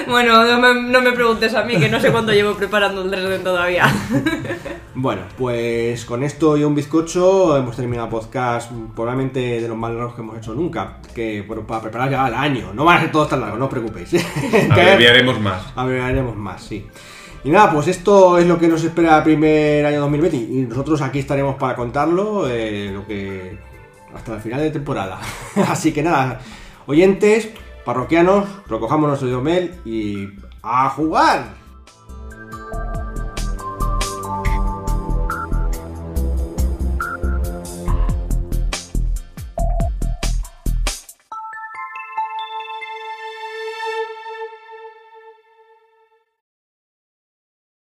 Bueno, 0.06 0.44
no 0.44 0.60
me, 0.60 0.82
no 0.90 1.00
me 1.00 1.12
preguntes 1.12 1.54
a 1.54 1.64
mí, 1.64 1.76
que 1.78 1.88
no 1.88 1.98
sé 1.98 2.12
cuánto 2.12 2.32
llevo 2.32 2.52
preparando 2.54 3.00
el 3.02 3.10
Dresden 3.10 3.42
todavía. 3.42 3.86
Bueno, 4.96 5.22
pues 5.36 6.04
con 6.04 6.22
esto 6.22 6.56
y 6.56 6.62
un 6.62 6.74
bizcocho 6.74 7.56
hemos 7.56 7.74
terminado 7.74 8.06
el 8.06 8.10
podcast 8.12 8.70
probablemente 8.94 9.60
de 9.60 9.68
los 9.68 9.76
más 9.76 9.92
largos 9.92 10.14
que 10.14 10.20
hemos 10.20 10.38
hecho 10.38 10.54
nunca. 10.54 10.98
Que 11.12 11.42
bueno, 11.42 11.66
para 11.66 11.82
preparar 11.82 12.10
ya 12.10 12.28
el 12.28 12.34
año. 12.34 12.72
No 12.72 12.84
van 12.84 12.98
a 12.98 13.00
ser 13.00 13.12
todos 13.12 13.28
tan 13.28 13.40
largos, 13.40 13.58
no 13.58 13.64
os 13.64 13.70
preocupéis. 13.70 14.14
Abreviaremos 14.70 15.40
más. 15.40 15.64
Abreviaremos 15.74 16.36
más, 16.36 16.62
sí. 16.62 16.86
Y 17.42 17.50
nada, 17.50 17.72
pues 17.72 17.88
esto 17.88 18.38
es 18.38 18.46
lo 18.46 18.56
que 18.58 18.68
nos 18.68 18.84
espera 18.84 19.18
el 19.18 19.24
primer 19.24 19.84
año 19.84 20.00
2020 20.00 20.36
y 20.36 20.62
nosotros 20.62 21.02
aquí 21.02 21.18
estaremos 21.18 21.56
para 21.56 21.74
contarlo 21.74 22.48
eh, 22.48 22.90
lo 22.92 23.04
que 23.06 23.58
hasta 24.14 24.36
el 24.36 24.40
final 24.40 24.60
de 24.60 24.70
temporada. 24.70 25.18
Así 25.68 25.92
que 25.92 26.04
nada, 26.04 26.40
oyentes, 26.86 27.50
parroquianos, 27.84 28.46
recojamos 28.68 29.08
nuestro 29.08 29.40
mail 29.40 29.74
y 29.84 30.28
a 30.62 30.88
jugar. 30.90 31.63